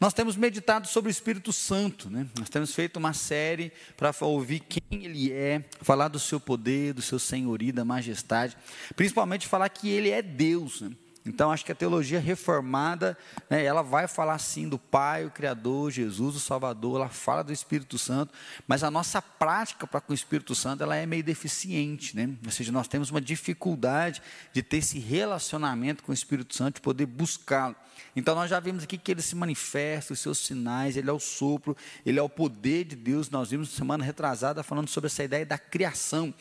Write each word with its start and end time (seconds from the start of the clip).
Nós 0.00 0.14
temos 0.14 0.36
meditado 0.36 0.86
sobre 0.86 1.10
o 1.10 1.12
Espírito 1.12 1.52
Santo, 1.52 2.08
né? 2.08 2.26
nós 2.38 2.48
temos 2.48 2.72
feito 2.72 2.98
uma 2.98 3.12
série 3.12 3.72
para 3.96 4.14
ouvir 4.20 4.60
quem 4.60 5.04
Ele 5.04 5.32
é, 5.32 5.64
falar 5.80 6.06
do 6.06 6.20
seu 6.20 6.38
poder, 6.38 6.94
do 6.94 7.02
seu 7.02 7.18
senhorio, 7.18 7.72
da 7.72 7.84
majestade, 7.84 8.56
principalmente 8.94 9.48
falar 9.48 9.68
que 9.68 9.88
Ele 9.88 10.10
é 10.10 10.22
Deus. 10.22 10.82
Né? 10.82 10.92
Então, 11.26 11.50
acho 11.50 11.64
que 11.64 11.72
a 11.72 11.74
teologia 11.74 12.18
reformada, 12.18 13.16
né, 13.50 13.62
ela 13.62 13.82
vai 13.82 14.08
falar 14.08 14.38
sim 14.38 14.68
do 14.68 14.78
Pai, 14.78 15.26
o 15.26 15.30
Criador, 15.30 15.90
Jesus, 15.90 16.36
o 16.36 16.40
Salvador, 16.40 16.96
ela 16.96 17.08
fala 17.08 17.42
do 17.44 17.52
Espírito 17.52 17.98
Santo, 17.98 18.32
mas 18.66 18.82
a 18.82 18.90
nossa 18.90 19.20
prática 19.20 19.86
para 19.86 20.00
com 20.00 20.12
o 20.12 20.14
Espírito 20.14 20.54
Santo, 20.54 20.82
ela 20.82 20.96
é 20.96 21.04
meio 21.04 21.22
deficiente, 21.22 22.16
né? 22.16 22.30
Ou 22.44 22.50
seja, 22.50 22.72
nós 22.72 22.88
temos 22.88 23.10
uma 23.10 23.20
dificuldade 23.20 24.22
de 24.52 24.62
ter 24.62 24.78
esse 24.78 24.98
relacionamento 24.98 26.02
com 26.02 26.12
o 26.12 26.14
Espírito 26.14 26.54
Santo, 26.54 26.76
de 26.76 26.80
poder 26.80 27.06
buscá-lo. 27.06 27.76
Então, 28.16 28.34
nós 28.34 28.48
já 28.48 28.58
vimos 28.58 28.84
aqui 28.84 28.96
que 28.96 29.10
ele 29.10 29.22
se 29.22 29.36
manifesta, 29.36 30.12
os 30.12 30.20
seus 30.20 30.38
sinais, 30.38 30.96
ele 30.96 31.10
é 31.10 31.12
o 31.12 31.18
sopro, 31.18 31.76
ele 32.04 32.18
é 32.18 32.22
o 32.22 32.28
poder 32.28 32.84
de 32.84 32.96
Deus. 32.96 33.28
Nós 33.30 33.50
vimos 33.50 33.70
semana 33.70 34.04
retrasada 34.04 34.62
falando 34.62 34.88
sobre 34.88 35.08
essa 35.08 35.22
ideia 35.22 35.44
da 35.44 35.58
criação. 35.58 36.32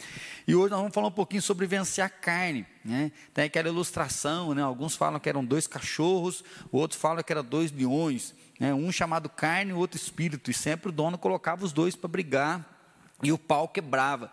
E 0.48 0.56
hoje 0.56 0.72
nós 0.72 0.80
vamos 0.80 0.94
falar 0.94 1.08
um 1.08 1.12
pouquinho 1.12 1.42
sobre 1.42 1.68
vencer 1.68 2.04
a 2.04 2.10
carne. 2.10 2.66
Né? 2.84 3.12
Tem 3.34 3.46
aquela 3.46 3.68
ilustração, 3.68 4.54
né? 4.54 4.64
Alguns 4.68 4.96
falam 4.96 5.20
que 5.20 5.30
eram 5.30 5.44
dois 5.44 5.68
cachorros, 5.68 6.44
outros 6.72 7.00
falam 7.00 7.24
que 7.24 7.32
eram 7.32 7.44
dois 7.44 7.72
leões, 7.72 8.36
né? 8.60 8.74
um 8.74 8.92
chamado 8.92 9.30
carne 9.30 9.72
e 9.72 9.74
o 9.74 9.78
outro 9.78 9.98
espírito, 9.98 10.52
e 10.52 10.54
sempre 10.54 10.90
o 10.90 10.92
dono 10.92 11.18
colocava 11.18 11.66
os 11.66 11.74
dois 11.74 11.96
para 11.96 12.08
brigar 12.08 12.78
e 13.24 13.32
o 13.32 13.38
pau 13.38 13.68
quebrava. 13.68 14.30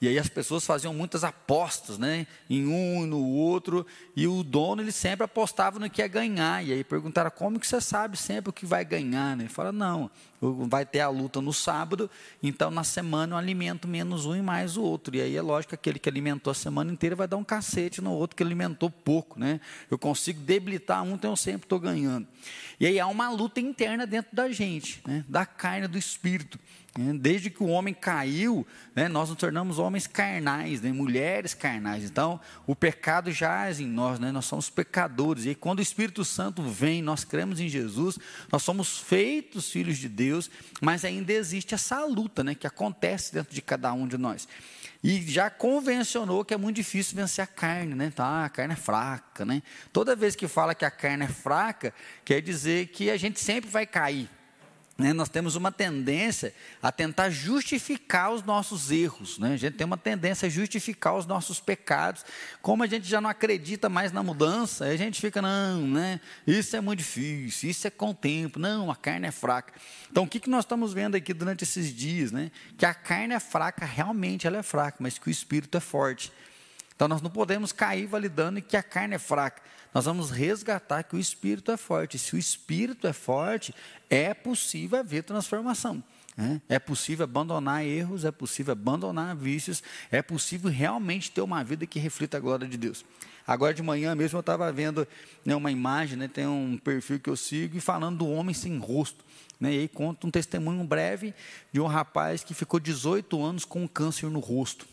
E 0.00 0.06
aí 0.06 0.18
as 0.18 0.28
pessoas 0.28 0.64
faziam 0.64 0.94
muitas 0.94 1.24
apostas, 1.24 1.98
né? 1.98 2.26
Em 2.48 2.66
um 2.66 3.02
e 3.02 3.06
no 3.06 3.24
outro. 3.24 3.84
E 4.14 4.28
o 4.28 4.44
dono, 4.44 4.80
ele 4.80 4.92
sempre 4.92 5.24
apostava 5.24 5.78
no 5.78 5.90
que 5.90 6.00
ia 6.00 6.06
ganhar. 6.06 6.64
E 6.64 6.72
aí 6.72 6.84
perguntaram, 6.84 7.30
como 7.30 7.58
que 7.58 7.66
você 7.66 7.80
sabe 7.80 8.16
sempre 8.16 8.50
o 8.50 8.52
que 8.52 8.64
vai 8.64 8.84
ganhar? 8.84 9.36
Né? 9.36 9.44
Ele 9.44 9.52
fala, 9.52 9.72
não, 9.72 10.08
vai 10.40 10.86
ter 10.86 11.00
a 11.00 11.08
luta 11.08 11.40
no 11.40 11.52
sábado, 11.52 12.08
então 12.40 12.70
na 12.70 12.84
semana 12.84 13.34
eu 13.34 13.38
alimento 13.38 13.88
menos 13.88 14.24
um 14.24 14.36
e 14.36 14.42
mais 14.42 14.76
o 14.76 14.82
outro. 14.82 15.16
E 15.16 15.20
aí 15.20 15.36
é 15.36 15.42
lógico 15.42 15.70
que 15.70 15.74
aquele 15.74 15.98
que 15.98 16.08
alimentou 16.08 16.50
a 16.50 16.54
semana 16.54 16.92
inteira 16.92 17.16
vai 17.16 17.26
dar 17.26 17.36
um 17.36 17.44
cacete 17.44 18.00
no 18.00 18.12
outro 18.12 18.36
que 18.36 18.42
alimentou 18.42 18.88
pouco, 18.90 19.38
né? 19.38 19.60
Eu 19.90 19.98
consigo 19.98 20.40
debilitar 20.40 21.02
um, 21.02 21.14
então 21.14 21.32
eu 21.32 21.36
sempre 21.36 21.64
estou 21.64 21.80
ganhando. 21.80 22.26
E 22.78 22.86
aí 22.86 23.00
há 23.00 23.06
uma 23.08 23.28
luta 23.30 23.60
interna 23.60 24.06
dentro 24.06 24.34
da 24.34 24.48
gente, 24.50 25.02
né? 25.04 25.24
da 25.28 25.44
carne, 25.44 25.88
do 25.88 25.98
espírito. 25.98 26.58
Né? 26.98 27.16
Desde 27.16 27.48
que 27.48 27.62
o 27.62 27.68
homem 27.68 27.94
caiu, 27.94 28.66
né, 28.94 29.06
nós 29.06 29.28
nos 29.28 29.38
tornamos 29.38 29.78
homens 29.78 30.08
carnais, 30.08 30.82
né, 30.82 30.92
mulheres 30.92 31.54
carnais. 31.54 32.02
Então, 32.02 32.40
o 32.66 32.74
pecado 32.74 33.30
jaz 33.30 33.78
em 33.78 33.86
nós, 33.86 34.18
né, 34.18 34.32
nós 34.32 34.46
somos 34.46 34.68
pecadores. 34.68 35.46
E 35.46 35.54
quando 35.54 35.78
o 35.78 35.82
Espírito 35.82 36.24
Santo 36.24 36.60
vem, 36.60 37.00
nós 37.00 37.22
cremos 37.22 37.60
em 37.60 37.68
Jesus, 37.68 38.18
nós 38.50 38.64
somos 38.64 38.98
feitos 38.98 39.70
filhos 39.70 39.96
de 39.96 40.08
Deus, 40.08 40.50
mas 40.80 41.04
ainda 41.04 41.32
existe 41.32 41.72
essa 41.72 42.04
luta 42.04 42.42
né, 42.42 42.54
que 42.54 42.66
acontece 42.66 43.32
dentro 43.32 43.54
de 43.54 43.62
cada 43.62 43.92
um 43.92 44.08
de 44.08 44.18
nós. 44.18 44.48
E 45.02 45.22
já 45.30 45.48
convencionou 45.48 46.44
que 46.44 46.52
é 46.52 46.56
muito 46.56 46.74
difícil 46.74 47.14
vencer 47.14 47.44
a 47.44 47.46
carne, 47.46 47.94
né? 47.94 48.10
Tá, 48.10 48.46
a 48.46 48.48
carne 48.48 48.72
é 48.72 48.76
fraca, 48.76 49.44
né? 49.44 49.62
Toda 49.92 50.16
vez 50.16 50.34
que 50.34 50.48
fala 50.48 50.74
que 50.74 50.84
a 50.84 50.90
carne 50.90 51.24
é 51.24 51.28
fraca, 51.28 51.94
quer 52.24 52.42
dizer 52.42 52.88
que 52.88 53.08
a 53.08 53.16
gente 53.16 53.38
sempre 53.38 53.70
vai 53.70 53.86
cair 53.86 54.28
né, 54.98 55.12
nós 55.12 55.28
temos 55.28 55.54
uma 55.54 55.70
tendência 55.70 56.52
a 56.82 56.90
tentar 56.90 57.30
justificar 57.30 58.32
os 58.32 58.42
nossos 58.42 58.90
erros. 58.90 59.38
Né? 59.38 59.52
A 59.52 59.56
gente 59.56 59.74
tem 59.74 59.84
uma 59.84 59.96
tendência 59.96 60.46
a 60.46 60.48
justificar 60.48 61.14
os 61.14 61.24
nossos 61.24 61.60
pecados. 61.60 62.24
Como 62.60 62.82
a 62.82 62.86
gente 62.88 63.06
já 63.06 63.20
não 63.20 63.30
acredita 63.30 63.88
mais 63.88 64.10
na 64.10 64.24
mudança, 64.24 64.86
a 64.86 64.96
gente 64.96 65.20
fica, 65.20 65.40
não, 65.40 65.86
né? 65.86 66.20
isso 66.44 66.74
é 66.74 66.80
muito 66.80 66.98
difícil, 66.98 67.70
isso 67.70 67.86
é 67.86 67.90
com 67.90 68.10
o 68.10 68.14
tempo, 68.14 68.58
não, 68.58 68.90
a 68.90 68.96
carne 68.96 69.28
é 69.28 69.30
fraca. 69.30 69.72
Então, 70.10 70.24
o 70.24 70.28
que, 70.28 70.40
que 70.40 70.50
nós 70.50 70.64
estamos 70.64 70.92
vendo 70.92 71.14
aqui 71.14 71.32
durante 71.32 71.62
esses 71.62 71.94
dias? 71.94 72.32
Né? 72.32 72.50
Que 72.76 72.84
a 72.84 72.92
carne 72.92 73.34
é 73.34 73.40
fraca, 73.40 73.86
realmente 73.86 74.48
ela 74.48 74.56
é 74.56 74.62
fraca, 74.64 74.96
mas 74.98 75.16
que 75.16 75.28
o 75.28 75.30
espírito 75.30 75.76
é 75.76 75.80
forte. 75.80 76.32
Então, 76.96 77.06
nós 77.06 77.22
não 77.22 77.30
podemos 77.30 77.70
cair 77.70 78.06
validando 78.06 78.60
que 78.60 78.76
a 78.76 78.82
carne 78.82 79.14
é 79.14 79.18
fraca 79.18 79.62
nós 79.98 80.04
vamos 80.04 80.30
resgatar 80.30 81.02
que 81.02 81.16
o 81.16 81.18
espírito 81.18 81.72
é 81.72 81.76
forte. 81.76 82.20
Se 82.20 82.36
o 82.36 82.38
espírito 82.38 83.04
é 83.08 83.12
forte, 83.12 83.74
é 84.08 84.32
possível 84.32 84.96
haver 84.96 85.24
transformação. 85.24 86.00
Né? 86.36 86.62
É 86.68 86.78
possível 86.78 87.24
abandonar 87.24 87.84
erros, 87.84 88.24
é 88.24 88.30
possível 88.30 88.70
abandonar 88.70 89.34
vícios, 89.34 89.82
é 90.08 90.22
possível 90.22 90.70
realmente 90.70 91.32
ter 91.32 91.40
uma 91.40 91.64
vida 91.64 91.84
que 91.84 91.98
reflita 91.98 92.36
a 92.36 92.40
glória 92.40 92.68
de 92.68 92.76
Deus. 92.76 93.04
Agora 93.44 93.74
de 93.74 93.82
manhã 93.82 94.14
mesmo 94.14 94.36
eu 94.36 94.40
estava 94.40 94.70
vendo 94.70 95.04
né, 95.44 95.56
uma 95.56 95.72
imagem, 95.72 96.16
né, 96.16 96.28
tem 96.28 96.46
um 96.46 96.78
perfil 96.78 97.18
que 97.18 97.28
eu 97.28 97.36
sigo, 97.36 97.76
e 97.76 97.80
falando 97.80 98.18
do 98.18 98.28
homem 98.28 98.54
sem 98.54 98.78
rosto. 98.78 99.24
Né, 99.58 99.74
e 99.74 99.78
aí 99.80 99.88
conta 99.88 100.28
um 100.28 100.30
testemunho 100.30 100.84
breve 100.84 101.34
de 101.72 101.80
um 101.80 101.88
rapaz 101.88 102.44
que 102.44 102.54
ficou 102.54 102.78
18 102.78 103.42
anos 103.42 103.64
com 103.64 103.82
um 103.82 103.88
câncer 103.88 104.30
no 104.30 104.38
rosto. 104.38 104.86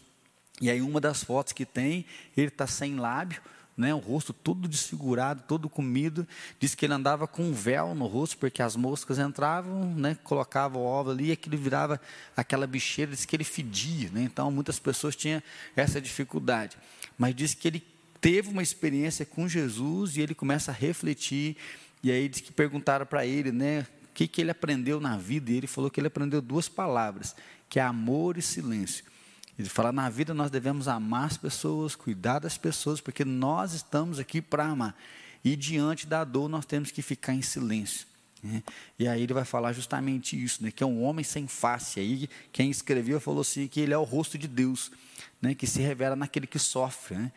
E 0.60 0.68
aí 0.68 0.82
uma 0.82 1.00
das 1.00 1.24
fotos 1.24 1.54
que 1.54 1.64
tem, 1.64 2.08
ele 2.36 2.48
está 2.48 2.66
sem 2.66 2.96
lábio, 2.96 3.40
né, 3.78 3.94
o 3.94 3.98
rosto 3.98 4.32
todo 4.32 4.68
desfigurado, 4.68 5.44
todo 5.48 5.70
comido. 5.70 6.28
Diz 6.60 6.74
que 6.74 6.86
ele 6.86 6.94
andava 6.94 7.28
com 7.28 7.44
um 7.44 7.54
véu 7.54 7.94
no 7.94 8.08
rosto, 8.08 8.38
porque 8.38 8.62
as 8.62 8.76
moscas 8.76 9.20
entravam, 9.20 9.94
né, 9.96 10.18
colocavam 10.24 10.82
o 10.82 10.86
ovo 10.86 11.12
ali 11.12 11.28
e 11.28 11.32
aquilo 11.32 11.58
virava 11.58 12.00
aquela 12.36 12.66
bicheira. 12.66 13.12
Diz 13.12 13.26
que 13.26 13.36
ele 13.36 13.44
fedia. 13.44 14.10
Né, 14.12 14.24
então, 14.24 14.50
muitas 14.50 14.80
pessoas 14.80 15.16
tinham 15.16 15.42
essa 15.76 16.00
dificuldade. 16.00 16.78
Mas 17.18 17.36
diz 17.36 17.54
que 17.54 17.68
ele 17.68 17.84
teve 18.22 18.50
uma 18.50 18.64
experiência 18.64 19.26
com 19.26 19.48
Jesus 19.48 20.16
e 20.16 20.22
ele 20.22 20.34
começa 20.34 20.72
a 20.72 20.74
refletir. 20.74 21.58
E 22.02 22.12
aí 22.12 22.30
diz 22.30 22.42
que 22.42 22.52
perguntaram 22.52 23.06
para 23.06 23.26
ele, 23.26 23.52
né, 23.52 23.86
o 24.04 24.14
que, 24.14 24.28
que 24.28 24.40
ele 24.40 24.52
aprendeu 24.52 25.02
na 25.02 25.18
vida. 25.18 25.52
E 25.52 25.58
ele 25.58 25.68
falou 25.68 25.92
que 25.92 26.00
ele 26.00 26.08
aprendeu 26.08 26.42
duas 26.42 26.70
palavras, 26.70 27.36
que 27.68 27.80
é 27.80 27.84
amor 27.84 28.38
e 28.38 28.42
silêncio. 28.42 29.04
Ele 29.58 29.70
fala: 29.70 29.92
na 29.92 30.10
vida 30.10 30.34
nós 30.34 30.52
devemos 30.52 30.88
amar 30.88 31.26
as 31.26 31.38
pessoas, 31.38 31.96
cuidar 31.96 32.40
das 32.40 32.58
pessoas, 32.58 33.00
porque 33.00 33.24
nós 33.24 33.74
estamos 33.74 34.20
aqui 34.20 34.42
para 34.42 34.66
amar. 34.66 34.96
E 35.44 35.56
diante 35.56 36.08
da 36.08 36.24
dor 36.24 36.50
nós 36.50 36.66
temos 36.66 36.92
que 36.92 37.02
ficar 37.02 37.34
em 37.34 37.42
silêncio. 37.42 38.08
Né? 38.44 38.64
E 38.98 39.08
aí 39.08 39.24
ele 39.24 39.34
vai 39.34 39.46
falar 39.46 39.74
justamente 39.74 40.42
isso, 40.42 40.64
né? 40.64 40.72
que 40.72 40.84
é 40.84 40.86
um 40.86 41.04
homem 41.04 41.24
sem 41.24 41.48
face. 41.48 42.00
Aí 42.00 42.30
quem 42.52 42.70
escreveu 42.70 43.20
falou 43.20 43.42
assim 43.42 43.68
que 43.68 43.80
ele 43.80 43.94
é 43.94 43.98
o 43.98 44.04
rosto 44.04 44.38
de 44.38 44.48
Deus, 44.48 44.92
né? 45.42 45.56
que 45.56 45.66
se 45.66 45.82
revela 45.82 46.16
naquele 46.16 46.48
que 46.48 46.60
sofre. 46.60 47.16
Né? 47.16 47.32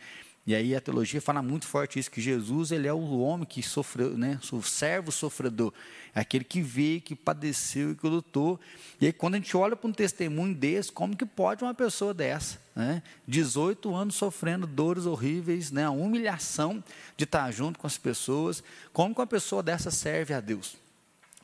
E 0.47 0.55
aí 0.55 0.75
a 0.75 0.81
teologia 0.81 1.21
fala 1.21 1.41
muito 1.41 1.67
forte 1.67 1.99
isso, 1.99 2.09
que 2.09 2.19
Jesus 2.19 2.71
ele 2.71 2.87
é 2.87 2.93
o 2.93 3.19
homem 3.19 3.45
que 3.45 3.61
sofreu, 3.61 4.17
né? 4.17 4.39
o 4.51 4.61
servo 4.61 5.11
sofredor, 5.11 5.71
é 6.15 6.21
aquele 6.21 6.43
que 6.43 6.61
veio, 6.61 7.01
que 7.01 7.15
padeceu 7.15 7.91
e 7.91 7.95
que 7.95 8.07
lutou. 8.07 8.59
E 8.99 9.05
aí 9.05 9.13
quando 9.13 9.35
a 9.35 9.37
gente 9.37 9.55
olha 9.55 9.75
para 9.75 9.87
um 9.87 9.93
testemunho 9.93 10.55
desse, 10.55 10.91
como 10.91 11.15
que 11.15 11.25
pode 11.25 11.63
uma 11.63 11.73
pessoa 11.73 12.13
dessa, 12.13 12.59
né? 12.75 13.03
18 13.27 13.93
anos 13.93 14.15
sofrendo 14.15 14.65
dores 14.65 15.05
horríveis, 15.05 15.71
né? 15.71 15.85
a 15.85 15.91
humilhação 15.91 16.83
de 17.15 17.25
estar 17.25 17.51
junto 17.51 17.77
com 17.77 17.85
as 17.85 17.97
pessoas, 17.97 18.63
como 18.91 19.13
que 19.13 19.21
uma 19.21 19.27
pessoa 19.27 19.61
dessa 19.61 19.91
serve 19.91 20.33
a 20.33 20.39
Deus? 20.39 20.77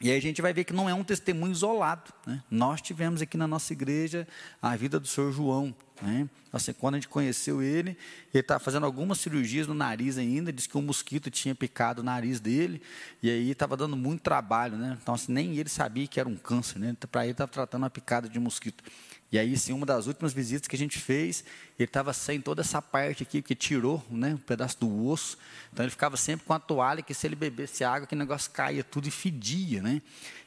E 0.01 0.11
aí 0.11 0.17
a 0.17 0.21
gente 0.21 0.41
vai 0.41 0.53
ver 0.53 0.65
que 0.65 0.73
não 0.73 0.89
é 0.89 0.93
um 0.93 1.03
testemunho 1.03 1.51
isolado. 1.51 2.11
Né? 2.25 2.43
Nós 2.51 2.81
tivemos 2.81 3.21
aqui 3.21 3.37
na 3.37 3.47
nossa 3.47 3.71
igreja 3.71 4.27
a 4.61 4.75
vida 4.75 4.99
do 4.99 5.07
senhor 5.07 5.31
João. 5.31 5.73
Né? 6.01 6.29
Assim, 6.51 6.73
quando 6.73 6.95
a 6.95 6.97
gente 6.97 7.07
conheceu 7.07 7.61
ele, 7.61 7.97
ele 8.33 8.41
estava 8.41 8.59
fazendo 8.59 8.85
algumas 8.85 9.19
cirurgias 9.19 9.67
no 9.67 9.73
nariz 9.73 10.17
ainda, 10.17 10.51
disse 10.51 10.67
que 10.67 10.77
um 10.77 10.81
mosquito 10.81 11.31
tinha 11.31 11.55
picado 11.55 12.01
o 12.01 12.03
nariz 12.03 12.41
dele, 12.41 12.81
e 13.23 13.29
aí 13.29 13.49
estava 13.49 13.77
dando 13.77 13.95
muito 13.95 14.21
trabalho. 14.21 14.77
Né? 14.77 14.97
Então, 15.01 15.15
assim, 15.15 15.31
nem 15.31 15.57
ele 15.57 15.69
sabia 15.69 16.05
que 16.07 16.19
era 16.19 16.27
um 16.27 16.35
câncer. 16.35 16.77
Né? 16.77 16.95
Para 17.09 17.23
ele, 17.23 17.31
estava 17.31 17.51
tratando 17.51 17.83
uma 17.83 17.89
picada 17.89 18.27
de 18.27 18.39
mosquito. 18.39 18.83
E 19.31 19.39
aí, 19.39 19.57
sim, 19.57 19.73
uma 19.73 19.85
das 19.85 20.07
últimas 20.07 20.33
visitas 20.33 20.67
que 20.67 20.75
a 20.75 20.79
gente 20.79 20.99
fez, 20.99 21.43
ele 21.77 21.87
estava 21.87 22.13
sem 22.13 22.39
toda 22.39 22.61
essa 22.61 22.81
parte 22.81 23.23
aqui, 23.23 23.41
que 23.41 23.55
tirou 23.55 24.03
né, 24.09 24.33
um 24.35 24.37
pedaço 24.37 24.79
do 24.79 25.07
osso. 25.07 25.37
Então, 25.73 25.83
ele 25.83 25.89
ficava 25.89 26.15
sempre 26.15 26.45
com 26.45 26.53
a 26.53 26.59
toalha, 26.59 27.01
que 27.01 27.13
se 27.13 27.27
ele 27.27 27.35
bebesse 27.35 27.83
água, 27.83 28.07
que 28.07 28.15
negócio 28.15 28.51
caía 28.51 28.83
tudo 28.83 29.07
e 29.07 29.11
fedia, 29.11 29.81
né? 29.81 30.01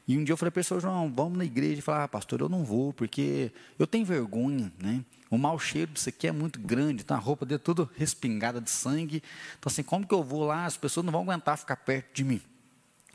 E 0.06 0.16
um 0.16 0.24
dia 0.24 0.32
eu 0.32 0.36
falei 0.38 0.50
para 0.50 0.62
ele, 0.62 0.80
João, 0.80 1.12
vamos 1.14 1.36
na 1.36 1.44
igreja. 1.44 1.80
e 1.80 1.82
falar, 1.82 2.04
ah, 2.04 2.08
pastor, 2.08 2.40
eu 2.40 2.48
não 2.48 2.64
vou, 2.64 2.94
porque 2.94 3.52
eu 3.78 3.86
tenho 3.86 4.06
vergonha, 4.06 4.72
né? 4.78 5.04
O 5.30 5.36
mau 5.36 5.58
cheiro 5.58 5.92
disso 5.92 6.08
aqui 6.08 6.26
é 6.26 6.32
muito 6.32 6.58
grande, 6.58 7.04
tá? 7.04 7.16
a 7.16 7.18
roupa 7.18 7.44
dele 7.44 7.58
toda 7.58 7.86
respingada 7.96 8.60
de 8.60 8.70
sangue. 8.70 9.22
Então, 9.58 9.70
assim, 9.70 9.82
como 9.82 10.06
que 10.06 10.14
eu 10.14 10.22
vou 10.22 10.46
lá? 10.46 10.64
As 10.64 10.78
pessoas 10.78 11.04
não 11.04 11.12
vão 11.12 11.22
aguentar 11.22 11.58
ficar 11.58 11.76
perto 11.76 12.14
de 12.14 12.24
mim. 12.24 12.40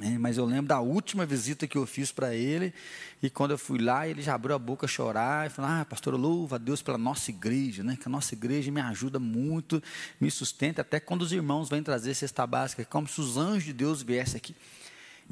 É, 0.05 0.17
mas 0.17 0.37
eu 0.37 0.43
lembro 0.43 0.67
da 0.67 0.81
última 0.81 1.25
visita 1.25 1.65
que 1.65 1.77
eu 1.77 1.85
fiz 1.85 2.11
para 2.11 2.35
ele, 2.35 2.73
e 3.21 3.29
quando 3.29 3.51
eu 3.51 3.57
fui 3.57 3.79
lá, 3.79 4.05
ele 4.05 4.21
já 4.21 4.35
abriu 4.35 4.53
a 4.53 4.59
boca 4.59 4.85
a 4.85 4.89
chorar, 4.89 5.47
e 5.47 5.49
falou, 5.49 5.71
ah, 5.71 5.85
pastor, 5.85 6.13
louva 6.15 6.57
a 6.57 6.59
Deus 6.59 6.81
pela 6.81 6.97
nossa 6.97 7.31
igreja, 7.31 7.83
né? 7.83 7.95
que 7.95 8.09
a 8.09 8.11
nossa 8.11 8.33
igreja 8.35 8.69
me 8.69 8.81
ajuda 8.81 9.17
muito, 9.17 9.81
me 10.19 10.29
sustenta, 10.29 10.81
até 10.81 10.99
quando 10.99 11.21
os 11.21 11.31
irmãos 11.31 11.69
vêm 11.69 11.81
trazer 11.81 12.13
cesta 12.15 12.45
básica, 12.45 12.81
é 12.81 12.85
como 12.85 13.07
se 13.07 13.21
os 13.21 13.37
anjos 13.37 13.63
de 13.63 13.71
Deus 13.71 14.03
viessem 14.03 14.35
aqui. 14.35 14.53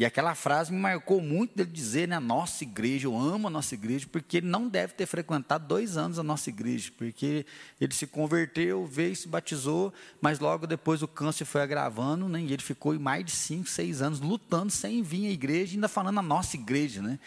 E 0.02 0.06
aquela 0.06 0.34
frase 0.34 0.74
me 0.74 0.80
marcou 0.80 1.22
muito 1.22 1.56
dele 1.56 1.70
dizer, 1.70 2.08
né, 2.08 2.18
nossa 2.18 2.64
igreja, 2.64 3.06
eu 3.06 3.16
amo 3.16 3.46
a 3.46 3.52
nossa 3.52 3.76
igreja, 3.76 4.08
porque 4.12 4.38
ele 4.38 4.48
não 4.48 4.68
deve 4.68 4.96
ter 4.96 5.06
frequentado 5.06 5.68
dois 5.68 5.96
anos 5.96 6.18
a 6.18 6.24
nossa 6.24 6.50
igreja, 6.50 6.92
porque 6.98 7.46
ele 7.80 7.94
se 7.94 8.08
converteu, 8.08 8.84
veio, 8.88 9.16
se 9.16 9.28
batizou, 9.28 9.94
mas 10.20 10.40
logo 10.40 10.66
depois 10.66 11.04
o 11.04 11.08
câncer 11.08 11.46
foi 11.46 11.62
agravando, 11.62 12.28
né, 12.28 12.42
e 12.42 12.52
ele 12.52 12.64
ficou 12.64 13.00
mais 13.00 13.24
de 13.24 13.32
cinco, 13.32 13.70
seis 13.70 14.02
anos 14.02 14.20
lutando 14.20 14.72
sem 14.72 15.04
vir 15.04 15.28
à 15.28 15.30
igreja, 15.30 15.76
ainda 15.76 15.88
falando 15.88 16.18
a 16.18 16.24
nossa 16.24 16.56
igreja, 16.56 17.00
né. 17.00 17.20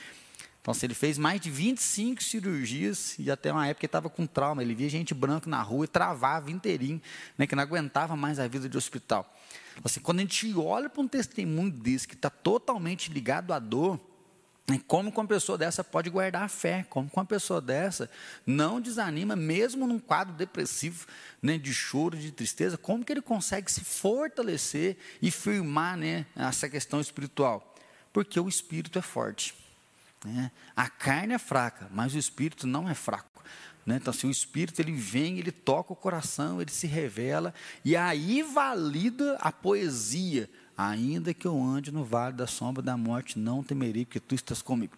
Então, 0.61 0.75
se 0.75 0.85
ele 0.85 0.95
fez 0.95 1.17
mais 1.17 1.41
de 1.41 1.53
25 1.53 2.25
cirurgias 2.25 3.15
e 3.21 3.31
até 3.31 3.53
uma 3.53 3.69
época 3.69 3.85
ele 3.85 3.89
estava 3.89 4.11
com 4.11 4.27
trauma, 4.27 4.65
ele 4.65 4.75
via 4.75 4.89
gente 4.89 5.15
branca 5.15 5.49
na 5.49 5.63
rua 5.63 5.85
e 5.85 5.89
travava 5.89 6.51
inteirinho, 6.51 7.01
né, 7.39 7.47
que 7.47 7.55
não 7.55 7.63
aguentava 7.63 8.17
mais 8.17 8.41
a 8.41 8.49
vida 8.49 8.69
de 8.69 8.77
hospital. 8.77 9.33
Assim, 9.83 10.01
quando 10.01 10.19
a 10.19 10.23
gente 10.23 10.53
olha 10.55 10.89
para 10.89 11.03
um 11.03 11.09
testemunho 11.09 11.71
desse 11.71 12.07
que 12.07 12.15
está 12.15 12.31
totalmente 12.31 13.13
ligado 13.13 13.53
à 13.53 13.59
dor, 13.59 13.99
né, 14.67 14.81
como 14.87 15.11
uma 15.11 15.27
pessoa 15.27 15.59
dessa 15.59 15.85
pode 15.85 16.09
guardar 16.09 16.43
a 16.43 16.49
fé? 16.49 16.87
Como 16.89 17.11
uma 17.15 17.25
pessoa 17.25 17.61
dessa 17.61 18.11
não 18.47 18.81
desanima, 18.81 19.37
mesmo 19.37 19.87
num 19.87 19.99
quadro 19.99 20.35
depressivo, 20.35 21.07
né, 21.43 21.59
de 21.59 21.75
choro, 21.75 22.17
de 22.17 22.31
tristeza? 22.31 22.79
Como 22.79 23.05
que 23.05 23.13
ele 23.13 23.23
consegue 23.23 23.71
se 23.71 23.83
fortalecer 23.83 24.97
e 25.21 25.31
firmar 25.31 25.97
né, 25.97 26.27
essa 26.37 26.69
questão 26.69 27.01
espiritual? 27.01 27.75
Porque 28.13 28.39
o 28.39 28.49
espírito 28.49 28.99
é 28.99 29.03
forte. 29.03 29.55
Né? 30.25 30.51
A 30.75 30.89
carne 30.89 31.35
é 31.35 31.39
fraca, 31.39 31.89
mas 31.91 32.15
o 32.15 32.19
espírito 32.19 32.67
não 32.67 32.89
é 32.89 32.95
fraco. 32.95 33.34
Né? 33.87 33.99
Então, 34.01 34.11
assim, 34.11 34.27
o 34.27 34.31
Espírito 34.31 34.81
ele 34.81 34.93
vem, 34.93 35.39
ele 35.39 35.53
toca 35.53 35.93
o 35.93 35.97
coração, 35.97 36.61
ele 36.61 36.71
se 36.71 36.87
revela, 36.87 37.53
e 37.85 37.95
aí 37.95 38.43
valida 38.43 39.37
a 39.41 39.53
poesia. 39.53 40.49
Ainda 40.77 41.33
que 41.33 41.47
eu 41.47 41.63
ande 41.63 41.93
no 41.93 42.05
vale 42.05 42.35
da 42.35 42.47
sombra 42.47 42.83
da 42.83 42.97
morte, 42.97 43.39
não 43.39 43.63
temerei, 43.63 44.05
porque 44.05 44.19
tu 44.19 44.35
estás 44.35 44.61
comigo. 44.61 44.97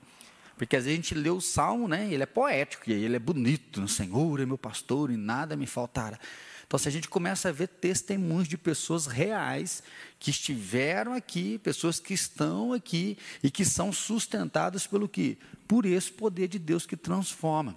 Porque 0.57 0.75
às 0.75 0.85
vezes 0.85 0.99
a 0.99 1.03
gente 1.03 1.15
lê 1.15 1.29
o 1.29 1.41
salmo, 1.41 1.87
né? 1.87 2.11
Ele 2.11 2.23
é 2.23 2.27
poético, 2.27 2.89
e 2.89 2.93
ele 2.95 3.17
é 3.17 3.19
bonito. 3.19 3.83
O 3.83 3.89
Senhor 3.89 4.41
é 4.41 4.47
meu 4.47 4.57
pastor 4.57 5.11
e 5.11 5.17
nada 5.17 5.55
me 5.55 5.67
faltará. 5.67 6.19
Então, 6.67 6.79
se 6.79 6.89
a 6.89 6.91
gente 6.91 7.09
começa 7.09 7.49
a 7.49 7.53
ver 7.53 7.69
testemunhos 7.69 8.49
de 8.49 8.57
pessoas 8.57 9.07
reais 9.07 9.83
que 10.19 10.31
estiveram 10.31 11.13
aqui, 11.13 11.59
pessoas 11.59 12.01
que 12.01 12.15
estão 12.15 12.73
aqui 12.73 13.19
e 13.43 13.51
que 13.51 13.65
são 13.65 13.93
sustentadas 13.93 14.87
pelo 14.87 15.09
que? 15.09 15.39
Por 15.69 15.85
esse 15.85 16.11
poder 16.11 16.49
de 16.49 16.59
Deus 16.59 16.87
que 16.87 16.97
transforma. 16.97 17.77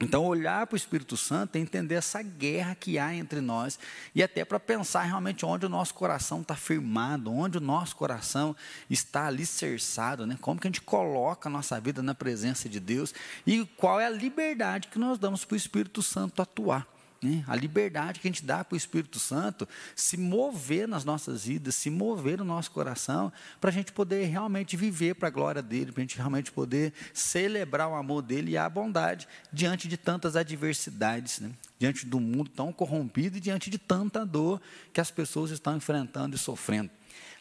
Então, 0.00 0.24
olhar 0.24 0.66
para 0.66 0.74
o 0.74 0.76
Espírito 0.76 1.16
Santo 1.16 1.54
é 1.54 1.60
entender 1.60 1.94
essa 1.94 2.20
guerra 2.20 2.74
que 2.74 2.98
há 2.98 3.14
entre 3.14 3.40
nós 3.40 3.78
e 4.12 4.24
até 4.24 4.44
para 4.44 4.58
pensar 4.58 5.02
realmente 5.02 5.46
onde 5.46 5.66
o 5.66 5.68
nosso 5.68 5.94
coração 5.94 6.40
está 6.40 6.56
firmado, 6.56 7.32
onde 7.32 7.58
o 7.58 7.60
nosso 7.60 7.94
coração 7.94 8.56
está 8.90 9.28
alicerçado, 9.28 10.26
né? 10.26 10.36
como 10.40 10.60
que 10.60 10.66
a 10.66 10.70
gente 10.70 10.80
coloca 10.80 11.48
a 11.48 11.52
nossa 11.52 11.80
vida 11.80 12.02
na 12.02 12.14
presença 12.14 12.68
de 12.68 12.80
Deus 12.80 13.14
e 13.46 13.64
qual 13.76 14.00
é 14.00 14.06
a 14.06 14.10
liberdade 14.10 14.88
que 14.88 14.98
nós 14.98 15.16
damos 15.16 15.44
para 15.44 15.54
o 15.54 15.56
Espírito 15.56 16.02
Santo 16.02 16.42
atuar. 16.42 16.93
Né? 17.24 17.42
A 17.48 17.56
liberdade 17.56 18.20
que 18.20 18.28
a 18.28 18.30
gente 18.30 18.44
dá 18.44 18.62
para 18.62 18.74
o 18.74 18.76
Espírito 18.76 19.18
Santo 19.18 19.66
se 19.96 20.18
mover 20.18 20.86
nas 20.86 21.06
nossas 21.06 21.46
vidas, 21.46 21.74
se 21.74 21.88
mover 21.88 22.36
no 22.36 22.44
nosso 22.44 22.70
coração, 22.70 23.32
para 23.58 23.70
a 23.70 23.72
gente 23.72 23.92
poder 23.92 24.26
realmente 24.26 24.76
viver 24.76 25.14
para 25.14 25.28
a 25.28 25.30
glória 25.30 25.62
dele, 25.62 25.90
para 25.90 26.02
a 26.02 26.04
gente 26.04 26.18
realmente 26.18 26.52
poder 26.52 26.92
celebrar 27.14 27.88
o 27.88 27.94
amor 27.94 28.20
dele 28.20 28.50
e 28.50 28.58
a 28.58 28.68
bondade 28.68 29.26
diante 29.50 29.88
de 29.88 29.96
tantas 29.96 30.36
adversidades, 30.36 31.40
né? 31.40 31.50
diante 31.78 32.04
do 32.04 32.20
mundo 32.20 32.50
tão 32.50 32.70
corrompido 32.70 33.38
e 33.38 33.40
diante 33.40 33.70
de 33.70 33.78
tanta 33.78 34.26
dor 34.26 34.60
que 34.92 35.00
as 35.00 35.10
pessoas 35.10 35.50
estão 35.50 35.78
enfrentando 35.78 36.36
e 36.36 36.38
sofrendo. 36.38 36.90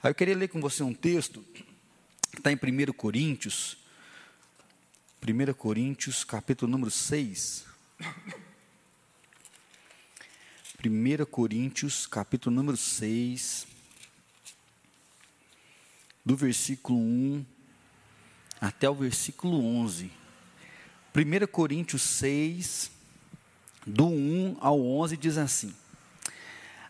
Aí 0.02 0.10
eu 0.10 0.16
queria 0.16 0.36
ler 0.36 0.48
com 0.48 0.62
você 0.62 0.82
um 0.82 0.94
texto 0.94 1.44
que 2.32 2.38
está 2.38 2.54
em 2.54 2.56
1 2.56 2.94
Coríntios, 2.94 3.78
1 5.22 5.54
Coríntios, 5.56 6.24
capítulo 6.24 6.72
número 6.72 6.90
6. 6.90 7.66
1 10.86 11.26
Coríntios, 11.32 12.06
capítulo 12.06 12.54
número 12.54 12.76
6, 12.76 13.66
do 16.26 16.36
versículo 16.36 17.00
1 17.00 17.46
até 18.60 18.90
o 18.90 18.94
versículo 18.94 19.64
11. 19.66 20.12
1 21.16 21.48
Coríntios 21.48 22.02
6, 22.02 22.92
do 23.88 24.08
1 24.08 24.58
ao 24.60 24.86
11, 24.86 25.16
diz 25.16 25.38
assim: 25.38 25.74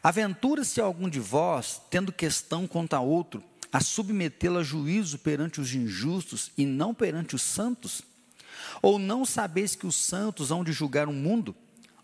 Aventura-se 0.01 0.81
algum 0.81 1.07
de 1.07 1.19
vós, 1.19 1.80
tendo 1.92 2.12
questão 2.12 2.66
contra 2.66 3.00
outro, 3.00 3.44
a 3.72 3.80
submetê-lo 3.80 4.57
a 4.57 4.63
juízo 4.63 5.19
perante 5.19 5.62
os 5.62 5.72
injustos 5.75 6.51
e 6.57 6.66
não 6.66 6.96
perante 6.96 7.36
os 7.36 7.44
santos? 7.44 8.01
Ou 8.81 8.98
não 8.98 9.24
sabeis 9.24 9.75
que 9.75 9.86
os 9.86 9.96
santos 9.96 10.50
hão 10.50 10.63
de 10.63 10.72
julgar 10.72 11.07
o 11.07 11.13
mundo? 11.13 11.56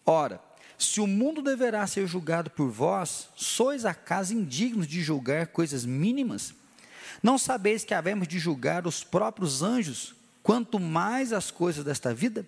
Ora, 0.06 0.40
se 0.80 1.02
o 1.02 1.06
mundo 1.06 1.42
deverá 1.42 1.86
ser 1.86 2.08
julgado 2.08 2.50
por 2.50 2.70
vós, 2.70 3.28
sois 3.36 3.84
acaso 3.84 4.34
indignos 4.34 4.88
de 4.88 5.04
julgar 5.04 5.48
coisas 5.48 5.86
mínimas? 5.86 6.54
Não 7.22 7.38
sabeis 7.38 7.84
que 7.84 7.94
havemos 7.94 8.30
de 8.30 8.40
julgar 8.40 8.88
os 8.88 9.04
próprios 9.04 9.62
anjos, 9.62 10.16
quanto 10.42 10.80
mais 10.80 11.34
as 11.34 11.52
coisas 11.52 11.84
desta 11.84 12.14
vida? 12.14 12.48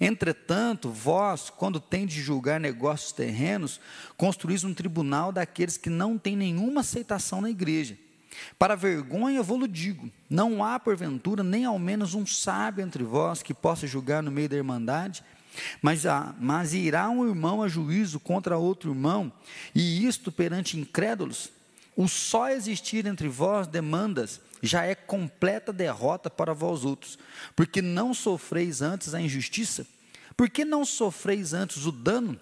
Entretanto, 0.00 0.90
vós, 0.90 1.50
quando 1.50 1.78
tendes 1.78 2.14
de 2.14 2.22
julgar 2.22 2.58
negócios 2.58 3.12
terrenos, 3.12 3.78
construís 4.16 4.64
um 4.64 4.72
tribunal 4.72 5.30
daqueles 5.30 5.76
que 5.76 5.90
não 5.90 6.16
têm 6.16 6.36
nenhuma 6.36 6.80
aceitação 6.80 7.42
na 7.42 7.50
igreja. 7.50 7.98
Para 8.58 8.76
vergonha 8.76 9.42
vou-lo 9.42 9.68
digo: 9.68 10.10
não 10.28 10.64
há 10.64 10.80
porventura 10.80 11.42
nem 11.42 11.66
ao 11.66 11.78
menos 11.78 12.14
um 12.14 12.24
sábio 12.24 12.82
entre 12.82 13.04
vós 13.04 13.42
que 13.42 13.52
possa 13.52 13.86
julgar 13.86 14.22
no 14.22 14.30
meio 14.30 14.48
da 14.48 14.56
irmandade? 14.56 15.22
Mas, 15.80 16.06
ah, 16.06 16.34
mas 16.38 16.74
irá 16.74 17.08
um 17.08 17.26
irmão 17.26 17.62
a 17.62 17.68
juízo 17.68 18.20
contra 18.20 18.58
outro 18.58 18.90
irmão, 18.90 19.32
e 19.74 20.06
isto 20.06 20.30
perante 20.30 20.78
incrédulos? 20.78 21.50
O 21.96 22.08
só 22.08 22.48
existir 22.50 23.06
entre 23.06 23.28
vós 23.28 23.66
demandas 23.66 24.40
já 24.62 24.84
é 24.84 24.94
completa 24.94 25.72
derrota 25.72 26.30
para 26.30 26.52
vós 26.52 26.84
outros, 26.84 27.18
porque 27.56 27.82
não 27.82 28.14
sofreis 28.14 28.82
antes 28.82 29.14
a 29.14 29.20
injustiça? 29.20 29.86
Porque 30.36 30.64
não 30.64 30.84
sofreis 30.84 31.52
antes 31.52 31.86
o 31.86 31.92
dano? 31.92 32.38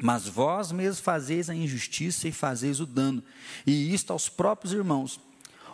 Mas 0.00 0.28
vós 0.28 0.70
mesmos 0.70 1.00
fazeis 1.00 1.48
a 1.48 1.54
injustiça 1.54 2.28
e 2.28 2.32
fazeis 2.32 2.80
o 2.80 2.86
dano, 2.86 3.22
e 3.66 3.92
isto 3.94 4.12
aos 4.12 4.28
próprios 4.28 4.72
irmãos. 4.72 5.18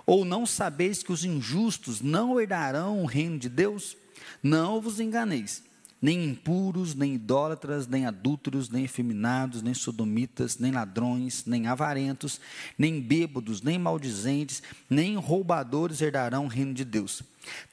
Ou 0.06 0.24
não 0.24 0.46
sabeis 0.46 1.02
que 1.02 1.12
os 1.12 1.24
injustos 1.24 2.00
não 2.00 2.40
herdarão 2.40 3.02
o 3.02 3.06
reino 3.06 3.38
de 3.38 3.48
Deus? 3.48 3.96
Não 4.42 4.80
vos 4.80 5.00
enganeis 5.00 5.62
nem 6.02 6.24
impuros, 6.24 6.96
nem 6.96 7.14
idólatras, 7.14 7.86
nem 7.86 8.04
adúlteros, 8.04 8.68
nem 8.68 8.82
efeminados, 8.82 9.62
nem 9.62 9.72
sodomitas, 9.72 10.58
nem 10.58 10.72
ladrões, 10.72 11.44
nem 11.46 11.68
avarentos, 11.68 12.40
nem 12.76 13.00
bêbados, 13.00 13.62
nem 13.62 13.78
maldizentes, 13.78 14.64
nem 14.90 15.16
roubadores 15.16 16.02
herdarão 16.02 16.46
o 16.46 16.48
reino 16.48 16.74
de 16.74 16.84
Deus. 16.84 17.22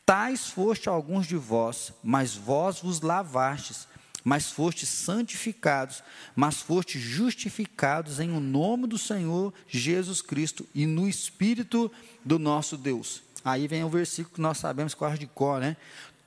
Tais 0.05 0.47
foste 0.47 0.87
alguns 0.87 1.25
de 1.25 1.35
vós, 1.35 1.91
mas 2.03 2.35
vós 2.35 2.79
vos 2.81 3.01
lavastes, 3.01 3.87
mas 4.23 4.51
fostes 4.51 4.89
santificados, 4.89 6.03
mas 6.35 6.61
fostes 6.61 7.01
justificados 7.01 8.19
em 8.19 8.31
o 8.31 8.39
nome 8.39 8.85
do 8.85 8.97
Senhor 8.97 9.51
Jesus 9.67 10.21
Cristo 10.21 10.67
e 10.75 10.85
no 10.85 11.07
Espírito 11.07 11.91
do 12.23 12.37
nosso 12.37 12.77
Deus. 12.77 13.23
Aí 13.43 13.67
vem 13.67 13.83
o 13.83 13.89
versículo 13.89 14.35
que 14.35 14.41
nós 14.41 14.57
sabemos 14.57 14.93
quase 14.93 15.17
de 15.17 15.27
cor, 15.27 15.61
né? 15.61 15.77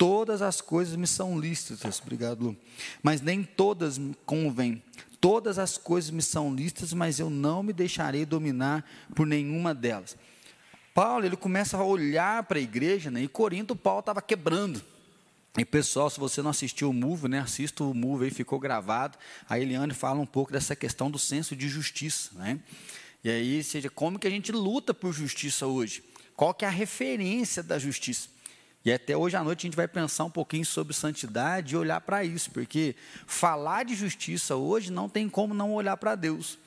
Todas 0.03 0.43
as 0.43 0.61
coisas 0.61 0.97
me 0.97 1.07
são 1.07 1.39
lícitas, 1.39 2.01
obrigado, 2.01 2.43
Lu. 2.43 2.57
Mas 3.05 3.21
nem 3.21 3.45
todas 3.45 3.97
me 3.99 4.17
convêm. 4.27 4.83
Todas 5.21 5.61
as 5.61 5.79
coisas 5.79 6.11
me 6.11 6.21
são 6.21 6.53
lícitas, 6.53 6.93
mas 6.93 7.21
eu 7.21 7.31
não 7.31 7.63
me 7.63 7.73
deixarei 7.73 8.27
dominar 8.27 8.85
por 9.15 9.25
nenhuma 9.25 9.73
delas. 9.73 10.17
Paulo, 10.93 11.25
ele 11.25 11.37
começa 11.37 11.77
a 11.77 11.85
olhar 11.85 12.43
para 12.43 12.59
a 12.59 12.61
igreja, 12.61 13.13
né? 13.13 13.23
E 13.23 13.29
Corinto, 13.29 13.77
Paulo 13.77 14.01
estava 14.01 14.21
quebrando. 14.21 14.83
E 15.57 15.65
pessoal, 15.65 16.11
se 16.11 16.19
você 16.19 16.43
não 16.43 16.51
assistiu 16.51 16.91
o 16.91 16.93
Move, 16.93 17.29
né, 17.29 17.39
assista 17.39 17.85
o 17.85 17.95
Move 17.95 18.25
aí, 18.25 18.31
ficou 18.33 18.59
gravado. 18.59 19.17
A 19.49 19.57
Eliane 19.57 19.95
fala 19.95 20.19
um 20.19 20.27
pouco 20.27 20.51
dessa 20.51 20.75
questão 20.75 21.13
do 21.13 21.19
senso 21.19 21.55
de 21.55 21.69
justiça, 21.69 22.31
né? 22.35 22.59
E 23.23 23.31
aí, 23.31 23.63
seja, 23.63 23.89
como 23.89 24.19
que 24.19 24.27
a 24.27 24.31
gente 24.31 24.51
luta 24.51 24.93
por 24.93 25.13
justiça 25.13 25.69
hoje? 25.69 26.03
Qual 26.35 26.53
que 26.53 26.65
é 26.65 26.69
a 26.69 26.73
referência 26.73 27.63
da 27.63 27.79
justiça? 27.79 28.32
E 28.85 28.93
até 28.93 29.17
hoje 29.17 29.37
à 29.37 29.45
noite 29.45 29.61
a 29.61 29.67
gente 29.69 29.77
vai 29.77 29.87
pensar 29.87 30.25
um 30.25 30.31
pouquinho 30.31 30.65
sobre 30.65 30.93
santidade 30.93 31.75
e 31.75 31.77
olhar 31.77 32.01
para 32.01 32.25
isso, 32.25 32.51
porque 32.51 32.97
falar 33.27 33.85
de 33.85 33.95
justiça 33.95 34.57
hoje 34.57 34.91
não 34.91 35.09
tem 35.09 35.29
como 35.29 35.55
não 35.55 35.73
olhar 35.73 35.97
para 35.97 36.15
Deus. 36.15 36.59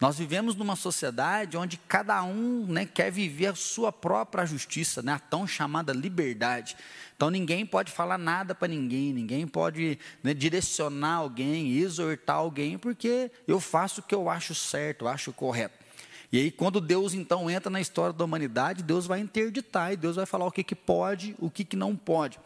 Nós 0.00 0.16
vivemos 0.16 0.54
numa 0.54 0.76
sociedade 0.76 1.56
onde 1.56 1.76
cada 1.76 2.22
um 2.22 2.64
né, 2.66 2.86
quer 2.86 3.10
viver 3.10 3.46
a 3.46 3.54
sua 3.54 3.90
própria 3.90 4.46
justiça, 4.46 5.02
né, 5.02 5.12
a 5.12 5.18
tão 5.18 5.44
chamada 5.44 5.92
liberdade. 5.92 6.76
Então 7.16 7.30
ninguém 7.30 7.66
pode 7.66 7.90
falar 7.90 8.16
nada 8.16 8.54
para 8.54 8.68
ninguém, 8.68 9.12
ninguém 9.12 9.44
pode 9.46 9.98
né, 10.22 10.32
direcionar 10.32 11.14
alguém, 11.14 11.76
exortar 11.76 12.36
alguém, 12.36 12.78
porque 12.78 13.30
eu 13.46 13.58
faço 13.58 14.00
o 14.00 14.04
que 14.04 14.14
eu 14.14 14.30
acho 14.30 14.54
certo, 14.54 15.04
eu 15.04 15.08
acho 15.08 15.32
correto. 15.32 15.87
E 16.30 16.38
aí, 16.38 16.50
quando 16.50 16.80
Deus 16.80 17.14
então 17.14 17.50
entra 17.50 17.70
na 17.70 17.80
história 17.80 18.12
da 18.12 18.24
humanidade, 18.24 18.82
Deus 18.82 19.06
vai 19.06 19.20
interditar 19.20 19.92
e 19.92 19.96
Deus 19.96 20.16
vai 20.16 20.26
falar 20.26 20.46
o 20.46 20.52
que, 20.52 20.62
que 20.62 20.74
pode, 20.74 21.34
o 21.38 21.50
que, 21.50 21.64
que 21.64 21.76
não 21.76 21.96
pode. 21.96 22.38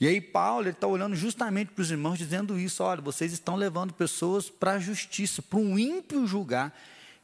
E 0.00 0.06
aí, 0.06 0.20
Paulo 0.20 0.68
está 0.68 0.86
olhando 0.86 1.14
justamente 1.14 1.72
para 1.72 1.82
os 1.82 1.90
irmãos, 1.90 2.16
dizendo 2.16 2.58
isso: 2.58 2.82
olha, 2.82 3.02
vocês 3.02 3.32
estão 3.32 3.56
levando 3.56 3.92
pessoas 3.92 4.48
para 4.48 4.72
a 4.72 4.78
justiça, 4.78 5.42
para 5.42 5.58
um 5.58 5.78
ímpio 5.78 6.26
julgar, 6.26 6.74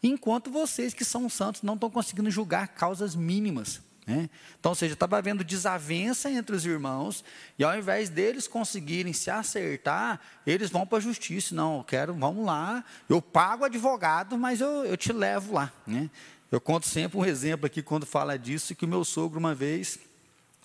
enquanto 0.02 0.50
vocês 0.50 0.92
que 0.92 1.04
são 1.04 1.28
santos 1.30 1.62
não 1.62 1.74
estão 1.74 1.88
conseguindo 1.90 2.30
julgar 2.30 2.68
causas 2.68 3.14
mínimas. 3.14 3.80
Né? 4.06 4.28
Então, 4.58 4.72
ou 4.72 4.76
seja, 4.76 4.92
estava 4.92 5.16
havendo 5.16 5.42
desavença 5.42 6.30
entre 6.30 6.54
os 6.54 6.66
irmãos, 6.66 7.24
e 7.58 7.64
ao 7.64 7.76
invés 7.76 8.08
deles 8.08 8.46
conseguirem 8.46 9.12
se 9.12 9.30
acertar, 9.30 10.20
eles 10.46 10.70
vão 10.70 10.86
para 10.86 10.98
a 10.98 11.00
justiça. 11.00 11.54
Não, 11.54 11.78
eu 11.78 11.84
quero, 11.84 12.14
vamos 12.14 12.44
lá, 12.44 12.84
eu 13.08 13.22
pago 13.22 13.64
advogado, 13.64 14.36
mas 14.36 14.60
eu, 14.60 14.84
eu 14.84 14.96
te 14.96 15.12
levo 15.12 15.54
lá. 15.54 15.72
Né? 15.86 16.10
Eu 16.50 16.60
conto 16.60 16.86
sempre 16.86 17.18
um 17.18 17.24
exemplo 17.24 17.66
aqui 17.66 17.82
quando 17.82 18.04
fala 18.04 18.38
disso, 18.38 18.74
que 18.74 18.84
o 18.84 18.88
meu 18.88 19.04
sogro, 19.04 19.38
uma 19.38 19.54
vez, 19.54 19.98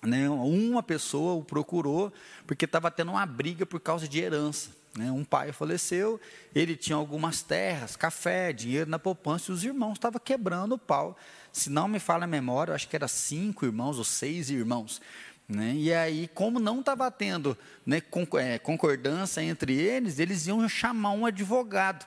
né, 0.02 0.28
uma 0.28 0.82
pessoa 0.82 1.34
o 1.34 1.44
procurou, 1.44 2.12
porque 2.46 2.64
estava 2.64 2.90
tendo 2.90 3.12
uma 3.12 3.26
briga 3.26 3.64
por 3.66 3.80
causa 3.80 4.06
de 4.06 4.20
herança. 4.20 4.79
Né? 4.96 5.10
Um 5.10 5.24
pai 5.24 5.52
faleceu, 5.52 6.20
ele 6.54 6.76
tinha 6.76 6.96
algumas 6.96 7.42
terras, 7.42 7.96
café, 7.96 8.52
dinheiro 8.52 8.90
na 8.90 8.98
poupança, 8.98 9.50
e 9.50 9.54
os 9.54 9.64
irmãos 9.64 9.94
estavam 9.94 10.20
quebrando 10.20 10.74
o 10.74 10.78
pau 10.78 11.16
se 11.52 11.70
não 11.70 11.88
me 11.88 11.98
fala 11.98 12.24
a 12.24 12.28
memória, 12.28 12.74
acho 12.74 12.88
que 12.88 12.96
era 12.96 13.08
cinco 13.08 13.64
irmãos 13.64 13.98
ou 13.98 14.04
seis 14.04 14.50
irmãos. 14.50 15.00
Né? 15.48 15.74
E 15.74 15.92
aí, 15.92 16.28
como 16.28 16.60
não 16.60 16.80
estava 16.80 17.10
tendo 17.10 17.58
né, 17.84 18.00
é, 18.38 18.58
concordância 18.58 19.42
entre 19.42 19.74
eles, 19.74 20.18
eles 20.18 20.46
iam 20.46 20.68
chamar 20.68 21.10
um 21.10 21.26
advogado. 21.26 22.06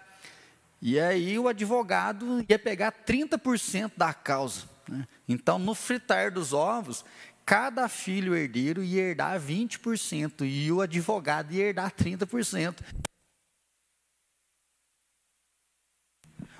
E 0.81 0.99
aí 0.99 1.37
o 1.37 1.47
advogado 1.47 2.45
ia 2.47 2.59
pegar 2.59 2.91
30% 2.91 3.91
da 3.97 4.13
causa. 4.13 4.63
Né? 4.87 5.05
Então, 5.27 5.59
no 5.59 5.75
fritar 5.75 6.31
dos 6.31 6.53
ovos, 6.53 7.03
cada 7.45 7.87
filho 7.87 8.35
herdeiro 8.35 8.83
ia 8.83 9.01
herdar 9.01 9.39
20% 9.39 10.45
e 10.45 10.71
o 10.71 10.81
advogado 10.81 11.53
ia 11.53 11.65
herdar 11.65 11.91
30%. 11.91 12.75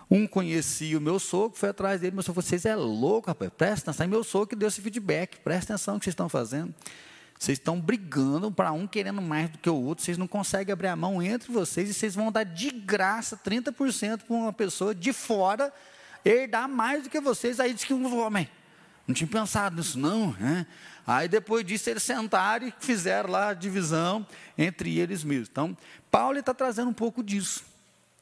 Um 0.10 0.28
conhecia 0.28 0.98
o 0.98 1.02
meu 1.02 1.18
sogro, 1.18 1.58
foi 1.58 1.70
atrás 1.70 2.00
dele, 2.00 2.16
mas 2.16 2.26
falou, 2.26 2.42
vocês 2.42 2.66
é 2.66 2.76
louco, 2.76 3.30
rapaz, 3.30 3.52
presta 3.58 3.90
atenção. 3.90 4.06
E 4.06 4.10
meu 4.10 4.24
sogro 4.24 4.50
que 4.50 4.56
deu 4.56 4.68
esse 4.68 4.80
feedback, 4.80 5.40
presta 5.40 5.74
atenção 5.74 5.96
no 5.96 6.00
que 6.00 6.04
vocês 6.04 6.14
estão 6.14 6.30
fazendo. 6.30 6.74
Vocês 7.40 7.58
estão 7.58 7.82
brigando 7.82 8.52
para 8.52 8.72
um 8.72 8.86
querendo 8.86 9.22
mais 9.22 9.50
do 9.50 9.58
que 9.58 9.70
o 9.70 9.76
outro, 9.76 10.06
vocês 10.06 10.18
não 10.18 10.28
conseguem 10.28 10.72
abrir 10.72 10.88
a 10.88 10.96
mão 10.96 11.22
entre 11.22 11.52
vocês 11.52 11.90
e 11.90 11.94
vocês 11.94 12.14
vão 12.14 12.32
dar 12.32 12.44
de 12.44 12.70
graça 12.70 13.36
30% 13.36 14.24
para 14.24 14.36
uma 14.36 14.54
pessoa 14.54 14.94
de 14.94 15.12
fora 15.12 15.74
herdar 16.24 16.70
mais 16.70 17.04
do 17.04 17.10
que 17.10 17.20
vocês. 17.20 17.60
Aí 17.60 17.74
diz 17.74 17.84
que 17.84 17.94
um 17.94 18.18
homem, 18.20 18.48
não 19.08 19.14
tinha 19.14 19.28
pensado 19.28 19.76
nisso 19.76 20.00
não, 20.00 20.34
né? 20.34 20.66
Aí 21.06 21.28
depois 21.28 21.66
disso 21.66 21.90
eles 21.90 22.04
sentaram 22.04 22.68
e 22.68 22.74
fizeram 22.80 23.30
lá 23.30 23.50
a 23.50 23.54
divisão 23.54 24.26
entre 24.58 24.98
eles 24.98 25.24
mesmos. 25.24 25.50
Então, 25.52 25.78
Paulo 26.10 26.38
está 26.38 26.54
trazendo 26.54 26.90
um 26.90 26.94
pouco 26.94 27.22
disso. 27.22 27.64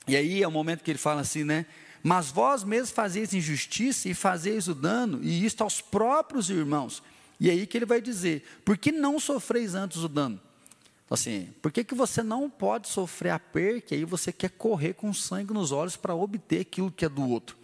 E 0.07 0.15
aí 0.15 0.41
é 0.41 0.47
o 0.47 0.51
momento 0.51 0.83
que 0.83 0.89
ele 0.89 0.97
fala 0.97 1.21
assim, 1.21 1.43
né? 1.43 1.65
Mas 2.01 2.31
vós 2.31 2.63
mesmos 2.63 2.89
fazeis 2.89 3.33
injustiça 3.33 4.09
e 4.09 4.15
fazeis 4.15 4.67
o 4.67 4.73
dano, 4.73 5.19
e 5.21 5.45
isto 5.45 5.61
aos 5.61 5.79
próprios 5.79 6.49
irmãos. 6.49 7.03
E 7.39 7.49
aí 7.49 7.67
que 7.67 7.77
ele 7.77 7.85
vai 7.85 8.01
dizer: 8.01 8.43
por 8.65 8.77
que 8.77 8.91
não 8.91 9.19
sofreis 9.19 9.75
antes 9.75 9.97
o 9.97 10.07
dano? 10.07 10.39
Então, 11.05 11.13
assim, 11.13 11.49
por 11.61 11.71
que, 11.71 11.83
que 11.83 11.93
você 11.93 12.23
não 12.23 12.49
pode 12.49 12.87
sofrer 12.87 13.31
a 13.31 13.39
perca 13.39 13.93
e 13.93 13.99
aí 13.99 14.05
você 14.05 14.31
quer 14.31 14.49
correr 14.49 14.93
com 14.93 15.13
sangue 15.13 15.53
nos 15.53 15.71
olhos 15.71 15.95
para 15.95 16.15
obter 16.15 16.61
aquilo 16.61 16.89
que 16.89 17.05
é 17.05 17.09
do 17.09 17.27
outro? 17.29 17.57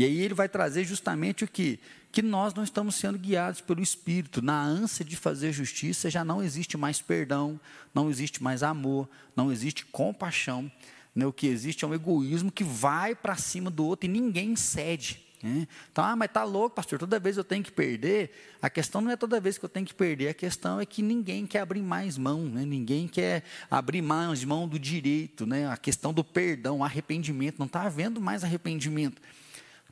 E 0.00 0.04
aí 0.04 0.22
ele 0.22 0.32
vai 0.32 0.48
trazer 0.48 0.82
justamente 0.84 1.44
o 1.44 1.46
que? 1.46 1.78
Que 2.10 2.22
nós 2.22 2.54
não 2.54 2.64
estamos 2.64 2.94
sendo 2.94 3.18
guiados 3.18 3.60
pelo 3.60 3.82
Espírito. 3.82 4.40
Na 4.40 4.58
ânsia 4.58 5.04
de 5.04 5.14
fazer 5.14 5.52
justiça 5.52 6.08
já 6.08 6.24
não 6.24 6.42
existe 6.42 6.78
mais 6.78 7.02
perdão, 7.02 7.60
não 7.94 8.08
existe 8.08 8.42
mais 8.42 8.62
amor, 8.62 9.06
não 9.36 9.52
existe 9.52 9.84
compaixão. 9.84 10.72
Né, 11.14 11.26
o 11.26 11.32
que 11.34 11.46
existe 11.46 11.84
é 11.84 11.86
um 11.88 11.92
egoísmo 11.92 12.50
que 12.50 12.64
vai 12.64 13.14
para 13.14 13.36
cima 13.36 13.70
do 13.70 13.84
outro 13.84 14.08
e 14.08 14.10
ninguém 14.10 14.56
cede. 14.56 15.22
Né? 15.42 15.68
Então, 15.92 16.02
ah, 16.02 16.16
mas 16.16 16.30
está 16.30 16.44
louco, 16.44 16.76
pastor, 16.76 16.98
toda 16.98 17.20
vez 17.20 17.36
eu 17.36 17.44
tenho 17.44 17.62
que 17.62 17.70
perder. 17.70 18.30
A 18.62 18.70
questão 18.70 19.02
não 19.02 19.10
é 19.10 19.16
toda 19.18 19.38
vez 19.38 19.58
que 19.58 19.64
eu 19.66 19.68
tenho 19.68 19.84
que 19.84 19.92
perder, 19.92 20.28
a 20.28 20.34
questão 20.34 20.80
é 20.80 20.86
que 20.86 21.02
ninguém 21.02 21.46
quer 21.46 21.60
abrir 21.60 21.82
mais 21.82 22.16
mão, 22.16 22.46
né? 22.46 22.64
ninguém 22.64 23.06
quer 23.06 23.44
abrir 23.70 24.00
mais 24.00 24.42
mão 24.44 24.66
do 24.66 24.78
direito, 24.78 25.44
né? 25.44 25.68
a 25.68 25.76
questão 25.76 26.10
do 26.10 26.24
perdão, 26.24 26.82
arrependimento, 26.82 27.58
não 27.58 27.66
está 27.66 27.82
havendo 27.82 28.18
mais 28.18 28.42
arrependimento. 28.42 29.20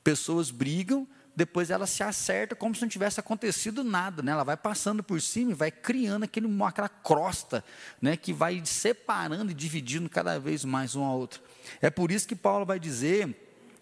Pessoas 0.03 0.51
brigam, 0.51 1.07
depois 1.39 1.71
ela 1.71 1.87
se 1.87 2.03
acerta 2.03 2.57
como 2.57 2.75
se 2.75 2.83
não 2.83 2.89
tivesse 2.89 3.21
acontecido 3.21 3.85
nada, 3.85 4.23
né? 4.23 4.33
Ela 4.33 4.43
vai 4.43 4.57
passando 4.57 5.05
por 5.05 5.21
cima 5.21 5.53
e 5.53 5.55
vai 5.55 5.71
criando 5.71 6.25
aquele, 6.25 6.49
aquela 6.65 6.89
crosta, 6.89 7.65
né? 8.03 8.17
Que 8.17 8.33
vai 8.33 8.61
separando 8.65 9.53
e 9.53 9.55
dividindo 9.55 10.09
cada 10.09 10.41
vez 10.41 10.65
mais 10.65 10.97
um 10.97 11.05
ao 11.05 11.17
outro. 11.17 11.41
É 11.81 11.91
por 11.91 12.11
isso 12.11 12.27
que 12.27 12.35
Paulo 12.35 12.67
vai 12.67 12.81
dizer 12.81 13.37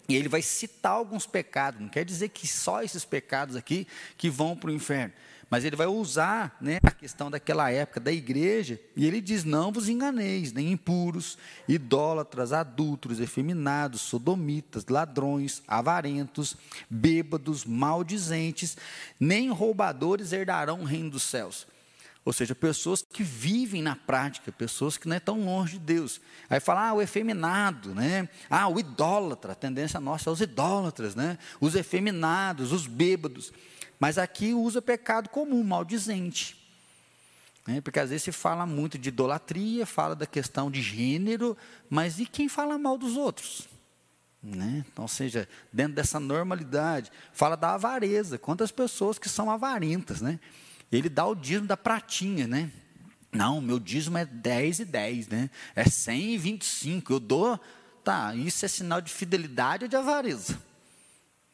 e 0.09 0.15
ele 0.15 0.29
vai 0.29 0.43
citar 0.43 0.93
alguns 0.93 1.27
pecados. 1.27 1.81
Não 1.81 1.89
quer 1.89 2.05
dizer 2.05 2.29
que 2.29 2.47
só 2.47 2.83
esses 2.83 3.05
pecados 3.05 3.57
aqui 3.57 3.87
que 4.17 4.29
vão 4.29 4.55
para 4.55 4.69
o 4.69 4.73
inferno. 4.73 5.15
Mas 5.49 5.65
ele 5.65 5.77
vai 5.77 5.87
usar 5.87 6.57
né, 6.61 6.79
a 6.83 6.91
questão 6.91 7.31
daquela 7.31 7.71
época 7.71 8.01
da 8.01 8.11
igreja, 8.11 8.81
e 8.97 9.07
ele 9.07 9.21
diz: 9.21 9.45
Não 9.45 9.71
vos 9.71 9.89
enganeis, 9.89 10.53
nem 10.53 10.73
impuros, 10.73 11.39
idólatras, 11.69 12.53
adúlteros, 12.53 13.21
efeminados, 13.21 14.01
sodomitas, 14.01 14.87
ladrões, 14.87 15.63
avarentos, 15.69 16.57
bêbados, 16.91 17.65
maldizentes, 17.65 18.77
nem 19.21 19.51
roubadores 19.51 20.33
herdarão 20.33 20.81
o 20.81 20.85
reino 20.85 21.11
dos 21.11 21.23
céus. 21.23 21.67
Ou 22.27 22.33
seja, 22.33 22.57
pessoas 22.57 23.03
que 23.09 23.23
vivem 23.23 23.81
na 23.81 23.95
prática, 23.95 24.51
pessoas 24.51 24.99
que 24.99 25.07
não 25.07 25.17
estão 25.17 25.45
longe 25.45 25.79
de 25.79 25.85
Deus. 25.85 26.21
Aí 26.51 26.59
fala, 26.59 26.89
ah, 26.89 26.95
o 26.95 27.01
efeminado, 27.01 27.95
né? 27.95 28.29
Ah, 28.51 28.67
o 28.67 28.81
idólatra, 28.81 29.53
a 29.53 29.55
tendência 29.55 30.01
nossa 30.01 30.29
é 30.29 30.33
os 30.33 30.41
idólatras, 30.41 31.15
né? 31.15 31.39
Os 31.61 31.77
efeminados, 31.77 32.73
os 32.73 32.89
bêbados. 32.89 33.53
Mas 33.99 34.19
aqui 34.19 34.53
usa 34.53 34.83
pecado 34.83 35.29
comum, 35.29 35.63
maldizente. 35.65 36.57
Né? 37.67 37.81
Porque 37.81 37.99
às 37.99 38.11
vezes 38.11 38.23
se 38.23 38.33
fala 38.33 38.65
muito 38.65 38.97
de 38.99 39.09
idolatria, 39.09 39.85
fala 39.85 40.15
da 40.15 40.27
questão 40.27 40.71
de 40.71 40.81
gênero, 40.81 41.57
mas 41.91 42.19
e 42.19 42.27
quem 42.27 42.49
fala 42.49 42.79
mal 42.79 42.97
dos 42.97 43.17
outros? 43.17 43.69
Né? 44.43 44.85
Então, 44.87 45.05
ou 45.05 45.09
seja, 45.09 45.49
dentro 45.73 45.95
dessa 45.95 46.21
normalidade, 46.21 47.11
fala 47.33 47.57
da 47.57 47.75
avareza. 47.75 48.39
Quantas 48.39 48.71
pessoas 48.71 49.19
que 49.19 49.29
são 49.29 49.51
avarentas, 49.51 50.21
né? 50.21 50.39
Ele 50.93 51.09
dá 51.09 51.27
o 51.27 51.35
dízimo 51.35 51.67
da 51.67 51.77
pratinha, 51.77 52.47
né? 52.47 52.71
Não, 53.33 53.61
meu 53.61 53.81
dízimo 53.81 54.19
é 54.19 54.25
10 54.25 54.81
e 54.81 54.85
10, 54.85 55.29
né? 55.29 55.51
É 55.75 55.85
100 55.85 56.35
e 56.35 56.39
25. 56.39 57.13
Eu 57.13 57.21
dou, 57.21 57.61
tá, 58.05 58.35
isso 58.37 58.65
é 58.65 58.69
sinal 58.69 59.01
de 59.01 59.13
fidelidade 59.13 59.85
ou 59.85 59.89
de 59.89 59.97
avareza? 59.97 60.59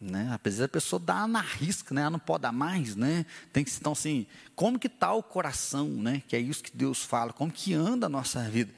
Né? 0.03 0.29
Apesar 0.33 0.63
da 0.63 0.69
pessoa 0.69 0.99
dar 0.99 1.29
na 1.29 1.41
risca, 1.41 1.95
né? 1.95 2.01
Ela 2.01 2.11
não 2.11 2.19
pode 2.19 2.43
dar 2.43 2.51
mais, 2.51 2.97
né? 2.97 3.25
Tem 3.53 3.63
que 3.63 3.71
então 3.71 3.93
assim, 3.93 4.27
como 4.57 4.77
que 4.77 4.89
está 4.89 5.13
o 5.13 5.23
coração, 5.23 5.89
né? 5.89 6.21
Que 6.27 6.35
é 6.35 6.41
isso 6.41 6.65
que 6.65 6.77
Deus 6.77 7.05
fala, 7.05 7.33
como 7.33 7.53
que 7.53 7.73
anda 7.73 8.07
a 8.07 8.09
nossa 8.09 8.43
vida. 8.43 8.75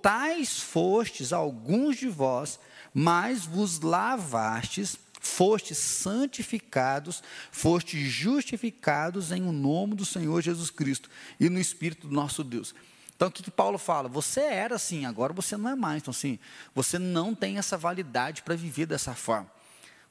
Tais 0.00 0.58
fostes 0.58 1.30
alguns 1.30 1.98
de 1.98 2.08
vós, 2.08 2.58
mas 2.94 3.44
vos 3.44 3.80
lavastes, 3.80 4.96
fostes 5.20 5.76
santificados, 5.76 7.22
fostes 7.52 8.10
justificados 8.10 9.30
em 9.30 9.42
o 9.42 9.52
nome 9.52 9.94
do 9.94 10.06
Senhor 10.06 10.40
Jesus 10.40 10.70
Cristo 10.70 11.10
e 11.38 11.50
no 11.50 11.60
Espírito 11.60 12.08
do 12.08 12.14
nosso 12.14 12.42
Deus. 12.42 12.74
Então, 13.14 13.28
o 13.28 13.30
que, 13.30 13.42
que 13.42 13.50
Paulo 13.50 13.76
fala? 13.76 14.08
Você 14.08 14.40
era 14.40 14.76
assim, 14.76 15.04
agora 15.04 15.34
você 15.34 15.54
não 15.54 15.68
é 15.68 15.74
mais. 15.74 16.02
Então, 16.02 16.12
assim, 16.12 16.38
você 16.74 16.98
não 16.98 17.34
tem 17.34 17.58
essa 17.58 17.76
validade 17.76 18.42
para 18.42 18.56
viver 18.56 18.86
dessa 18.86 19.14
forma. 19.14 19.50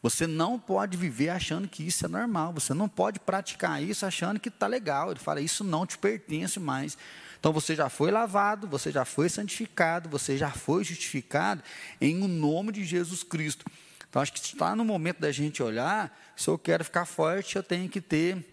Você 0.04 0.28
não 0.28 0.60
pode 0.60 0.98
viver 0.98 1.30
achando 1.30 1.66
que 1.66 1.82
isso 1.82 2.06
é 2.06 2.10
normal. 2.10 2.52
Você 2.54 2.74
não 2.74 2.90
pode 2.90 3.22
praticar 3.22 3.82
isso 3.82 4.06
achando 4.06 4.38
que 4.38 4.50
está 4.50 4.68
legal. 4.68 5.10
Ele 5.10 5.20
fala, 5.20 5.40
isso 5.40 5.64
não 5.64 5.86
te 5.86 5.98
pertence 5.98 6.60
mais. 6.60 6.98
Então 7.40 7.54
você 7.54 7.74
já 7.74 7.88
foi 7.88 8.12
lavado, 8.12 8.68
você 8.68 8.92
já 8.92 9.06
foi 9.06 9.30
santificado, 9.30 10.10
você 10.10 10.38
já 10.38 10.52
foi 10.52 10.84
justificado 10.84 11.64
em 12.02 12.22
o 12.22 12.28
nome 12.28 12.74
de 12.74 12.84
Jesus 12.84 13.24
Cristo. 13.24 13.66
Então 14.10 14.22
acho 14.22 14.34
que 14.34 14.40
está 14.40 14.76
no 14.76 14.86
momento 14.86 15.20
da 15.20 15.32
gente 15.32 15.64
olhar, 15.64 16.16
se 16.36 16.50
eu 16.50 16.58
quero 16.58 16.84
ficar 16.84 17.06
forte, 17.06 17.56
eu 17.56 17.64
tenho 17.64 17.90
que 17.90 18.02
ter 18.02 18.46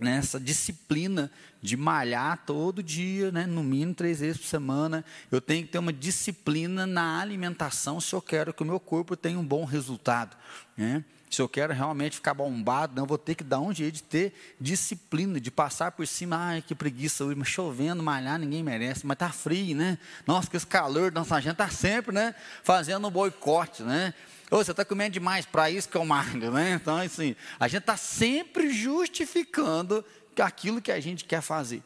nessa 0.00 0.38
disciplina 0.38 1.30
de 1.60 1.76
malhar 1.76 2.42
todo 2.44 2.82
dia, 2.82 3.30
né, 3.30 3.46
no 3.46 3.62
mínimo 3.62 3.94
três 3.94 4.20
vezes 4.20 4.38
por 4.38 4.46
semana. 4.46 5.04
Eu 5.30 5.40
tenho 5.40 5.64
que 5.64 5.72
ter 5.72 5.78
uma 5.78 5.92
disciplina 5.92 6.86
na 6.86 7.20
alimentação 7.20 8.00
se 8.00 8.12
eu 8.12 8.20
quero 8.20 8.52
que 8.52 8.62
o 8.62 8.66
meu 8.66 8.80
corpo 8.80 9.16
tenha 9.16 9.38
um 9.38 9.46
bom 9.46 9.64
resultado. 9.64 10.36
Né? 10.76 11.04
Se 11.30 11.40
eu 11.40 11.48
quero 11.48 11.72
realmente 11.72 12.16
ficar 12.16 12.34
bombado, 12.34 12.94
não 12.94 13.06
vou 13.06 13.16
ter 13.16 13.34
que 13.34 13.42
dar 13.42 13.58
um 13.58 13.72
jeito 13.72 13.94
de 13.94 14.02
ter 14.02 14.34
disciplina, 14.60 15.40
de 15.40 15.50
passar 15.50 15.92
por 15.92 16.06
cima. 16.06 16.36
Ai, 16.36 16.62
que 16.62 16.74
preguiça 16.74 17.24
hoje, 17.24 17.42
chovendo, 17.44 18.02
malhar, 18.02 18.38
ninguém 18.38 18.62
merece, 18.62 19.06
mas 19.06 19.16
tá 19.16 19.30
frio, 19.30 19.74
né? 19.74 19.98
Nossa, 20.26 20.50
que 20.50 20.56
esse 20.56 20.66
calor, 20.66 21.10
nossa 21.10 21.40
gente 21.40 21.52
está 21.52 21.70
sempre, 21.70 22.14
né? 22.14 22.34
Fazendo 22.62 23.08
um 23.08 23.10
boicote, 23.10 23.82
né? 23.82 24.12
Ou 24.50 24.62
você 24.62 24.72
está 24.72 24.84
comendo 24.84 25.14
demais, 25.14 25.46
para 25.46 25.70
isso 25.70 25.88
que 25.88 25.96
eu 25.96 26.04
malho, 26.04 26.50
né? 26.50 26.74
Então, 26.74 26.98
assim, 26.98 27.34
a 27.58 27.66
gente 27.66 27.80
está 27.80 27.96
sempre 27.96 28.70
justificando 28.70 30.04
aquilo 30.38 30.82
que 30.82 30.92
a 30.92 31.00
gente 31.00 31.24
quer 31.24 31.40
fazer. 31.40 31.82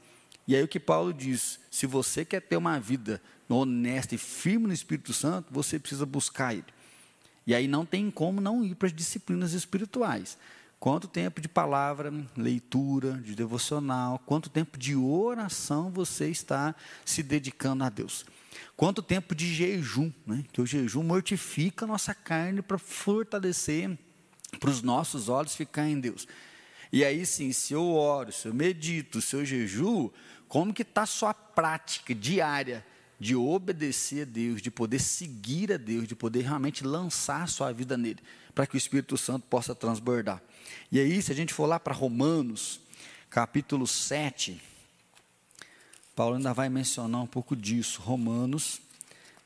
E 0.48 0.56
aí 0.56 0.62
o 0.64 0.68
que 0.68 0.80
Paulo 0.80 1.12
diz: 1.12 1.60
se 1.70 1.86
você 1.86 2.24
quer 2.24 2.40
ter 2.40 2.56
uma 2.56 2.80
vida 2.80 3.22
honesta 3.48 4.16
e 4.16 4.18
firme 4.18 4.66
no 4.66 4.72
Espírito 4.72 5.12
Santo, 5.12 5.46
você 5.52 5.78
precisa 5.78 6.04
buscar 6.04 6.52
Ele. 6.52 6.64
E 7.46 7.54
aí 7.54 7.68
não 7.68 7.86
tem 7.86 8.10
como 8.10 8.40
não 8.40 8.64
ir 8.64 8.74
para 8.74 8.86
as 8.86 8.92
disciplinas 8.92 9.52
espirituais. 9.52 10.36
Quanto 10.78 11.08
tempo 11.08 11.40
de 11.40 11.48
palavra, 11.48 12.12
leitura, 12.36 13.12
de 13.12 13.34
devocional, 13.34 14.18
quanto 14.26 14.50
tempo 14.50 14.78
de 14.78 14.94
oração 14.94 15.90
você 15.90 16.28
está 16.28 16.74
se 17.04 17.22
dedicando 17.22 17.84
a 17.84 17.88
Deus? 17.88 18.26
Quanto 18.76 19.02
tempo 19.02 19.34
de 19.34 19.52
jejum, 19.52 20.12
né? 20.26 20.44
que 20.52 20.60
o 20.60 20.66
jejum 20.66 21.02
mortifica 21.02 21.84
a 21.84 21.88
nossa 21.88 22.14
carne 22.14 22.60
para 22.60 22.78
fortalecer, 22.78 23.96
para 24.60 24.70
os 24.70 24.82
nossos 24.82 25.28
olhos 25.28 25.56
ficar 25.56 25.88
em 25.88 25.98
Deus. 25.98 26.26
E 26.92 27.04
aí 27.04 27.24
sim, 27.24 27.52
se 27.52 27.72
eu 27.72 27.94
oro, 27.94 28.32
se 28.32 28.46
eu 28.46 28.54
medito, 28.54 29.22
se 29.22 29.34
eu 29.34 29.44
jejuo, 29.44 30.12
como 30.46 30.74
que 30.74 30.82
está 30.82 31.02
a 31.02 31.06
sua 31.06 31.32
prática 31.32 32.14
diária 32.14 32.84
de 33.18 33.34
obedecer 33.34 34.22
a 34.22 34.24
Deus, 34.24 34.60
de 34.60 34.70
poder 34.70 35.00
seguir 35.00 35.72
a 35.72 35.76
Deus, 35.76 36.06
de 36.06 36.14
poder 36.14 36.42
realmente 36.42 36.84
lançar 36.84 37.42
a 37.42 37.46
sua 37.46 37.72
vida 37.72 37.96
nele, 37.96 38.20
para 38.54 38.66
que 38.66 38.76
o 38.76 38.78
Espírito 38.78 39.16
Santo 39.16 39.46
possa 39.48 39.74
transbordar. 39.74 40.42
E 40.90 41.00
aí, 41.00 41.20
se 41.22 41.32
a 41.32 41.34
gente 41.34 41.54
for 41.54 41.66
lá 41.66 41.80
para 41.80 41.94
Romanos, 41.94 42.80
capítulo 43.30 43.86
7, 43.86 44.60
Paulo 46.14 46.36
ainda 46.36 46.52
vai 46.52 46.68
mencionar 46.68 47.22
um 47.22 47.26
pouco 47.26 47.54
disso. 47.54 48.00
Romanos, 48.00 48.80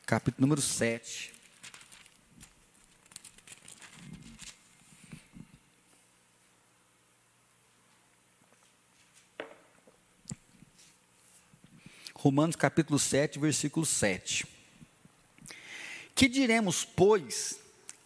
capítulo 0.05 0.41
número 0.41 0.61
7. 0.61 1.30
Romanos 12.21 12.55
capítulo 12.55 12.99
7, 12.99 13.39
versículo 13.39 13.83
7. 13.83 14.45
Que 16.13 16.29
diremos, 16.29 16.85
pois, 16.85 17.59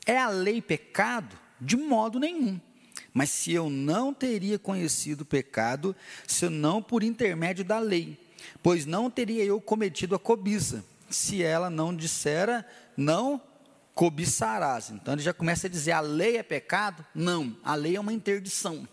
é 0.06 0.18
a 0.18 0.30
lei 0.30 0.62
pecado? 0.62 1.38
De 1.60 1.76
modo 1.76 2.18
nenhum. 2.18 2.58
Mas 3.14 3.30
se 3.30 3.52
eu 3.52 3.70
não 3.70 4.14
teria 4.14 4.58
conhecido 4.58 5.22
o 5.22 5.26
pecado, 5.26 5.94
senão 6.26 6.82
por 6.82 7.04
intermédio 7.04 7.66
da 7.66 7.78
lei, 7.78 8.18
pois 8.64 8.86
não 8.86 9.12
teria 9.12 9.44
eu 9.44 9.60
cometido 9.60 10.16
a 10.16 10.20
cobiça, 10.20 10.86
se 11.10 11.44
ela 11.44 11.70
não 11.70 11.94
dissera, 11.94 12.66
não 12.96 13.42
cobiçarás. 13.94 14.92
Então 14.92 15.14
ele 15.14 15.24
já 15.24 15.34
começa 15.34 15.68
a 15.68 15.70
dizer: 15.70 15.92
a 15.92 16.00
lei 16.00 16.38
é 16.38 16.44
pecado? 16.44 17.06
Não, 17.14 17.54
a 17.62 17.76
lei 17.76 17.98
é 17.98 18.00
uma 18.00 18.14
interdição. 18.14 18.88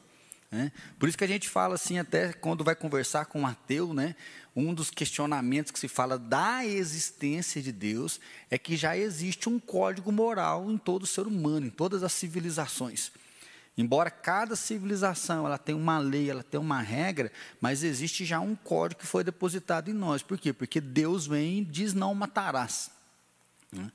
Né? 0.53 0.71
Por 0.99 1.09
isso 1.09 1.17
que 1.17 1.25
a 1.25 1.29
gente 1.29 1.49
fala 1.49 1.77
assim, 1.77 1.99
até 1.99 2.31
quando 2.35 2.63
vai 2.63 2.77
conversar 2.77 3.25
com 3.25 3.41
um 3.41 3.47
ateu, 3.47 3.95
né? 3.95 4.15
Um 4.55 4.75
dos 4.75 4.91
questionamentos 4.91 5.73
que 5.73 5.79
se 5.79 5.89
fala 5.89 6.19
da 6.19 6.65
existência 6.65 7.63
de 7.63 7.73
Deus 7.73 8.21
é 8.51 8.59
que 8.59 8.77
já 8.77 8.97
existe 8.97 9.49
um 9.49 9.59
código 9.59 10.13
moral 10.13 10.71
em 10.71 10.77
todo 10.77 11.07
ser 11.07 11.27
humano, 11.27 11.67
em 11.67 11.71
todas 11.71 12.03
as 12.03 12.13
civilizações. 12.13 13.11
Embora 13.77 14.11
cada 14.11 14.55
civilização 14.55 15.47
ela 15.47 15.57
tenha 15.57 15.79
uma 15.79 15.99
lei, 15.99 16.29
ela 16.29 16.43
tenha 16.43 16.61
uma 16.61 16.81
regra, 16.83 17.33
mas 17.59 17.83
existe 17.83 18.25
já 18.25 18.39
um 18.39 18.55
código 18.55 19.01
que 19.01 19.07
foi 19.07 19.25
depositado 19.25 19.91
em 19.91 19.95
nós. 19.95 20.23
Por 20.23 20.39
quê? 20.39 20.53
Porque 20.53 20.81
Deus 20.81 21.27
vem 21.27 21.61
e 21.61 21.65
diz 21.65 21.95
não 21.95 22.15
matarás. 22.15 22.91
Né? 23.73 23.91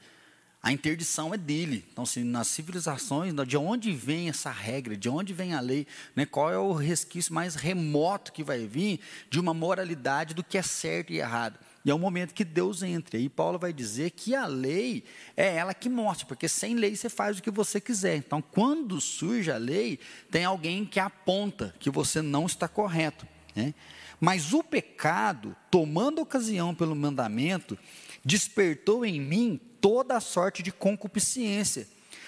A 0.62 0.72
interdição 0.72 1.34
é 1.34 1.38
dele. 1.38 1.86
Então, 1.92 2.04
assim, 2.04 2.24
nas 2.24 2.48
civilizações, 2.48 3.34
de 3.48 3.58
onde 3.58 3.92
vem 3.92 4.28
essa 4.28 4.50
regra, 4.50 4.98
de 4.98 5.08
onde 5.08 5.34
vem 5.34 5.54
a 5.54 5.60
lei, 5.60 5.86
né? 6.16 6.26
qual 6.26 6.52
é 6.52 6.58
o 6.58 6.74
resquício 6.74 7.34
mais 7.34 7.56
remoto 7.56 8.34
que 8.34 8.44
vai 8.44 8.66
vir 8.66 9.00
de 9.30 9.40
uma 9.40 9.54
moralidade 9.54 10.34
do 10.34 10.44
que 10.44 10.58
é 10.58 10.62
certo 10.62 11.14
e 11.14 11.20
errado. 11.20 11.60
E 11.86 11.90
é 11.90 11.94
o 11.94 12.00
momento 12.00 12.34
que 12.34 12.44
Deus 12.44 12.84
entra. 12.84 13.18
E 13.18 13.30
Paulo 13.30 13.58
vai 13.58 13.72
dizer 13.72 14.12
que 14.12 14.36
a 14.36 14.46
lei 14.46 15.06
é 15.38 15.56
ela 15.56 15.74
que 15.74 15.88
mostra, 15.88 16.26
porque 16.26 16.50
sem 16.50 16.76
lei 16.76 16.96
você 16.96 17.08
faz 17.08 17.38
o 17.38 17.42
que 17.42 17.52
você 17.52 17.80
quiser. 17.80 18.18
Então, 18.18 18.42
quando 18.42 19.00
surge 19.00 19.50
a 19.50 19.58
lei, 19.58 19.98
tem 20.30 20.44
alguém 20.44 20.84
que 20.84 21.00
aponta 21.00 21.74
que 21.80 21.90
você 21.90 22.22
não 22.22 22.46
está 22.46 22.68
correto. 22.68 23.26
Né? 23.56 23.74
Mas 24.20 24.52
o 24.52 24.62
pecado, 24.62 25.56
tomando 25.72 26.22
ocasião 26.22 26.76
pelo 26.76 26.96
mandamento, 26.96 27.78
despertou 28.26 29.06
em 29.06 29.22
mim 29.22 29.58
toda 29.88 30.19
sorte 30.19 30.62
de 30.62 30.69
concupiscência, 30.69 31.88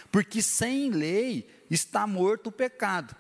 porque 0.10 0.42
sem 0.42 0.92
lei 0.92 1.46
está 1.70 2.08
morto 2.08 2.48
o 2.48 2.52
pecado. 2.54 3.14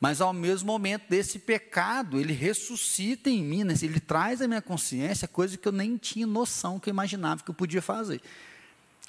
Mas 0.00 0.20
ao 0.20 0.32
mesmo 0.32 0.66
momento 0.66 1.08
desse 1.08 1.38
pecado, 1.38 2.18
ele 2.18 2.32
ressuscita 2.32 3.30
em 3.30 3.44
mim, 3.44 3.62
né? 3.62 3.74
ele 3.80 4.00
traz 4.00 4.42
à 4.42 4.48
minha 4.48 4.60
consciência 4.60 5.28
coisa 5.28 5.56
que 5.56 5.68
eu 5.68 5.70
nem 5.70 5.96
tinha 5.96 6.26
noção, 6.26 6.80
que 6.80 6.90
eu 6.90 6.92
imaginava 6.92 7.44
que 7.44 7.48
eu 7.48 7.54
podia 7.54 7.80
fazer. 7.80 8.20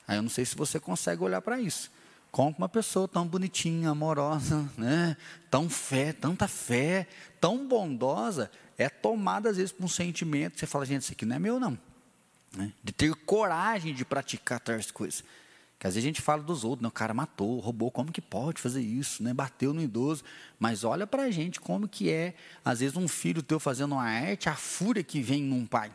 Aí 0.08 0.18
eu 0.20 0.22
não 0.22 0.30
sei 0.30 0.46
se 0.46 0.56
você 0.56 0.80
consegue 0.80 1.24
olhar 1.24 1.42
para 1.42 1.60
isso. 1.60 1.90
Como 2.32 2.54
uma 2.56 2.70
pessoa 2.70 3.08
tão 3.08 3.28
bonitinha, 3.28 3.90
amorosa, 3.90 4.64
né? 4.78 5.18
tão 5.50 5.68
fé, 5.68 6.14
tanta 6.14 6.48
fé, 6.48 7.08
tão 7.42 7.68
bondosa, 7.68 8.52
é 8.78 8.90
tomada 8.90 9.50
às 9.50 9.58
vezes 9.58 9.72
por 9.72 9.86
um 9.86 9.90
sentimento, 9.90 10.60
você 10.60 10.68
fala, 10.68 10.86
gente, 10.86 11.02
isso 11.02 11.14
aqui 11.14 11.26
não 11.26 11.36
é 11.36 11.40
meu 11.40 11.60
não 11.60 11.87
né? 12.56 12.72
de 12.84 12.92
ter 12.92 13.14
coragem 13.14 13.94
de 13.94 14.06
praticar 14.06 14.60
tais 14.60 14.92
coisas. 14.92 15.24
Que 15.80 15.86
às 15.86 15.94
vezes 15.94 16.06
a 16.06 16.10
gente 16.10 16.22
fala 16.22 16.42
dos 16.42 16.64
outros, 16.64 16.82
né? 16.82 16.88
o 16.88 16.92
cara 16.92 17.14
matou, 17.14 17.60
roubou, 17.60 17.92
como 17.92 18.12
que 18.12 18.22
pode 18.22 18.60
fazer 18.60 18.82
isso, 18.82 19.22
né? 19.22 19.34
bateu 19.34 19.74
no 19.74 19.82
idoso. 19.82 20.24
Mas 20.60 20.84
olha 20.84 21.06
para 21.06 21.24
a 21.24 21.32
gente 21.32 21.60
como 21.60 21.88
que 21.88 22.10
é, 22.10 22.34
às 22.66 22.80
vezes, 22.80 22.98
um 22.98 23.08
filho 23.08 23.44
teu 23.44 23.60
fazendo 23.60 23.94
uma 23.94 24.04
arte, 24.04 24.50
a 24.50 24.56
fúria 24.56 25.04
que 25.04 25.22
vem 25.22 25.44
num 25.44 25.66
pai. 25.68 25.92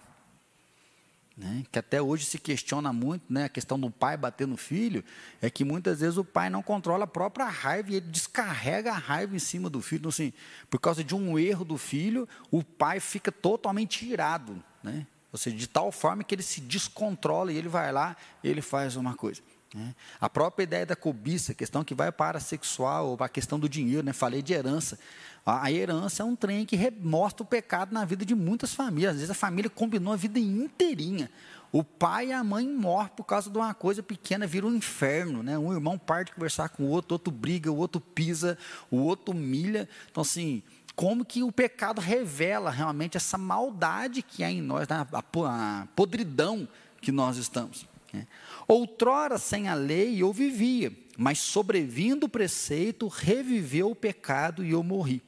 Né? 1.37 1.65
Que 1.73 1.79
até 1.81 2.01
hoje 2.01 2.27
se 2.27 2.38
questiona 2.38 2.93
muito, 2.93 3.25
né? 3.29 3.45
a 3.45 3.49
questão 3.49 3.81
do 3.81 3.91
pai 3.91 4.17
bater 4.17 4.47
no 4.47 4.57
filho, 4.57 5.03
é 5.41 5.51
que 5.51 5.65
muitas 5.65 5.99
vezes 5.99 6.17
o 6.17 6.25
pai 6.25 6.49
não 6.49 6.62
controla 6.62 7.05
a 7.05 7.09
própria 7.09 7.47
raiva 7.47 7.91
e 7.91 7.97
ele 7.97 8.07
descarrega 8.07 8.93
a 8.93 8.99
raiva 8.99 9.35
em 9.35 9.41
cima 9.41 9.69
do 9.69 9.81
filho. 9.81 10.01
Então, 10.01 10.11
assim, 10.11 10.33
por 10.71 10.79
causa 10.79 11.03
de 11.03 11.15
um 11.15 11.37
erro 11.37 11.65
do 11.65 11.77
filho, 11.77 12.29
o 12.53 12.62
pai 12.62 13.01
fica 13.01 13.33
totalmente 13.33 14.07
irado. 14.07 14.62
Né? 14.81 15.07
Ou 15.33 15.38
seja, 15.38 15.57
de 15.57 15.66
tal 15.66 15.90
forma 15.90 16.23
que 16.23 16.35
ele 16.35 16.42
se 16.42 16.61
descontrola 16.61 17.53
e 17.53 17.57
ele 17.57 17.68
vai 17.68 17.90
lá 17.90 18.16
e 18.45 18.49
ele 18.49 18.61
faz 18.61 18.97
uma 18.97 19.14
coisa. 19.14 19.40
Né? 19.75 19.95
A 20.21 20.29
própria 20.29 20.64
ideia 20.64 20.85
da 20.85 20.95
cobiça, 20.95 21.55
questão 21.55 21.83
que 21.83 21.95
vai 21.95 22.12
para 22.12 22.38
a 22.38 22.40
sexual, 22.40 23.09
ou 23.09 23.16
para 23.16 23.27
a 23.27 23.31
questão 23.31 23.59
do 23.59 23.68
dinheiro, 23.68 24.05
né? 24.05 24.12
falei 24.12 24.42
de 24.42 24.53
herança. 24.53 24.99
A, 25.45 25.73
herança 25.73 26.23
é 26.23 26.27
um 26.27 26.37
trem 26.37 26.64
que 26.64 26.77
mostra 27.01 27.42
o 27.42 27.47
pecado 27.47 27.92
na 27.92 28.05
vida 28.05 28.25
de 28.25 28.35
muitas 28.35 28.75
famílias. 28.75 29.12
Às 29.12 29.16
vezes 29.16 29.31
a 29.31 29.35
família 29.35 29.71
combinou 29.71 30.12
a 30.12 30.16
vida 30.16 30.38
inteirinha. 30.38 31.31
O 31.73 31.83
pai 31.83 32.29
e 32.29 32.33
a 32.33 32.45
mãe 32.45 32.68
morrem 32.68 33.11
por 33.16 33.25
causa 33.25 33.51
de 33.51 33.57
uma 33.57 33.73
coisa 33.73 34.03
pequena, 34.03 34.47
vira 34.47 34.66
um 34.66 34.75
inferno. 34.75 35.42
Né? 35.42 35.59
Um 35.59 35.73
irmão 35.73 35.99
parte 35.99 36.33
conversar 36.33 36.68
com 36.68 36.85
o 36.85 36.88
outro, 36.88 37.14
outro 37.14 37.33
briga, 37.33 37.73
o 37.73 37.77
outro 37.77 38.01
pisa, 38.01 38.59
o 38.90 38.99
outro 38.99 39.35
humilha. 39.35 39.88
Então, 40.11 40.21
assim, 40.21 40.62
como 40.94 41.24
que 41.24 41.42
o 41.42 41.50
pecado 41.50 42.00
revela 42.00 42.70
realmente 42.70 43.16
essa 43.16 43.38
maldade 43.38 44.22
que 44.22 44.44
há 44.44 44.50
em 44.50 44.61
nós, 44.61 44.87
né? 44.88 45.07
a, 45.12 45.87
podridão 45.94 46.68
que 47.00 47.11
nós 47.11 47.37
estamos. 47.37 47.87
Né? 48.12 48.26
Outrora, 48.68 49.38
sem 49.38 49.68
a 49.68 49.74
lei, 49.74 50.22
eu 50.22 50.33
vivia, 50.33 50.92
mas 51.16 51.38
sobrevindo 51.38 52.26
o 52.26 52.28
preceito, 52.28 53.09
reviveu 53.09 53.90
o 53.90 53.96
pecado 53.96 54.64
e 54.64 54.70
eu 54.70 54.83
morri. 54.83 55.22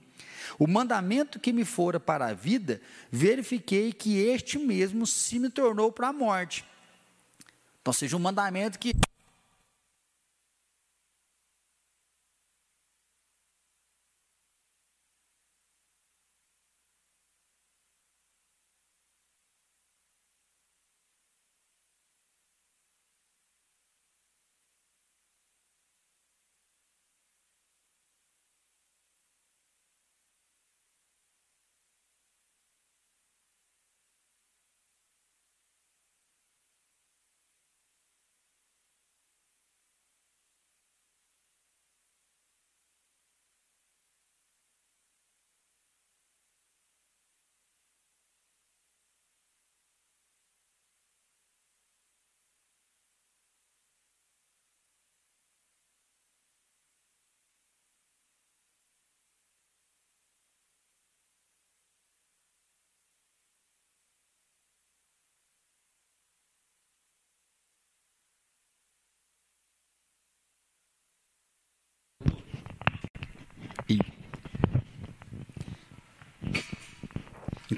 O 0.59 0.67
mandamento 0.67 1.41
que 1.41 1.53
me 1.53 1.65
fora 1.65 1.99
para 1.99 2.27
a 2.27 2.35
vida, 2.35 2.81
verifiquei 3.11 3.93
que 3.93 4.19
este 4.19 4.59
mesmo 4.59 5.07
se 5.07 5.39
me 5.39 5.49
tornou 5.49 5.91
para 5.91 6.09
a 6.09 6.13
morte. 6.13 6.65
Então, 7.81 7.93
seja 7.93 8.17
um 8.17 8.21
mandamento 8.21 8.79
que 8.79 8.95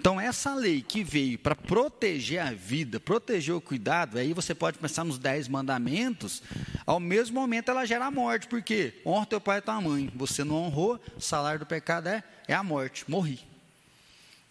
Então, 0.06 0.20
essa 0.20 0.54
lei 0.54 0.82
que 0.82 1.02
veio 1.02 1.36
para 1.36 1.56
proteger 1.56 2.38
a 2.38 2.52
vida, 2.52 3.00
proteger 3.00 3.52
o 3.52 3.60
cuidado, 3.60 4.18
aí 4.18 4.32
você 4.32 4.54
pode 4.54 4.78
pensar 4.78 5.02
nos 5.02 5.18
dez 5.18 5.48
mandamentos, 5.48 6.44
ao 6.86 7.00
mesmo 7.00 7.40
momento 7.40 7.72
ela 7.72 7.84
gera 7.84 8.06
a 8.06 8.10
morte, 8.12 8.46
porque 8.46 8.94
honra 9.04 9.26
teu 9.26 9.40
pai 9.40 9.58
e 9.58 9.62
tua 9.62 9.80
mãe, 9.80 10.08
você 10.14 10.44
não 10.44 10.62
honrou, 10.62 11.00
o 11.16 11.20
salário 11.20 11.58
do 11.58 11.66
pecado 11.66 12.06
é, 12.08 12.22
é 12.46 12.54
a 12.54 12.62
morte, 12.62 13.04
morri. 13.08 13.40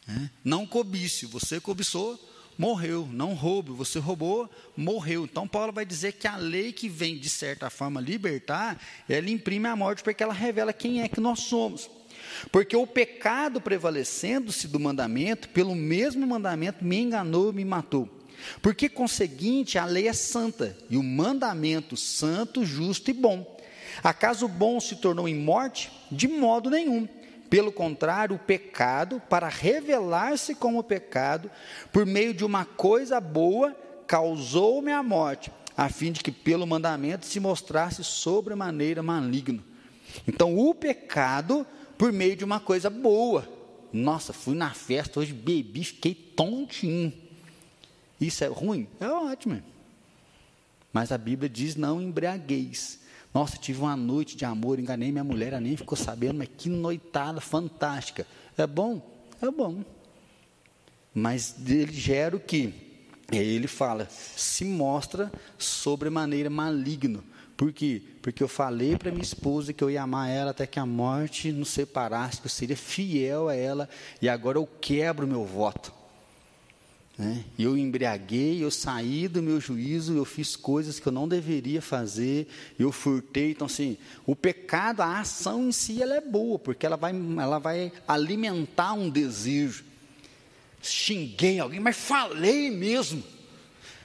É? 0.10 0.30
Não 0.44 0.68
cobice, 0.68 1.26
você 1.26 1.62
cobiçou, 1.62 2.20
morreu. 2.58 3.08
Não 3.10 3.34
roube, 3.34 3.72
você 3.72 3.98
roubou, 3.98 4.50
morreu. 4.76 5.24
Então, 5.24 5.48
Paulo 5.48 5.72
vai 5.72 5.86
dizer 5.86 6.12
que 6.12 6.28
a 6.28 6.36
lei 6.36 6.74
que 6.74 6.90
vem, 6.90 7.18
de 7.18 7.30
certa 7.30 7.70
forma, 7.70 8.02
libertar, 8.02 8.78
ela 9.08 9.30
imprime 9.30 9.70
a 9.70 9.76
morte, 9.76 10.04
porque 10.04 10.22
ela 10.22 10.34
revela 10.34 10.74
quem 10.74 11.02
é 11.02 11.08
que 11.08 11.22
nós 11.22 11.40
somos. 11.40 11.90
Porque 12.52 12.76
o 12.76 12.88
pecado 12.88 13.62
prevalecendo-se 13.62 14.68
do 14.68 14.80
mandamento, 14.80 15.50
pelo 15.50 15.76
mesmo 15.76 16.26
mandamento, 16.26 16.84
me 16.84 17.00
enganou 17.00 17.52
e 17.52 17.56
me 17.56 17.66
matou. 17.66 18.10
Porque, 18.62 18.90
conseguinte, 18.90 19.78
a 19.78 19.86
lei 19.86 20.08
é 20.08 20.14
santa, 20.14 20.78
e 20.90 20.98
o 20.98 21.04
mandamento 21.04 21.96
santo, 21.96 22.66
justo 22.66 23.10
e 23.10 23.14
bom. 23.14 23.56
Acaso 24.04 24.46
o 24.46 24.50
bom 24.50 24.80
se 24.80 24.98
tornou 24.98 25.28
em 25.28 25.36
morte? 25.36 25.92
De 26.12 26.28
modo 26.28 26.70
nenhum. 26.70 27.08
Pelo 27.50 27.72
contrário, 27.72 28.36
o 28.36 28.40
pecado, 28.40 29.22
para 29.30 29.48
revelar-se 29.48 30.56
como 30.56 30.84
pecado, 30.84 31.50
por 31.92 32.06
meio 32.06 32.34
de 32.34 32.44
uma 32.44 32.66
coisa 32.66 33.20
boa, 33.22 33.76
causou-me 34.08 34.92
a 34.92 35.02
morte, 35.02 35.52
a 35.78 35.90
fim 35.90 36.12
de 36.12 36.22
que 36.22 36.32
pelo 36.32 36.68
mandamento 36.68 37.26
se 37.26 37.40
mostrasse 37.40 38.04
sobremaneira 38.04 39.02
maligno. 39.02 39.64
Então, 40.28 40.58
o 40.58 40.74
pecado 40.74 41.66
por 41.98 42.12
meio 42.12 42.36
de 42.36 42.44
uma 42.44 42.60
coisa 42.60 42.90
boa. 42.90 43.48
Nossa, 43.92 44.34
fui 44.34 44.56
na 44.56 44.72
festa, 44.74 45.20
hoje 45.20 45.34
bebi, 45.34 45.84
fiquei 45.84 46.14
tontinho. 46.14 47.14
Isso 48.20 48.44
é 48.44 48.48
ruim? 48.48 48.88
É 49.00 49.08
ótimo. 49.08 49.62
Mas 50.92 51.12
a 51.12 51.18
Bíblia 51.18 51.50
diz: 51.50 51.76
não 51.76 52.02
embriagueis. 52.02 53.00
Nossa, 53.34 53.58
tive 53.58 53.82
uma 53.82 53.98
noite 53.98 54.38
de 54.38 54.46
amor, 54.46 54.80
enganei 54.80 55.12
minha 55.12 55.24
mulher, 55.24 55.52
ela 55.52 55.60
nem 55.60 55.76
ficou 55.76 55.98
sabendo, 55.98 56.38
mas 56.38 56.50
que 56.58 56.70
noitada 56.70 57.42
fantástica. 57.42 58.26
É 58.58 58.66
bom? 58.66 59.02
É 59.42 59.52
bom. 59.52 59.84
Mas 61.14 61.56
ele 61.68 61.92
gera 61.92 62.38
o 62.38 62.40
que? 62.40 62.74
Ele 63.32 63.68
fala, 63.68 64.08
se 64.10 64.64
mostra 64.64 65.32
sobremaneira 65.58 66.50
maligno. 66.50 67.24
Por 67.56 67.72
quê? 67.72 68.02
Porque 68.22 68.44
eu 68.44 68.48
falei 68.48 68.98
para 68.98 69.12
minha 69.12 69.24
esposa 69.24 69.72
que 69.72 69.84
eu 69.84 69.90
ia 69.90 70.02
amar 70.02 70.30
ela 70.30 70.52
até 70.52 70.68
que 70.68 70.80
a 70.80 70.86
morte 70.86 71.52
nos 71.52 71.70
separasse, 71.70 72.42
que 72.42 72.48
eu 72.48 72.52
seria 72.52 72.76
fiel 72.76 73.48
a 73.48 73.56
ela, 73.56 73.90
e 74.22 74.28
agora 74.28 74.58
eu 74.58 74.68
quebro 74.68 75.26
meu 75.26 75.46
voto. 75.46 75.94
Né? 77.18 77.46
Eu 77.58 77.78
embriaguei, 77.78 78.62
eu 78.62 78.70
saí 78.70 79.30
do 79.30 79.42
meu 79.42 79.62
juízo, 79.62 80.18
eu 80.18 80.26
fiz 80.26 80.58
coisas 80.58 81.00
que 81.00 81.08
eu 81.08 81.14
não 81.14 81.30
deveria 81.30 81.82
fazer, 81.82 82.48
eu 82.78 82.92
furtei. 82.92 83.52
Então, 83.52 83.68
assim, 83.68 83.98
o 84.26 84.36
pecado, 84.36 85.02
a 85.02 85.20
ação 85.20 85.70
em 85.70 85.72
si, 85.72 86.02
ela 86.02 86.16
é 86.16 86.22
boa, 86.22 86.60
porque 86.60 86.86
ela 86.86 86.98
vai, 86.98 87.14
ela 87.40 87.58
vai 87.58 87.92
alimentar 88.06 88.94
um 88.94 89.10
desejo. 89.10 89.86
Xinguei 90.82 91.58
alguém, 91.60 91.80
mas 91.80 91.96
falei 91.96 92.70
mesmo. 92.70 93.24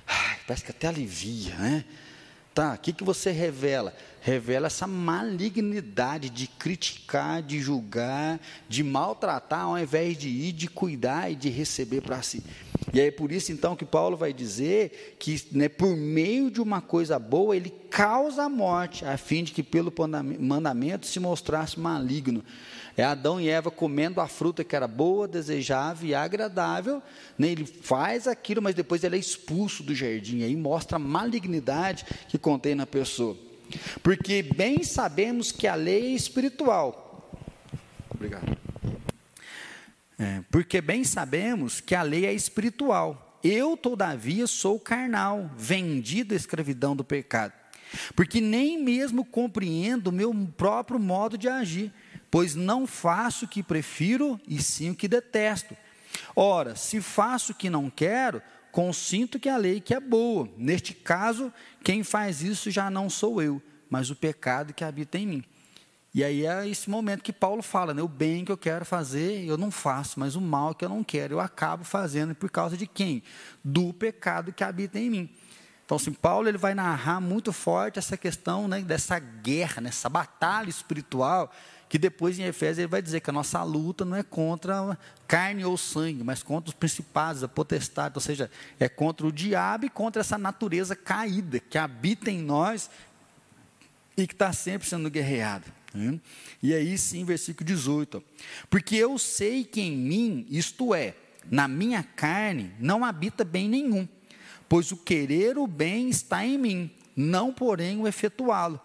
Ai, 0.06 0.38
parece 0.46 0.64
que 0.64 0.70
até 0.70 0.86
alivia, 0.86 1.56
né? 1.56 1.84
Tá, 2.54 2.74
o 2.74 2.78
que, 2.78 2.92
que 2.92 3.04
você 3.04 3.30
revela? 3.30 3.94
Revela 4.20 4.66
essa 4.66 4.86
malignidade 4.86 6.28
de 6.28 6.46
criticar, 6.46 7.42
de 7.42 7.60
julgar, 7.60 8.40
de 8.68 8.82
maltratar, 8.82 9.62
ao 9.62 9.78
invés 9.78 10.16
de 10.16 10.28
ir, 10.28 10.52
de 10.52 10.68
cuidar 10.68 11.30
e 11.30 11.34
de 11.34 11.48
receber 11.48 12.00
para 12.00 12.20
si. 12.22 12.42
E 12.92 13.00
é 13.00 13.10
por 13.10 13.30
isso 13.30 13.52
então 13.52 13.76
que 13.76 13.84
Paulo 13.84 14.16
vai 14.16 14.32
dizer 14.32 15.16
que 15.18 15.42
né, 15.52 15.68
por 15.68 15.96
meio 15.96 16.50
de 16.50 16.60
uma 16.60 16.80
coisa 16.80 17.18
boa 17.18 17.56
ele 17.56 17.70
causa 17.88 18.44
a 18.44 18.48
morte, 18.48 19.04
a 19.04 19.16
fim 19.16 19.44
de 19.44 19.52
que 19.52 19.62
pelo 19.62 19.92
mandamento 20.38 21.06
se 21.06 21.20
mostrasse 21.20 21.78
maligno. 21.78 22.44
É 22.96 23.04
Adão 23.04 23.40
e 23.40 23.48
Eva 23.48 23.70
comendo 23.70 24.20
a 24.20 24.26
fruta 24.26 24.64
que 24.64 24.74
era 24.74 24.88
boa, 24.88 25.28
desejável 25.28 26.08
e 26.08 26.14
agradável. 26.14 27.02
Né? 27.38 27.48
Ele 27.48 27.64
faz 27.64 28.26
aquilo, 28.26 28.60
mas 28.60 28.74
depois 28.74 29.04
ele 29.04 29.16
é 29.16 29.18
expulso 29.18 29.82
do 29.82 29.94
jardim. 29.94 30.42
Aí 30.42 30.56
mostra 30.56 30.96
a 30.96 30.98
malignidade 30.98 32.04
que 32.28 32.38
contém 32.38 32.74
na 32.74 32.86
pessoa. 32.86 33.36
Porque 34.02 34.42
bem 34.42 34.82
sabemos 34.82 35.52
que 35.52 35.66
a 35.66 35.74
lei 35.74 36.12
é 36.12 36.14
espiritual. 36.14 37.30
Obrigado. 38.08 38.56
É, 40.18 40.42
porque 40.50 40.80
bem 40.80 41.04
sabemos 41.04 41.80
que 41.80 41.94
a 41.94 42.02
lei 42.02 42.26
é 42.26 42.32
espiritual. 42.32 43.38
Eu, 43.42 43.76
todavia, 43.76 44.46
sou 44.46 44.78
carnal, 44.78 45.50
vendido 45.56 46.34
à 46.34 46.36
escravidão 46.36 46.94
do 46.94 47.02
pecado. 47.02 47.52
Porque 48.14 48.40
nem 48.40 48.82
mesmo 48.82 49.24
compreendo 49.24 50.08
o 50.08 50.12
meu 50.12 50.34
próprio 50.56 51.00
modo 51.00 51.38
de 51.38 51.48
agir 51.48 51.92
pois 52.30 52.54
não 52.54 52.86
faço 52.86 53.44
o 53.44 53.48
que 53.48 53.62
prefiro, 53.62 54.40
e 54.46 54.62
sim 54.62 54.90
o 54.90 54.94
que 54.94 55.08
detesto. 55.08 55.76
Ora, 56.34 56.76
se 56.76 57.00
faço 57.00 57.52
o 57.52 57.54
que 57.54 57.68
não 57.68 57.90
quero, 57.90 58.40
consinto 58.72 59.38
que 59.38 59.48
a 59.48 59.56
lei 59.56 59.80
que 59.80 59.94
é 59.94 60.00
boa. 60.00 60.48
Neste 60.56 60.94
caso, 60.94 61.52
quem 61.82 62.02
faz 62.02 62.42
isso 62.42 62.70
já 62.70 62.90
não 62.90 63.10
sou 63.10 63.42
eu, 63.42 63.60
mas 63.88 64.10
o 64.10 64.16
pecado 64.16 64.72
que 64.72 64.84
habita 64.84 65.18
em 65.18 65.26
mim. 65.26 65.44
E 66.12 66.24
aí 66.24 66.44
é 66.44 66.68
esse 66.68 66.90
momento 66.90 67.22
que 67.22 67.32
Paulo 67.32 67.62
fala, 67.62 67.94
né? 67.94 68.02
o 68.02 68.08
bem 68.08 68.44
que 68.44 68.50
eu 68.50 68.58
quero 68.58 68.84
fazer, 68.84 69.44
eu 69.44 69.56
não 69.56 69.70
faço, 69.70 70.18
mas 70.18 70.34
o 70.34 70.40
mal 70.40 70.74
que 70.74 70.84
eu 70.84 70.88
não 70.88 71.04
quero, 71.04 71.34
eu 71.34 71.40
acabo 71.40 71.84
fazendo 71.84 72.34
por 72.34 72.50
causa 72.50 72.76
de 72.76 72.86
quem? 72.86 73.22
Do 73.62 73.92
pecado 73.92 74.52
que 74.52 74.64
habita 74.64 74.98
em 74.98 75.08
mim. 75.08 75.30
Então, 75.84 75.96
assim, 75.96 76.12
Paulo 76.12 76.48
ele 76.48 76.58
vai 76.58 76.74
narrar 76.74 77.20
muito 77.20 77.52
forte 77.52 77.98
essa 77.98 78.16
questão 78.16 78.66
né, 78.66 78.80
dessa 78.80 79.18
guerra, 79.18 79.80
nessa 79.80 80.08
batalha 80.08 80.68
espiritual 80.68 81.50
que 81.90 81.98
depois 81.98 82.38
em 82.38 82.44
Efésios 82.44 82.78
ele 82.78 82.86
vai 82.86 83.02
dizer 83.02 83.20
que 83.20 83.30
a 83.30 83.32
nossa 83.32 83.60
luta 83.64 84.04
não 84.04 84.16
é 84.16 84.22
contra 84.22 84.96
carne 85.26 85.64
ou 85.64 85.76
sangue, 85.76 86.22
mas 86.22 86.40
contra 86.40 86.68
os 86.68 86.74
principados, 86.74 87.42
a 87.42 87.48
potestade, 87.48 88.12
ou 88.14 88.20
seja, 88.20 88.48
é 88.78 88.88
contra 88.88 89.26
o 89.26 89.32
diabo 89.32 89.86
e 89.86 89.90
contra 89.90 90.20
essa 90.20 90.38
natureza 90.38 90.94
caída 90.94 91.58
que 91.58 91.76
habita 91.76 92.30
em 92.30 92.40
nós 92.40 92.88
e 94.16 94.24
que 94.24 94.32
está 94.32 94.52
sempre 94.52 94.88
sendo 94.88 95.10
guerreada. 95.10 95.66
Né? 95.92 96.20
E 96.62 96.72
aí 96.72 96.96
sim, 96.96 97.24
versículo 97.24 97.66
18: 97.66 98.22
Porque 98.70 98.94
eu 98.94 99.18
sei 99.18 99.64
que 99.64 99.80
em 99.80 99.96
mim, 99.96 100.46
isto 100.48 100.94
é, 100.94 101.16
na 101.50 101.66
minha 101.66 102.04
carne, 102.04 102.72
não 102.78 103.04
habita 103.04 103.44
bem 103.44 103.68
nenhum, 103.68 104.06
pois 104.68 104.92
o 104.92 104.96
querer 104.96 105.58
o 105.58 105.66
bem 105.66 106.08
está 106.08 106.46
em 106.46 106.56
mim, 106.56 106.90
não 107.16 107.52
porém 107.52 107.98
o 107.98 108.06
efetuá-lo. 108.06 108.80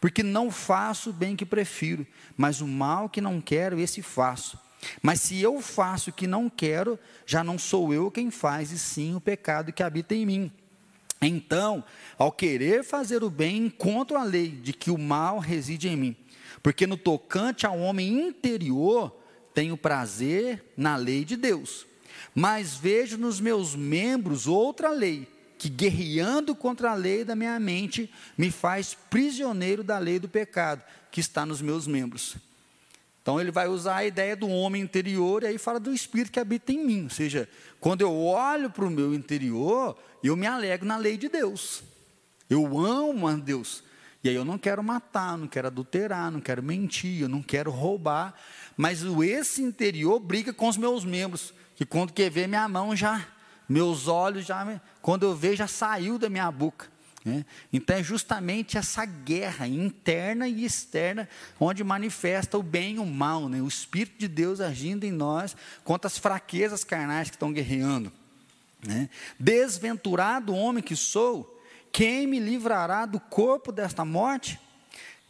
Porque 0.00 0.22
não 0.22 0.50
faço 0.50 1.10
o 1.10 1.12
bem 1.12 1.36
que 1.36 1.46
prefiro, 1.46 2.06
mas 2.36 2.60
o 2.60 2.66
mal 2.66 3.08
que 3.08 3.20
não 3.20 3.40
quero, 3.40 3.80
esse 3.80 4.02
faço. 4.02 4.58
Mas 5.02 5.20
se 5.20 5.40
eu 5.40 5.60
faço 5.60 6.10
o 6.10 6.12
que 6.12 6.26
não 6.26 6.48
quero, 6.48 6.98
já 7.26 7.44
não 7.44 7.58
sou 7.58 7.92
eu 7.92 8.10
quem 8.10 8.30
faz, 8.30 8.72
e 8.72 8.78
sim 8.78 9.14
o 9.14 9.20
pecado 9.20 9.72
que 9.72 9.82
habita 9.82 10.14
em 10.14 10.24
mim. 10.24 10.52
Então, 11.20 11.84
ao 12.18 12.32
querer 12.32 12.82
fazer 12.82 13.22
o 13.22 13.28
bem, 13.28 13.66
encontro 13.66 14.16
a 14.16 14.24
lei 14.24 14.48
de 14.48 14.72
que 14.72 14.90
o 14.90 14.96
mal 14.96 15.38
reside 15.38 15.88
em 15.88 15.96
mim. 15.96 16.16
Porque 16.62 16.86
no 16.86 16.96
tocante 16.96 17.66
ao 17.66 17.78
homem 17.78 18.28
interior, 18.28 19.14
tenho 19.52 19.76
prazer 19.76 20.64
na 20.76 20.96
lei 20.96 21.24
de 21.24 21.36
Deus. 21.36 21.86
Mas 22.34 22.74
vejo 22.74 23.18
nos 23.18 23.38
meus 23.38 23.74
membros 23.74 24.46
outra 24.46 24.90
lei 24.90 25.28
que 25.60 25.68
guerreando 25.68 26.54
contra 26.54 26.90
a 26.90 26.94
lei 26.94 27.22
da 27.22 27.36
minha 27.36 27.60
mente 27.60 28.10
me 28.36 28.50
faz 28.50 28.96
prisioneiro 29.10 29.84
da 29.84 29.98
lei 29.98 30.18
do 30.18 30.26
pecado 30.26 30.82
que 31.10 31.20
está 31.20 31.44
nos 31.44 31.60
meus 31.60 31.86
membros. 31.86 32.36
Então 33.20 33.38
ele 33.38 33.50
vai 33.50 33.68
usar 33.68 33.96
a 33.96 34.04
ideia 34.06 34.34
do 34.34 34.48
homem 34.48 34.80
interior 34.80 35.42
e 35.42 35.48
aí 35.48 35.58
fala 35.58 35.78
do 35.78 35.92
espírito 35.92 36.32
que 36.32 36.40
habita 36.40 36.72
em 36.72 36.82
mim. 36.82 37.04
Ou 37.04 37.10
seja, 37.10 37.46
quando 37.78 38.00
eu 38.00 38.16
olho 38.16 38.70
para 38.70 38.86
o 38.86 38.90
meu 38.90 39.12
interior, 39.12 39.98
eu 40.24 40.34
me 40.34 40.46
alegro 40.46 40.86
na 40.86 40.96
lei 40.96 41.18
de 41.18 41.28
Deus. 41.28 41.82
Eu 42.48 42.78
amo 42.78 43.28
a 43.28 43.34
Deus. 43.34 43.84
E 44.24 44.30
aí 44.30 44.34
eu 44.34 44.46
não 44.46 44.56
quero 44.56 44.82
matar, 44.82 45.36
não 45.36 45.46
quero 45.46 45.66
adulterar, 45.66 46.30
não 46.30 46.40
quero 46.40 46.62
mentir, 46.62 47.20
eu 47.20 47.28
não 47.28 47.42
quero 47.42 47.70
roubar. 47.70 48.34
Mas 48.78 49.04
o 49.04 49.22
esse 49.22 49.60
interior 49.60 50.20
briga 50.20 50.54
com 50.54 50.68
os 50.68 50.78
meus 50.78 51.04
membros. 51.04 51.52
Que 51.76 51.84
quando 51.84 52.14
quer 52.14 52.30
ver 52.30 52.48
minha 52.48 52.66
mão 52.66 52.96
já 52.96 53.26
meus 53.70 54.08
olhos 54.08 54.44
já, 54.44 54.80
quando 55.00 55.22
eu 55.22 55.32
vejo, 55.32 55.58
já 55.58 55.68
saiu 55.68 56.18
da 56.18 56.28
minha 56.28 56.50
boca. 56.50 56.88
Né? 57.24 57.44
Então 57.72 57.94
é 57.94 58.02
justamente 58.02 58.76
essa 58.76 59.04
guerra 59.04 59.68
interna 59.68 60.48
e 60.48 60.64
externa 60.64 61.28
onde 61.58 61.84
manifesta 61.84 62.58
o 62.58 62.64
bem 62.64 62.96
e 62.96 62.98
o 62.98 63.06
mal, 63.06 63.48
né? 63.48 63.62
o 63.62 63.68
Espírito 63.68 64.18
de 64.18 64.26
Deus 64.26 64.60
agindo 64.60 65.04
em 65.04 65.12
nós 65.12 65.56
contra 65.84 66.08
as 66.08 66.18
fraquezas 66.18 66.82
carnais 66.82 67.30
que 67.30 67.36
estão 67.36 67.52
guerreando. 67.52 68.10
Né? 68.84 69.08
Desventurado 69.38 70.52
homem 70.52 70.82
que 70.82 70.96
sou, 70.96 71.62
quem 71.92 72.26
me 72.26 72.40
livrará 72.40 73.06
do 73.06 73.20
corpo 73.20 73.70
desta 73.70 74.04
morte? 74.04 74.58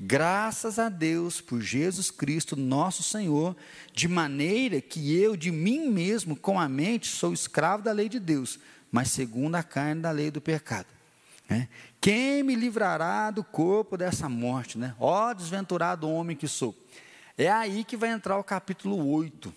Graças 0.02 0.78
a 0.78 0.88
Deus 0.88 1.42
por 1.42 1.60
Jesus 1.60 2.10
Cristo, 2.10 2.56
nosso 2.56 3.02
Senhor, 3.02 3.54
de 3.92 4.08
maneira 4.08 4.80
que 4.80 5.14
eu, 5.14 5.36
de 5.36 5.50
mim 5.50 5.90
mesmo, 5.90 6.34
com 6.34 6.58
a 6.58 6.66
mente, 6.66 7.06
sou 7.08 7.34
escravo 7.34 7.82
da 7.82 7.92
lei 7.92 8.08
de 8.08 8.18
Deus, 8.18 8.58
mas 8.90 9.10
segundo 9.10 9.56
a 9.56 9.62
carne 9.62 10.00
da 10.00 10.10
lei 10.10 10.30
do 10.30 10.40
pecado. 10.40 10.86
É. 11.50 11.68
Quem 12.00 12.42
me 12.42 12.54
livrará 12.54 13.30
do 13.30 13.44
corpo 13.44 13.98
dessa 13.98 14.26
morte? 14.26 14.78
Né? 14.78 14.94
Ó 14.98 15.34
desventurado 15.34 16.08
homem 16.08 16.34
que 16.34 16.48
sou. 16.48 16.74
É 17.36 17.50
aí 17.50 17.84
que 17.84 17.96
vai 17.96 18.08
entrar 18.08 18.38
o 18.38 18.44
capítulo 18.44 19.06
8 19.06 19.52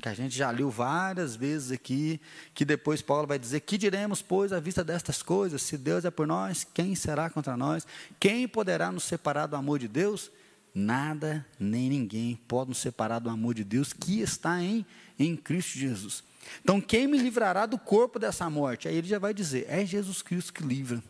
que 0.00 0.08
a 0.08 0.14
gente 0.14 0.34
já 0.34 0.50
leu 0.50 0.70
várias 0.70 1.36
vezes 1.36 1.70
aqui, 1.70 2.20
que 2.54 2.64
depois 2.64 3.02
Paulo 3.02 3.26
vai 3.26 3.38
dizer: 3.38 3.60
Que 3.60 3.76
diremos, 3.76 4.22
pois, 4.22 4.52
à 4.52 4.58
vista 4.58 4.82
destas 4.82 5.22
coisas? 5.22 5.62
Se 5.62 5.76
Deus 5.76 6.04
é 6.04 6.10
por 6.10 6.26
nós, 6.26 6.64
quem 6.64 6.94
será 6.94 7.28
contra 7.28 7.56
nós? 7.56 7.86
Quem 8.18 8.48
poderá 8.48 8.90
nos 8.90 9.04
separar 9.04 9.46
do 9.46 9.56
amor 9.56 9.78
de 9.78 9.88
Deus? 9.88 10.30
Nada 10.74 11.44
nem 11.60 11.90
ninguém 11.90 12.40
pode 12.48 12.70
nos 12.70 12.78
separar 12.78 13.18
do 13.18 13.28
amor 13.28 13.52
de 13.52 13.62
Deus 13.62 13.92
que 13.92 14.20
está 14.20 14.62
em, 14.62 14.86
em 15.18 15.36
Cristo 15.36 15.78
Jesus. 15.78 16.24
Então, 16.62 16.80
quem 16.80 17.06
me 17.06 17.18
livrará 17.18 17.66
do 17.66 17.78
corpo 17.78 18.18
dessa 18.18 18.48
morte? 18.48 18.88
Aí 18.88 18.96
ele 18.96 19.06
já 19.06 19.18
vai 19.18 19.34
dizer: 19.34 19.66
É 19.68 19.84
Jesus 19.84 20.22
Cristo 20.22 20.54
que 20.54 20.62
livra. 20.62 21.02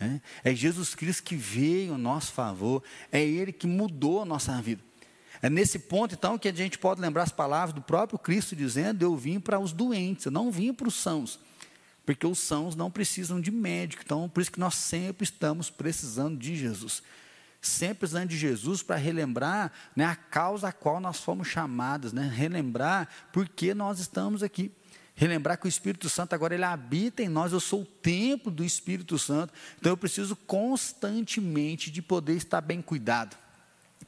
É, 0.00 0.50
é 0.50 0.54
Jesus 0.54 0.94
Cristo 0.94 1.22
que 1.22 1.36
veio 1.36 1.94
em 1.94 1.98
nosso 1.98 2.32
favor, 2.32 2.82
é 3.12 3.22
Ele 3.22 3.52
que 3.52 3.66
mudou 3.66 4.22
a 4.22 4.24
nossa 4.24 4.60
vida. 4.60 4.82
É 5.42 5.50
nesse 5.50 5.76
ponto, 5.80 6.14
então, 6.14 6.38
que 6.38 6.48
a 6.48 6.54
gente 6.54 6.78
pode 6.78 7.00
lembrar 7.00 7.24
as 7.24 7.32
palavras 7.32 7.74
do 7.74 7.82
próprio 7.82 8.16
Cristo 8.16 8.54
dizendo: 8.54 9.02
Eu 9.02 9.16
vim 9.16 9.40
para 9.40 9.58
os 9.58 9.72
doentes, 9.72 10.26
eu 10.26 10.32
não 10.32 10.52
vim 10.52 10.72
para 10.72 10.86
os 10.86 10.94
sãos. 10.94 11.40
Porque 12.06 12.26
os 12.26 12.38
sãos 12.38 12.76
não 12.76 12.90
precisam 12.90 13.40
de 13.40 13.50
médico. 13.50 14.02
Então, 14.04 14.28
por 14.28 14.40
isso 14.40 14.52
que 14.52 14.60
nós 14.60 14.74
sempre 14.74 15.24
estamos 15.24 15.68
precisando 15.68 16.38
de 16.38 16.54
Jesus. 16.54 17.02
Sempre 17.60 17.98
precisando 17.98 18.28
de 18.28 18.36
Jesus 18.36 18.82
para 18.82 18.96
relembrar 18.96 19.70
né, 19.94 20.04
a 20.04 20.16
causa 20.16 20.68
a 20.68 20.72
qual 20.72 21.00
nós 21.00 21.18
fomos 21.18 21.46
chamados, 21.46 22.12
né, 22.12 22.30
relembrar 22.34 23.08
por 23.32 23.48
que 23.48 23.72
nós 23.72 24.00
estamos 24.00 24.42
aqui. 24.42 24.72
Relembrar 25.14 25.58
que 25.58 25.66
o 25.66 25.68
Espírito 25.68 26.08
Santo 26.08 26.34
agora 26.34 26.54
ele 26.54 26.64
habita 26.64 27.22
em 27.22 27.28
nós, 27.28 27.52
eu 27.52 27.60
sou 27.60 27.82
o 27.82 27.86
templo 27.86 28.50
do 28.50 28.64
Espírito 28.64 29.18
Santo, 29.18 29.52
então 29.78 29.92
eu 29.92 29.96
preciso 29.96 30.34
constantemente 30.34 31.90
de 31.90 32.00
poder 32.00 32.34
estar 32.34 32.60
bem 32.60 32.80
cuidado. 32.80 33.36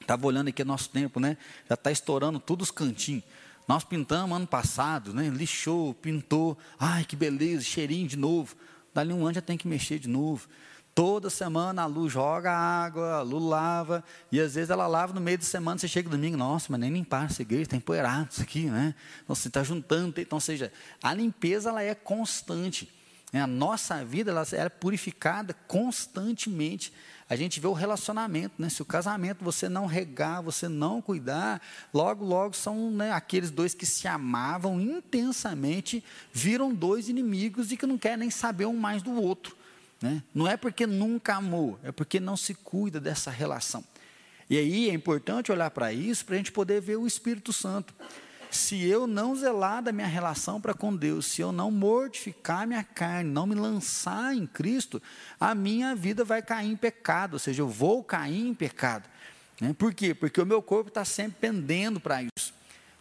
Estava 0.00 0.26
olhando 0.26 0.48
aqui 0.48 0.64
nosso 0.64 0.90
tempo, 0.90 1.20
né? 1.20 1.36
Já 1.68 1.74
está 1.74 1.90
estourando 1.90 2.38
todos 2.38 2.68
os 2.68 2.70
cantinhos. 2.70 3.24
Nós 3.66 3.82
pintamos 3.82 4.36
ano 4.36 4.46
passado, 4.46 5.14
né? 5.14 5.28
Lixou, 5.28 5.94
pintou. 5.94 6.58
Ai, 6.78 7.04
que 7.04 7.16
beleza, 7.16 7.62
cheirinho 7.62 8.06
de 8.06 8.16
novo. 8.16 8.54
Dali 8.92 9.12
um 9.12 9.24
ano 9.24 9.34
já 9.34 9.40
tem 9.40 9.56
que 9.56 9.66
mexer 9.66 9.98
de 9.98 10.08
novo. 10.08 10.46
Toda 10.94 11.28
semana 11.28 11.82
a 11.82 11.86
Lu 11.86 12.08
joga 12.08 12.52
água, 12.52 13.14
a 13.14 13.22
Lu 13.22 13.40
lava, 13.40 14.04
e 14.30 14.38
às 14.38 14.54
vezes 14.54 14.70
ela 14.70 14.86
lava 14.86 15.12
no 15.12 15.20
meio 15.20 15.36
da 15.36 15.44
semana, 15.44 15.76
você 15.76 15.88
chega 15.88 16.08
domingo, 16.08 16.36
nossa, 16.36 16.66
mas 16.70 16.80
nem 16.80 16.92
limpar 16.92 17.24
essa 17.24 17.42
igreja, 17.42 17.64
está 17.64 17.76
empoeirado 17.76 18.28
isso 18.30 18.40
aqui, 18.40 18.66
né? 18.66 18.94
Então, 19.24 19.34
você 19.34 19.48
está 19.48 19.64
juntando, 19.64 20.20
então, 20.20 20.36
ou 20.36 20.40
seja, 20.40 20.72
a 21.02 21.12
limpeza 21.12 21.70
ela 21.70 21.82
é 21.82 21.96
constante. 21.96 22.88
Né? 23.32 23.42
A 23.42 23.46
nossa 23.48 24.04
vida 24.04 24.30
ela 24.30 24.46
é 24.52 24.68
purificada 24.68 25.52
constantemente. 25.66 26.92
A 27.28 27.36
gente 27.36 27.58
vê 27.58 27.66
o 27.66 27.72
relacionamento, 27.72 28.54
né? 28.58 28.68
Se 28.68 28.82
o 28.82 28.84
casamento 28.84 29.42
você 29.42 29.68
não 29.68 29.86
regar, 29.86 30.42
você 30.42 30.68
não 30.68 31.00
cuidar, 31.00 31.60
logo, 31.92 32.24
logo 32.24 32.54
são 32.54 32.90
né, 32.90 33.12
aqueles 33.12 33.50
dois 33.50 33.74
que 33.74 33.86
se 33.86 34.06
amavam 34.06 34.80
intensamente, 34.80 36.04
viram 36.32 36.74
dois 36.74 37.08
inimigos 37.08 37.72
e 37.72 37.76
que 37.76 37.86
não 37.86 37.96
querem 37.96 38.18
nem 38.18 38.30
saber 38.30 38.66
um 38.66 38.76
mais 38.76 39.02
do 39.02 39.12
outro. 39.12 39.56
Né? 40.02 40.22
Não 40.34 40.46
é 40.46 40.56
porque 40.56 40.86
nunca 40.86 41.36
amou, 41.36 41.78
é 41.82 41.90
porque 41.90 42.20
não 42.20 42.36
se 42.36 42.54
cuida 42.54 43.00
dessa 43.00 43.30
relação. 43.30 43.82
E 44.50 44.58
aí 44.58 44.90
é 44.90 44.92
importante 44.92 45.50
olhar 45.50 45.70
para 45.70 45.92
isso 45.92 46.26
para 46.26 46.34
a 46.34 46.38
gente 46.38 46.52
poder 46.52 46.80
ver 46.80 46.96
o 46.96 47.06
Espírito 47.06 47.52
Santo 47.52 47.94
se 48.56 48.84
eu 48.86 49.06
não 49.06 49.34
zelar 49.34 49.82
da 49.82 49.92
minha 49.92 50.06
relação 50.06 50.60
para 50.60 50.74
com 50.74 50.94
Deus, 50.94 51.26
se 51.26 51.40
eu 51.40 51.52
não 51.52 51.70
mortificar 51.70 52.66
minha 52.66 52.84
carne, 52.84 53.30
não 53.30 53.46
me 53.46 53.54
lançar 53.54 54.34
em 54.34 54.46
Cristo, 54.46 55.02
a 55.38 55.54
minha 55.54 55.94
vida 55.94 56.24
vai 56.24 56.42
cair 56.42 56.70
em 56.70 56.76
pecado, 56.76 57.34
ou 57.34 57.38
seja, 57.38 57.62
eu 57.62 57.68
vou 57.68 58.02
cair 58.02 58.46
em 58.46 58.54
pecado. 58.54 59.08
Né? 59.60 59.74
Por 59.76 59.92
quê? 59.92 60.14
Porque 60.14 60.40
o 60.40 60.46
meu 60.46 60.62
corpo 60.62 60.88
está 60.88 61.04
sempre 61.04 61.36
pendendo 61.40 62.00
para 62.00 62.22
isso. 62.22 62.54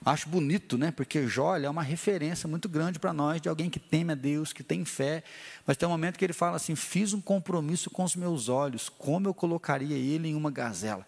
Acho 0.05 0.27
bonito, 0.27 0.77
né? 0.77 0.91
Porque 0.91 1.27
Jó 1.27 1.55
é 1.55 1.69
uma 1.69 1.81
referência 1.81 2.47
muito 2.47 2.67
grande 2.67 2.99
para 2.99 3.13
nós 3.13 3.39
de 3.39 3.47
alguém 3.47 3.69
que 3.69 3.79
teme 3.79 4.11
a 4.11 4.15
Deus, 4.15 4.51
que 4.51 4.61
tem 4.61 4.83
fé. 4.83 5.23
Mas 5.65 5.77
tem 5.77 5.87
um 5.87 5.91
momento 5.91 6.17
que 6.19 6.25
ele 6.25 6.33
fala 6.33 6.57
assim: 6.57 6.75
fiz 6.75 7.13
um 7.13 7.21
compromisso 7.21 7.89
com 7.89 8.03
os 8.03 8.13
meus 8.13 8.49
olhos, 8.49 8.89
como 8.89 9.29
eu 9.29 9.33
colocaria 9.33 9.95
ele 9.95 10.27
em 10.27 10.35
uma 10.35 10.51
gazela. 10.51 11.07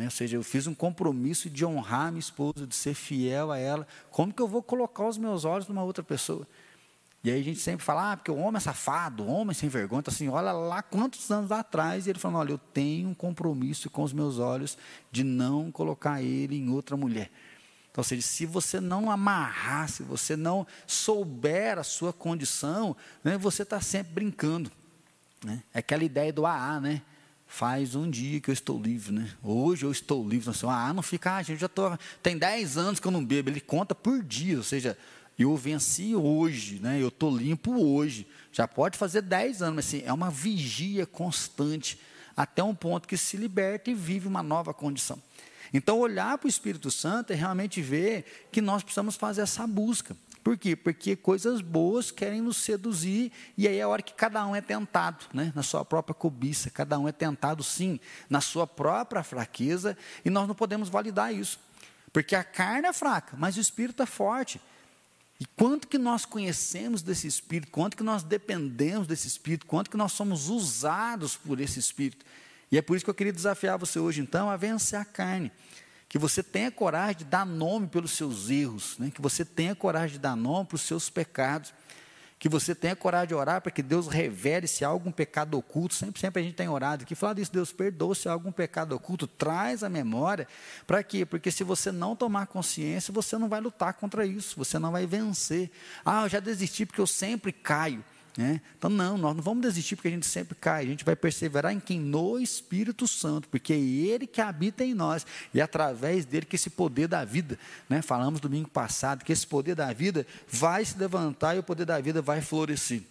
Né? 0.00 0.06
Ou 0.06 0.10
seja, 0.10 0.34
eu 0.38 0.42
fiz 0.42 0.66
um 0.66 0.74
compromisso 0.74 1.50
de 1.50 1.62
honrar 1.62 2.10
minha 2.10 2.20
esposa, 2.20 2.66
de 2.66 2.74
ser 2.74 2.94
fiel 2.94 3.52
a 3.52 3.58
ela. 3.58 3.86
Como 4.10 4.32
que 4.32 4.40
eu 4.40 4.48
vou 4.48 4.62
colocar 4.62 5.06
os 5.06 5.18
meus 5.18 5.44
olhos 5.44 5.68
numa 5.68 5.82
outra 5.82 6.02
pessoa? 6.02 6.48
E 7.22 7.30
aí 7.30 7.38
a 7.38 7.44
gente 7.44 7.60
sempre 7.60 7.84
fala, 7.84 8.12
ah, 8.12 8.16
porque 8.16 8.30
o 8.30 8.38
homem 8.38 8.56
é 8.56 8.60
safado, 8.60 9.24
o 9.24 9.26
homem 9.26 9.50
é 9.50 9.54
sem 9.54 9.68
vergonha. 9.68 10.00
Então, 10.00 10.10
assim, 10.10 10.26
olha 10.26 10.52
lá 10.52 10.80
quantos 10.80 11.30
anos 11.30 11.52
atrás, 11.52 12.06
ele 12.06 12.18
falou, 12.18 12.40
olha, 12.40 12.52
eu 12.52 12.56
tenho 12.56 13.10
um 13.10 13.14
compromisso 13.14 13.90
com 13.90 14.02
os 14.02 14.14
meus 14.14 14.38
olhos 14.38 14.78
de 15.12 15.22
não 15.22 15.70
colocar 15.70 16.22
ele 16.22 16.56
em 16.56 16.70
outra 16.70 16.96
mulher. 16.96 17.30
Então, 17.90 18.00
ou 18.00 18.04
seja, 18.04 18.22
se 18.22 18.46
você 18.46 18.80
não 18.80 19.10
amarrar, 19.10 19.86
se 19.86 20.02
você 20.02 20.34
não 20.34 20.66
souber 20.86 21.78
a 21.78 21.82
sua 21.82 22.10
condição, 22.10 22.96
né, 23.22 23.36
você 23.36 23.64
está 23.64 23.82
sempre 23.82 24.14
brincando. 24.14 24.72
Né? 25.44 25.62
É 25.74 25.80
aquela 25.80 26.04
ideia 26.04 26.32
do 26.32 26.46
AA, 26.46 26.80
né? 26.80 27.02
Faz 27.50 27.96
um 27.96 28.08
dia 28.08 28.40
que 28.40 28.48
eu 28.48 28.52
estou 28.52 28.80
livre, 28.80 29.12
né? 29.12 29.28
Hoje 29.42 29.84
eu 29.84 29.90
estou 29.90 30.26
livre. 30.26 30.48
Assim, 30.48 30.66
ah, 30.68 30.92
não 30.94 31.02
fica, 31.02 31.34
ah, 31.34 31.42
gente, 31.42 31.58
já 31.58 31.68
tô, 31.68 31.90
tem 32.22 32.38
10 32.38 32.78
anos 32.78 33.00
que 33.00 33.06
eu 33.06 33.10
não 33.10 33.24
bebo. 33.24 33.50
Ele 33.50 33.60
conta 33.60 33.92
por 33.92 34.22
dia, 34.22 34.56
ou 34.56 34.62
seja, 34.62 34.96
eu 35.36 35.54
venci 35.56 36.14
hoje, 36.14 36.78
né? 36.78 37.02
Eu 37.02 37.08
estou 37.08 37.36
limpo 37.36 37.72
hoje. 37.82 38.24
Já 38.52 38.68
pode 38.68 38.96
fazer 38.96 39.22
10 39.22 39.62
anos, 39.62 39.74
mas 39.74 39.86
assim, 39.86 40.02
é 40.06 40.12
uma 40.12 40.30
vigia 40.30 41.04
constante 41.04 41.98
até 42.36 42.62
um 42.62 42.74
ponto 42.74 43.08
que 43.08 43.16
se 43.16 43.36
liberta 43.36 43.90
e 43.90 43.94
vive 43.94 44.28
uma 44.28 44.44
nova 44.44 44.72
condição. 44.72 45.20
Então, 45.74 45.98
olhar 45.98 46.38
para 46.38 46.46
o 46.46 46.48
Espírito 46.48 46.88
Santo 46.88 47.32
é 47.32 47.36
realmente 47.36 47.82
ver 47.82 48.46
que 48.52 48.62
nós 48.62 48.84
precisamos 48.84 49.16
fazer 49.16 49.42
essa 49.42 49.66
busca. 49.66 50.16
Por 50.42 50.56
quê? 50.56 50.74
Porque 50.74 51.14
coisas 51.14 51.60
boas 51.60 52.10
querem 52.10 52.40
nos 52.40 52.56
seduzir, 52.56 53.30
e 53.56 53.68
aí 53.68 53.76
é 53.76 53.82
a 53.82 53.88
hora 53.88 54.02
que 54.02 54.14
cada 54.14 54.44
um 54.46 54.56
é 54.56 54.60
tentado, 54.60 55.26
né? 55.34 55.52
na 55.54 55.62
sua 55.62 55.84
própria 55.84 56.14
cobiça, 56.14 56.70
cada 56.70 56.98
um 56.98 57.06
é 57.06 57.12
tentado 57.12 57.62
sim, 57.62 58.00
na 58.28 58.40
sua 58.40 58.66
própria 58.66 59.22
fraqueza, 59.22 59.96
e 60.24 60.30
nós 60.30 60.48
não 60.48 60.54
podemos 60.54 60.88
validar 60.88 61.34
isso. 61.34 61.60
Porque 62.12 62.34
a 62.34 62.42
carne 62.42 62.88
é 62.88 62.92
fraca, 62.92 63.36
mas 63.36 63.56
o 63.56 63.60
espírito 63.60 64.02
é 64.02 64.06
forte. 64.06 64.60
E 65.38 65.44
quanto 65.44 65.86
que 65.86 65.98
nós 65.98 66.24
conhecemos 66.24 67.02
desse 67.02 67.26
espírito, 67.26 67.70
quanto 67.70 67.96
que 67.96 68.02
nós 68.02 68.22
dependemos 68.22 69.06
desse 69.06 69.28
espírito, 69.28 69.66
quanto 69.66 69.90
que 69.90 69.96
nós 69.96 70.12
somos 70.12 70.48
usados 70.48 71.36
por 71.36 71.60
esse 71.60 71.78
espírito. 71.78 72.24
E 72.72 72.78
é 72.78 72.82
por 72.82 72.96
isso 72.96 73.04
que 73.04 73.10
eu 73.10 73.14
queria 73.14 73.32
desafiar 73.32 73.78
você 73.78 73.98
hoje 73.98 74.20
então 74.20 74.50
a 74.50 74.56
vencer 74.56 74.98
a 74.98 75.04
carne 75.04 75.52
que 76.10 76.18
você 76.18 76.42
tenha 76.42 76.72
coragem 76.72 77.18
de 77.18 77.24
dar 77.24 77.46
nome 77.46 77.86
pelos 77.86 78.10
seus 78.10 78.50
erros, 78.50 78.98
né? 78.98 79.12
que 79.14 79.22
você 79.22 79.44
tenha 79.44 79.76
coragem 79.76 80.14
de 80.14 80.18
dar 80.18 80.34
nome 80.34 80.66
para 80.66 80.74
os 80.74 80.82
seus 80.82 81.08
pecados, 81.08 81.72
que 82.36 82.48
você 82.48 82.74
tenha 82.74 82.96
coragem 82.96 83.28
de 83.28 83.34
orar 83.34 83.60
para 83.60 83.70
que 83.70 83.80
Deus 83.80 84.08
revele 84.08 84.66
se 84.66 84.84
há 84.84 84.88
algum 84.88 85.12
pecado 85.12 85.56
oculto. 85.56 85.94
Sempre, 85.94 86.20
sempre 86.20 86.42
a 86.42 86.44
gente 86.44 86.56
tem 86.56 86.68
orado 86.68 87.04
aqui, 87.04 87.14
falar 87.14 87.34
disso, 87.34 87.52
Deus 87.52 87.72
perdoa 87.72 88.12
se 88.16 88.28
há 88.28 88.32
algum 88.32 88.50
pecado 88.50 88.92
oculto, 88.92 89.28
traz 89.28 89.84
a 89.84 89.88
memória. 89.88 90.48
Para 90.84 91.00
quê? 91.04 91.24
Porque 91.24 91.48
se 91.48 91.62
você 91.62 91.92
não 91.92 92.16
tomar 92.16 92.48
consciência, 92.48 93.14
você 93.14 93.38
não 93.38 93.48
vai 93.48 93.60
lutar 93.60 93.94
contra 93.94 94.26
isso, 94.26 94.56
você 94.56 94.80
não 94.80 94.90
vai 94.90 95.06
vencer. 95.06 95.70
Ah, 96.04 96.24
eu 96.24 96.28
já 96.28 96.40
desisti 96.40 96.84
porque 96.84 97.00
eu 97.00 97.06
sempre 97.06 97.52
caio. 97.52 98.04
Né? 98.40 98.62
Então, 98.78 98.88
não, 98.88 99.18
nós 99.18 99.36
não 99.36 99.42
vamos 99.42 99.60
desistir 99.60 99.96
porque 99.96 100.08
a 100.08 100.10
gente 100.10 100.24
sempre 100.24 100.54
cai, 100.54 100.82
a 100.82 100.86
gente 100.86 101.04
vai 101.04 101.14
perseverar 101.14 101.74
em 101.74 101.78
quem? 101.78 102.00
No 102.00 102.40
Espírito 102.40 103.06
Santo, 103.06 103.46
porque 103.48 103.70
é 103.70 103.78
Ele 103.78 104.26
que 104.26 104.40
habita 104.40 104.82
em 104.82 104.94
nós, 104.94 105.26
e 105.52 105.60
é 105.60 105.62
através 105.62 106.24
dele 106.24 106.46
que 106.46 106.56
esse 106.56 106.70
poder 106.70 107.06
da 107.06 107.22
vida, 107.22 107.58
né? 107.86 108.00
falamos 108.00 108.40
domingo 108.40 108.70
passado, 108.70 109.26
que 109.26 109.32
esse 109.32 109.46
poder 109.46 109.74
da 109.74 109.92
vida 109.92 110.26
vai 110.48 110.82
se 110.82 110.96
levantar 110.96 111.54
e 111.54 111.58
o 111.58 111.62
poder 111.62 111.84
da 111.84 112.00
vida 112.00 112.22
vai 112.22 112.40
florescer. 112.40 113.02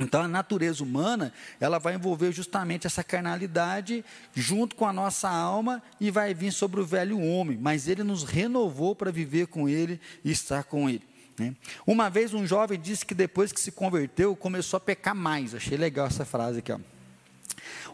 Então 0.00 0.20
a 0.20 0.26
natureza 0.26 0.82
humana, 0.82 1.32
ela 1.60 1.78
vai 1.78 1.94
envolver 1.94 2.32
justamente 2.32 2.84
essa 2.84 3.04
carnalidade 3.04 4.04
junto 4.34 4.74
com 4.74 4.88
a 4.88 4.92
nossa 4.92 5.30
alma 5.30 5.80
e 6.00 6.10
vai 6.10 6.34
vir 6.34 6.50
sobre 6.50 6.80
o 6.80 6.84
velho 6.84 7.20
homem, 7.20 7.56
mas 7.56 7.86
ele 7.86 8.02
nos 8.02 8.24
renovou 8.24 8.96
para 8.96 9.12
viver 9.12 9.46
com 9.46 9.68
ele 9.68 10.00
e 10.24 10.32
estar 10.32 10.64
com 10.64 10.90
ele. 10.90 11.13
Né? 11.38 11.54
Uma 11.86 12.08
vez 12.08 12.32
um 12.32 12.46
jovem 12.46 12.78
disse 12.78 13.04
que 13.04 13.14
depois 13.14 13.52
que 13.52 13.60
se 13.60 13.72
converteu, 13.72 14.36
começou 14.36 14.76
a 14.76 14.80
pecar 14.80 15.14
mais. 15.14 15.54
Achei 15.54 15.76
legal 15.76 16.06
essa 16.06 16.24
frase 16.24 16.60
aqui. 16.60 16.72
Ó. 16.72 16.78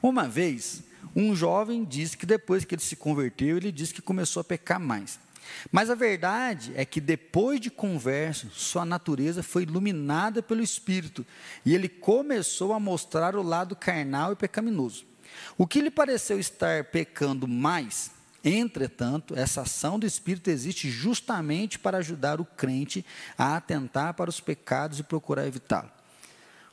Uma 0.02 0.28
vez, 0.28 0.82
um 1.14 1.34
jovem 1.34 1.84
disse 1.84 2.16
que 2.16 2.26
depois 2.26 2.64
que 2.64 2.74
ele 2.74 2.82
se 2.82 2.96
converteu, 2.96 3.56
ele 3.56 3.72
disse 3.72 3.94
que 3.94 4.02
começou 4.02 4.40
a 4.40 4.44
pecar 4.44 4.78
mais. 4.78 5.18
Mas 5.70 5.90
a 5.90 5.94
verdade 5.94 6.72
é 6.76 6.84
que 6.84 7.00
depois 7.00 7.60
de 7.60 7.70
conversa, 7.70 8.48
sua 8.52 8.84
natureza 8.84 9.42
foi 9.42 9.64
iluminada 9.64 10.42
pelo 10.42 10.62
Espírito 10.62 11.26
e 11.64 11.74
ele 11.74 11.88
começou 11.88 12.72
a 12.72 12.80
mostrar 12.80 13.34
o 13.34 13.42
lado 13.42 13.74
carnal 13.74 14.32
e 14.32 14.36
pecaminoso. 14.36 15.04
O 15.56 15.66
que 15.66 15.80
lhe 15.80 15.90
pareceu 15.90 16.38
estar 16.38 16.84
pecando 16.84 17.46
mais, 17.46 18.10
entretanto, 18.44 19.34
essa 19.36 19.62
ação 19.62 19.98
do 19.98 20.06
Espírito 20.06 20.48
existe 20.48 20.90
justamente 20.90 21.78
para 21.78 21.98
ajudar 21.98 22.40
o 22.40 22.44
crente 22.44 23.04
a 23.36 23.56
atentar 23.56 24.14
para 24.14 24.30
os 24.30 24.40
pecados 24.40 24.98
e 24.98 25.02
procurar 25.02 25.46
evitá-lo. 25.46 25.90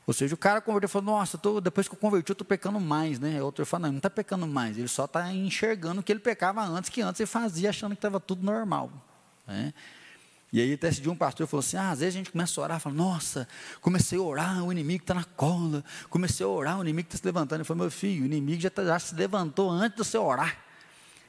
Ou 0.06 0.14
seja, 0.14 0.34
o 0.34 0.38
cara 0.38 0.62
converteu 0.62 0.86
e 0.86 0.90
falou, 0.90 1.16
nossa, 1.16 1.36
tô, 1.36 1.60
depois 1.60 1.86
que 1.86 1.94
eu 1.94 1.98
converti, 1.98 2.30
eu 2.30 2.32
estou 2.32 2.46
pecando 2.46 2.80
mais, 2.80 3.18
né? 3.18 3.42
Outro 3.42 3.66
falou, 3.66 3.82
não, 3.82 3.88
ele 3.88 3.92
não 3.96 3.98
está 3.98 4.08
pecando 4.08 4.46
mais, 4.46 4.78
ele 4.78 4.88
só 4.88 5.04
está 5.04 5.30
enxergando 5.30 6.02
que 6.02 6.10
ele 6.10 6.18
pecava 6.18 6.62
antes, 6.62 6.88
que 6.88 7.02
antes 7.02 7.20
ele 7.20 7.26
fazia, 7.26 7.68
achando 7.68 7.90
que 7.90 7.98
estava 7.98 8.18
tudo 8.18 8.42
normal. 8.42 8.90
Né? 9.46 9.74
E 10.50 10.62
aí 10.62 10.72
até 10.72 10.88
esse 10.88 11.02
dia 11.02 11.12
um 11.12 11.16
pastor 11.16 11.46
falou 11.46 11.60
assim, 11.60 11.76
ah, 11.76 11.90
às 11.90 11.98
vezes 12.00 12.14
a 12.14 12.18
gente 12.18 12.32
começa 12.32 12.58
a 12.58 12.64
orar, 12.64 12.80
fala, 12.80 12.94
nossa, 12.94 13.46
comecei 13.82 14.18
a 14.18 14.22
orar, 14.22 14.64
o 14.64 14.72
inimigo 14.72 15.02
está 15.02 15.12
na 15.12 15.24
cola, 15.24 15.84
comecei 16.08 16.46
a 16.46 16.48
orar, 16.48 16.78
o 16.78 16.82
inimigo 16.82 17.06
está 17.06 17.18
se 17.18 17.24
levantando. 17.26 17.58
Ele 17.58 17.64
falou, 17.64 17.82
meu 17.82 17.90
filho, 17.90 18.22
o 18.22 18.24
inimigo 18.26 18.62
já, 18.62 18.70
tá, 18.70 18.82
já 18.82 18.98
se 18.98 19.14
levantou 19.14 19.70
antes 19.70 19.98
de 19.98 20.04
você 20.04 20.16
orar. 20.16 20.56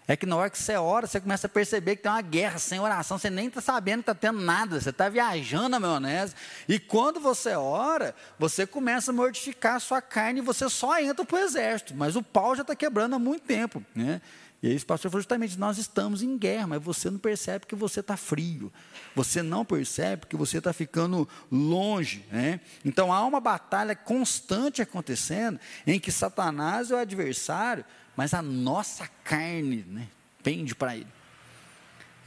É 0.09 0.17
que 0.17 0.25
na 0.25 0.35
hora 0.35 0.49
que 0.49 0.57
você 0.57 0.75
ora, 0.75 1.05
você 1.05 1.19
começa 1.19 1.45
a 1.45 1.49
perceber 1.49 1.95
que 1.95 2.01
tem 2.01 2.11
uma 2.11 2.19
guerra 2.19 2.57
sem 2.57 2.79
oração, 2.79 3.19
você 3.19 3.29
nem 3.29 3.45
está 3.45 3.61
sabendo 3.61 3.97
que 4.01 4.09
está 4.09 4.15
tendo 4.15 4.41
nada, 4.41 4.81
você 4.81 4.89
está 4.89 5.07
viajando 5.07 5.69
na 5.69 5.79
maionese. 5.79 6.33
E 6.67 6.79
quando 6.79 7.19
você 7.19 7.53
ora, 7.53 8.15
você 8.39 8.65
começa 8.65 9.11
a 9.11 9.13
mortificar 9.13 9.75
a 9.75 9.79
sua 9.79 10.01
carne 10.01 10.39
e 10.39 10.43
você 10.43 10.67
só 10.67 10.99
entra 10.99 11.23
para 11.23 11.35
o 11.35 11.39
exército. 11.39 11.93
Mas 11.93 12.15
o 12.15 12.23
pau 12.23 12.55
já 12.55 12.63
está 12.63 12.75
quebrando 12.75 13.13
há 13.13 13.19
muito 13.19 13.43
tempo. 13.43 13.85
Né? 13.93 14.19
E 14.63 14.67
aí 14.69 14.73
esse 14.73 14.83
pastor 14.83 15.11
falou 15.11 15.21
justamente, 15.21 15.59
nós 15.59 15.77
estamos 15.77 16.23
em 16.23 16.35
guerra, 16.39 16.65
mas 16.65 16.83
você 16.83 17.11
não 17.11 17.19
percebe 17.19 17.67
que 17.67 17.75
você 17.75 17.99
está 17.99 18.17
frio. 18.17 18.73
Você 19.15 19.43
não 19.43 19.63
percebe 19.63 20.25
que 20.25 20.35
você 20.35 20.57
está 20.57 20.73
ficando 20.73 21.29
longe. 21.51 22.25
Né? 22.31 22.61
Então 22.83 23.13
há 23.13 23.23
uma 23.23 23.39
batalha 23.39 23.95
constante 23.95 24.81
acontecendo 24.81 25.59
em 25.85 25.99
que 25.99 26.11
Satanás 26.11 26.89
é 26.89 26.95
o 26.95 26.97
adversário 26.97 27.85
mas 28.19 28.33
a 28.33 28.41
nossa 28.41 29.07
carne 29.23 29.85
né, 29.87 30.09
pende 30.43 30.75
para 30.75 30.93
ele. 30.93 31.07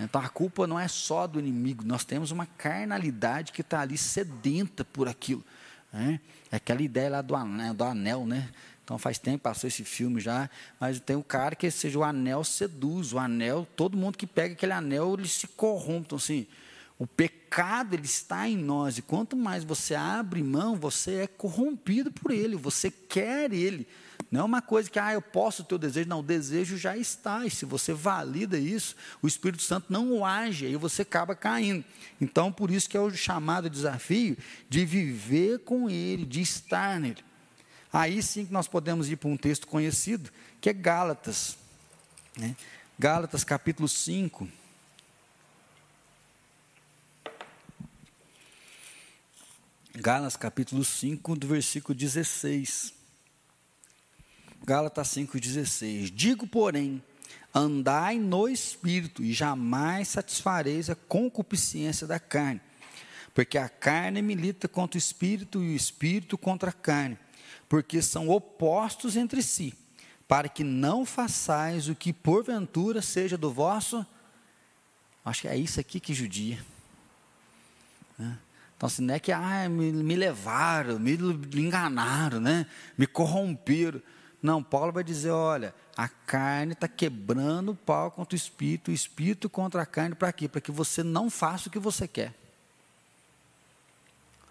Então 0.01 0.23
a 0.23 0.29
culpa 0.31 0.67
não 0.67 0.81
é 0.81 0.89
só 0.89 1.27
do 1.27 1.39
inimigo, 1.39 1.85
nós 1.85 2.03
temos 2.03 2.31
uma 2.31 2.47
carnalidade 2.47 3.53
que 3.53 3.61
está 3.61 3.81
ali 3.81 3.99
sedenta 3.99 4.87
por 4.87 5.07
aquilo. 5.07 5.45
Né? 5.93 6.19
É 6.51 6.57
aquela 6.57 6.81
ideia 6.81 7.11
lá 7.11 7.21
do 7.21 7.37
anel, 7.37 7.75
do 7.75 7.85
anel, 7.85 8.25
né? 8.25 8.49
Então 8.83 8.97
faz 8.97 9.19
tempo 9.19 9.43
passou 9.43 9.69
esse 9.69 9.85
filme 9.85 10.19
já, 10.19 10.49
mas 10.81 10.99
tem 10.99 11.15
um 11.15 11.23
cara 11.23 11.55
que 11.55 11.71
seja 11.71 11.99
o 11.99 12.03
anel 12.03 12.43
seduz, 12.43 13.13
o 13.13 13.19
anel, 13.19 13.69
todo 13.77 13.95
mundo 13.95 14.17
que 14.17 14.27
pega 14.27 14.55
aquele 14.55 14.73
anel, 14.73 15.13
ele 15.13 15.29
se 15.29 15.47
corrompe. 15.47 16.07
Então, 16.07 16.17
assim, 16.17 16.47
o 16.99 17.07
pecado 17.07 17.93
ele 17.93 18.07
está 18.07 18.49
em 18.49 18.57
nós, 18.57 18.97
e 18.97 19.03
quanto 19.03 19.37
mais 19.37 19.63
você 19.63 19.95
abre 19.95 20.43
mão, 20.43 20.75
você 20.75 21.17
é 21.17 21.27
corrompido 21.27 22.11
por 22.11 22.31
ele, 22.31 22.57
você 22.57 22.91
quer 22.91 23.53
ele. 23.53 23.87
Não 24.33 24.41
é 24.41 24.45
uma 24.45 24.63
coisa 24.63 24.89
que, 24.89 24.99
ah, 24.99 25.13
eu 25.13 25.21
posso 25.21 25.67
o 25.71 25.79
desejo. 25.79 26.09
Não, 26.09 26.21
o 26.21 26.23
desejo 26.23 26.79
já 26.79 26.97
está. 26.97 27.45
E 27.45 27.51
se 27.51 27.67
você 27.67 27.93
valida 27.93 28.59
isso, 28.59 28.97
o 29.21 29.29
Espírito 29.29 29.63
Santo 29.63 29.93
não 29.93 30.11
o 30.11 30.25
age, 30.25 30.65
aí 30.65 30.75
você 30.75 31.03
acaba 31.03 31.37
caindo. 31.37 31.85
Então, 32.19 32.51
por 32.51 32.71
isso 32.71 32.89
que 32.89 32.97
é 32.97 33.01
o 33.01 33.11
chamado 33.11 33.69
desafio 33.69 34.35
de 34.71 34.87
viver 34.87 35.59
com 35.59 35.91
Ele, 35.91 36.25
de 36.25 36.41
estar 36.41 36.99
nele. 36.99 37.23
Aí 37.93 38.23
sim 38.23 38.47
que 38.47 38.53
nós 38.55 38.67
podemos 38.67 39.11
ir 39.11 39.17
para 39.17 39.29
um 39.29 39.37
texto 39.37 39.67
conhecido, 39.67 40.31
que 40.63 40.71
é 40.71 40.73
Gálatas. 40.73 41.59
Né? 42.35 42.57
Gálatas 42.99 43.45
capítulo 43.45 43.87
5. 43.87 44.49
Gálatas 49.95 50.37
capítulo 50.37 50.83
5, 50.83 51.37
do 51.37 51.47
versículo 51.47 51.95
16. 51.95 53.02
Gálatas 54.65 55.09
5,16. 55.09 56.11
Digo, 56.15 56.47
porém, 56.47 57.03
andai 57.55 58.19
no 58.19 58.49
espírito 58.49 59.23
e 59.23 59.33
jamais 59.33 60.09
satisfareis 60.09 60.89
a 60.89 60.95
concupiscência 60.95 62.07
da 62.07 62.21
carne, 62.21 62.61
porque 63.35 63.59
a 63.59 63.69
carne 63.69 64.23
milita 64.23 64.69
contra 64.69 64.97
o 64.97 64.99
espírito 64.99 65.63
e 65.63 65.73
o 65.73 65.77
espírito 65.77 66.39
contra 66.39 66.71
a 66.71 66.73
carne, 66.73 67.19
porque 67.69 68.01
são 68.01 68.29
opostos 68.29 69.17
entre 69.17 69.43
si, 69.43 69.75
para 70.29 70.49
que 70.49 70.63
não 70.63 71.05
façais 71.05 71.89
o 71.89 71.95
que 71.95 72.13
porventura 72.13 73.03
seja 73.03 73.37
do 73.37 73.53
vosso. 73.53 74.07
Acho 75.25 75.43
que 75.43 75.49
é 75.49 75.57
isso 75.57 75.81
aqui 75.81 75.99
que 75.99 76.15
judia. 76.15 76.65
Né? 78.19 78.39
Então, 78.77 78.87
assim, 78.87 79.03
não 79.03 79.15
é 79.15 79.21
que 79.21 79.31
ah, 79.31 79.69
me, 79.69 79.93
me 79.93 80.17
levaram, 80.17 80.99
me 80.99 81.13
enganaram, 81.55 82.41
né? 82.41 82.67
me 82.97 83.07
corromperam. 83.07 84.01
Não, 84.43 84.63
Paulo 84.63 84.93
vai 84.93 85.05
dizer: 85.05 85.31
olha, 85.31 85.75
a 85.97 86.09
carne 86.09 86.73
está 86.73 86.89
quebrando 86.89 87.73
o 87.73 87.77
pau 87.77 88.11
contra 88.11 88.35
o 88.35 88.37
espírito, 88.37 88.91
o 88.91 88.95
espírito 88.95 89.49
contra 89.49 89.83
a 89.83 89.87
carne, 89.87 90.15
para 90.15 90.33
quê? 90.33 90.49
Para 90.49 90.61
que 90.61 90.73
você 90.73 91.03
não 91.03 91.31
faça 91.31 91.69
o 91.69 91.73
que 91.73 91.79
você 91.79 92.09
quer. 92.09 92.35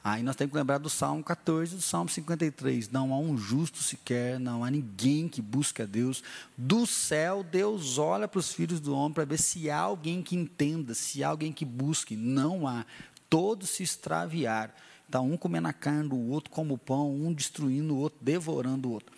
Aí 0.03 0.23
nós 0.23 0.35
temos 0.35 0.51
que 0.51 0.57
lembrar 0.57 0.79
do 0.79 0.89
Salmo 0.89 1.23
14 1.23 1.75
do 1.75 1.81
Salmo 1.81 2.09
53. 2.09 2.89
Não 2.89 3.13
há 3.13 3.19
um 3.19 3.37
justo 3.37 3.83
sequer, 3.83 4.39
não 4.39 4.63
há 4.63 4.71
ninguém 4.71 5.27
que 5.27 5.43
busque 5.43 5.83
a 5.83 5.85
Deus. 5.85 6.23
Do 6.57 6.87
céu, 6.87 7.43
Deus 7.43 7.99
olha 7.99 8.27
para 8.27 8.39
os 8.39 8.51
filhos 8.51 8.79
do 8.79 8.95
homem 8.95 9.13
para 9.13 9.25
ver 9.25 9.37
se 9.37 9.69
há 9.69 9.77
alguém 9.77 10.23
que 10.23 10.35
entenda, 10.35 10.95
se 10.95 11.23
há 11.23 11.27
alguém 11.27 11.53
que 11.53 11.63
busque. 11.63 12.15
Não 12.15 12.67
há. 12.67 12.83
Todos 13.29 13.69
se 13.69 13.83
extraviaram. 13.83 14.73
Está 15.05 15.21
um 15.21 15.37
comendo 15.37 15.67
a 15.67 15.73
carne 15.73 16.09
do 16.09 16.17
outro 16.17 16.49
como 16.49 16.79
pão, 16.79 17.13
um 17.13 17.31
destruindo 17.31 17.93
o 17.93 17.97
outro, 17.97 18.17
devorando 18.21 18.89
o 18.89 18.93
outro. 18.93 19.13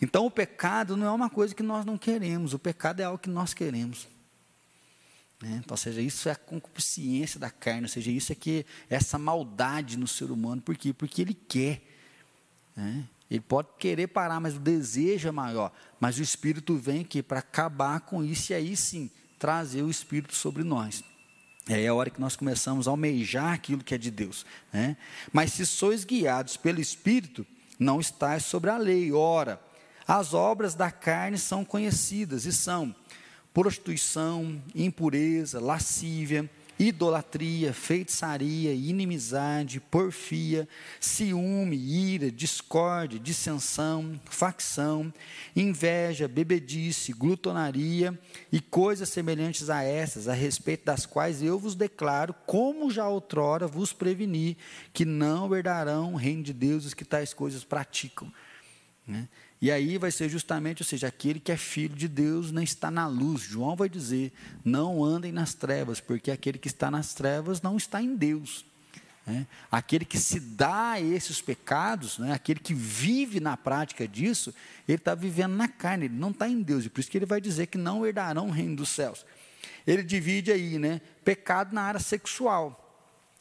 Então 0.00 0.26
o 0.26 0.30
pecado 0.30 0.96
não 0.96 1.06
é 1.06 1.10
uma 1.10 1.30
coisa 1.30 1.54
que 1.54 1.62
nós 1.62 1.84
não 1.84 1.96
queremos, 1.98 2.54
o 2.54 2.58
pecado 2.58 3.00
é 3.00 3.04
algo 3.04 3.18
que 3.18 3.30
nós 3.30 3.54
queremos. 3.54 4.08
Né? 5.40 5.60
Então, 5.62 5.74
ou 5.74 5.76
seja, 5.76 6.00
isso 6.00 6.28
é 6.28 6.32
a 6.32 6.36
concupiscência 6.36 7.38
da 7.38 7.50
carne, 7.50 7.82
ou 7.82 7.88
seja, 7.88 8.10
isso 8.10 8.32
é 8.32 8.34
que 8.34 8.66
essa 8.90 9.18
maldade 9.18 9.96
no 9.96 10.06
ser 10.06 10.30
humano, 10.30 10.60
por 10.60 10.76
quê? 10.76 10.92
Porque 10.92 11.22
ele 11.22 11.34
quer. 11.34 11.82
Né? 12.76 13.04
Ele 13.30 13.40
pode 13.40 13.68
querer 13.78 14.08
parar, 14.08 14.40
mas 14.40 14.56
o 14.56 14.60
desejo 14.60 15.28
é 15.28 15.32
maior. 15.32 15.72
Mas 16.00 16.18
o 16.18 16.22
Espírito 16.22 16.76
vem 16.76 17.02
aqui 17.02 17.22
para 17.22 17.40
acabar 17.40 18.00
com 18.00 18.24
isso 18.24 18.52
e 18.52 18.54
aí 18.54 18.76
sim 18.76 19.10
trazer 19.38 19.82
o 19.82 19.90
Espírito 19.90 20.34
sobre 20.34 20.64
nós. 20.64 21.04
É 21.68 21.86
a 21.86 21.94
hora 21.94 22.08
que 22.08 22.20
nós 22.20 22.34
começamos 22.34 22.88
a 22.88 22.90
almejar 22.90 23.52
aquilo 23.52 23.84
que 23.84 23.94
é 23.94 23.98
de 23.98 24.10
Deus. 24.10 24.46
Né? 24.72 24.96
Mas 25.30 25.52
se 25.52 25.66
sois 25.66 26.02
guiados 26.02 26.56
pelo 26.56 26.80
Espírito, 26.80 27.46
não 27.78 28.00
estáis 28.00 28.44
sobre 28.44 28.70
a 28.70 28.78
lei. 28.78 29.12
Ora, 29.12 29.60
as 30.08 30.32
obras 30.32 30.74
da 30.74 30.90
carne 30.90 31.36
são 31.36 31.66
conhecidas 31.66 32.46
e 32.46 32.52
são 32.52 32.96
prostituição, 33.52 34.58
impureza, 34.74 35.60
lascívia, 35.60 36.48
idolatria, 36.78 37.74
feitiçaria, 37.74 38.72
inimizade, 38.72 39.80
porfia, 39.80 40.66
ciúme, 41.00 41.76
ira, 41.76 42.30
discórdia, 42.30 43.18
dissensão, 43.18 44.18
facção, 44.24 45.12
inveja, 45.54 46.26
bebedice, 46.26 47.12
glutonaria 47.12 48.18
e 48.50 48.60
coisas 48.60 49.08
semelhantes 49.10 49.68
a 49.68 49.82
essas, 49.82 50.28
a 50.28 50.32
respeito 50.32 50.86
das 50.86 51.04
quais 51.04 51.42
eu 51.42 51.58
vos 51.58 51.74
declaro, 51.74 52.32
como 52.46 52.90
já 52.90 53.06
outrora 53.08 53.66
vos 53.66 53.92
preveni, 53.92 54.56
que 54.92 55.04
não 55.04 55.54
herdarão 55.54 56.14
o 56.14 56.16
reino 56.16 56.44
de 56.44 56.52
Deus 56.54 56.86
os 56.86 56.94
que 56.94 57.04
tais 57.04 57.34
coisas 57.34 57.64
praticam. 57.64 58.32
Né? 59.06 59.28
E 59.60 59.72
aí 59.72 59.98
vai 59.98 60.12
ser 60.12 60.28
justamente, 60.28 60.82
ou 60.82 60.86
seja, 60.86 61.08
aquele 61.08 61.40
que 61.40 61.50
é 61.50 61.56
filho 61.56 61.94
de 61.94 62.06
Deus 62.06 62.52
não 62.52 62.62
está 62.62 62.90
na 62.90 63.08
luz. 63.08 63.42
João 63.42 63.74
vai 63.74 63.88
dizer: 63.88 64.32
não 64.64 65.04
andem 65.04 65.32
nas 65.32 65.52
trevas, 65.52 66.00
porque 66.00 66.30
aquele 66.30 66.58
que 66.58 66.68
está 66.68 66.90
nas 66.90 67.12
trevas 67.12 67.60
não 67.60 67.76
está 67.76 68.00
em 68.00 68.14
Deus. 68.14 68.64
Né? 69.26 69.46
Aquele 69.70 70.04
que 70.04 70.16
se 70.16 70.38
dá 70.38 70.92
a 70.92 71.00
esses 71.00 71.40
pecados, 71.40 72.18
né? 72.18 72.32
aquele 72.32 72.60
que 72.60 72.72
vive 72.72 73.40
na 73.40 73.56
prática 73.56 74.06
disso, 74.06 74.54
ele 74.86 74.96
está 74.98 75.14
vivendo 75.14 75.54
na 75.54 75.66
carne, 75.66 76.06
ele 76.06 76.14
não 76.14 76.30
está 76.30 76.48
em 76.48 76.62
Deus. 76.62 76.84
E 76.84 76.88
por 76.88 77.00
isso 77.00 77.10
que 77.10 77.18
ele 77.18 77.26
vai 77.26 77.40
dizer 77.40 77.66
que 77.66 77.76
não 77.76 78.06
herdarão 78.06 78.48
o 78.48 78.52
reino 78.52 78.76
dos 78.76 78.90
céus. 78.90 79.26
Ele 79.84 80.04
divide 80.04 80.52
aí, 80.52 80.78
né? 80.78 81.00
Pecado 81.24 81.74
na 81.74 81.82
área 81.82 82.00
sexual 82.00 82.87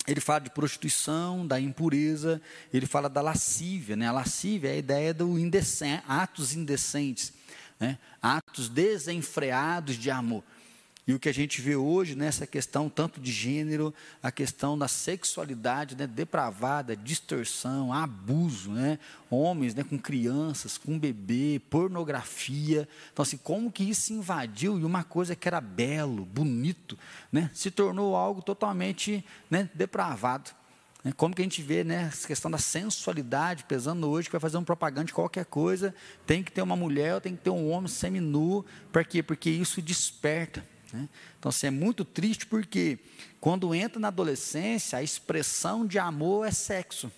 ele 0.08 0.22
fala 0.22 0.40
de 0.40 0.50
prostituição, 0.50 1.46
da 1.46 1.60
impureza, 1.60 2.42
ele 2.74 2.86
fala 2.86 3.10
da 3.10 3.22
lascívia. 3.22 3.96
Né? 3.96 4.08
A 4.08 4.12
lascívia 4.12 4.70
é 4.70 4.74
a 4.74 4.78
ideia 4.78 5.14
do 5.14 5.38
indecente, 5.38 6.02
atos 6.08 6.54
indecentes, 6.56 7.34
né? 7.78 7.98
atos 8.22 8.70
desenfreados 8.70 9.98
de 9.98 10.10
amor. 10.10 10.44
E 11.08 11.14
o 11.14 11.20
que 11.20 11.30
a 11.30 11.34
gente 11.34 11.62
vê 11.62 11.74
hoje 11.74 12.16
nessa 12.16 12.46
questão, 12.46 12.90
tanto 12.90 13.22
de 13.22 13.32
gênero, 13.32 13.94
a 14.22 14.30
questão 14.30 14.78
da 14.78 14.90
sexualidade 14.90 15.96
né, 15.96 16.06
depravada, 16.06 16.98
distorção, 16.98 17.94
abuso, 17.94 18.72
né, 18.72 19.00
homens 19.30 19.74
né, 19.74 19.86
com 19.86 19.98
crianças, 19.98 20.78
com 20.78 21.00
bebê, 21.00 21.62
pornografia. 21.70 22.90
Então, 23.14 23.24
assim, 23.24 23.38
como 23.38 23.72
que 23.72 23.86
isso 23.86 24.12
invadiu 24.12 24.78
e 24.78 24.84
uma 24.84 25.02
coisa 25.02 25.34
que 25.34 25.48
era 25.48 25.62
belo, 25.62 26.26
bonito, 26.26 27.00
né, 27.32 27.50
se 27.54 27.72
tornou 27.72 28.14
algo 28.14 28.42
totalmente 28.42 29.24
né, 29.50 29.70
depravado. 29.74 30.52
Né? 31.06 31.14
Como 31.16 31.34
que 31.34 31.42
a 31.42 31.46
gente 31.46 31.62
vê 31.62 31.86
né, 31.86 32.10
essa 32.12 32.28
questão 32.28 32.52
da 32.52 32.58
sensualidade 32.58 33.64
pesando 33.64 34.10
hoje, 34.10 34.28
que 34.28 34.34
vai 34.34 34.42
fazer 34.42 34.58
um 34.58 34.64
propaganda 34.66 35.06
de 35.06 35.14
qualquer 35.14 35.46
coisa, 35.46 35.96
tem 36.26 36.44
que 36.44 36.52
ter 36.52 36.62
uma 36.62 36.76
mulher, 36.76 37.22
tem 37.22 37.34
que 37.34 37.44
ter 37.44 37.50
um 37.50 37.72
homem 37.72 37.88
semi-nu, 37.88 38.66
para 38.92 39.06
quê? 39.06 39.24
Porque 39.24 39.50
isso 39.50 39.82
desperta. 39.82 40.76
Né? 40.94 41.08
Então, 41.38 41.50
assim, 41.50 41.68
é 41.68 41.72
muito 41.72 42.06
triste 42.06 42.46
porque 42.46 43.00
quando 43.40 43.74
entra 43.74 44.00
na 44.00 44.08
adolescência, 44.08 44.98
a 45.00 45.04
expressão 45.04 45.86
de 45.86 46.00
amor 46.00 46.48
é 46.48 46.52
sexo. 46.52 47.12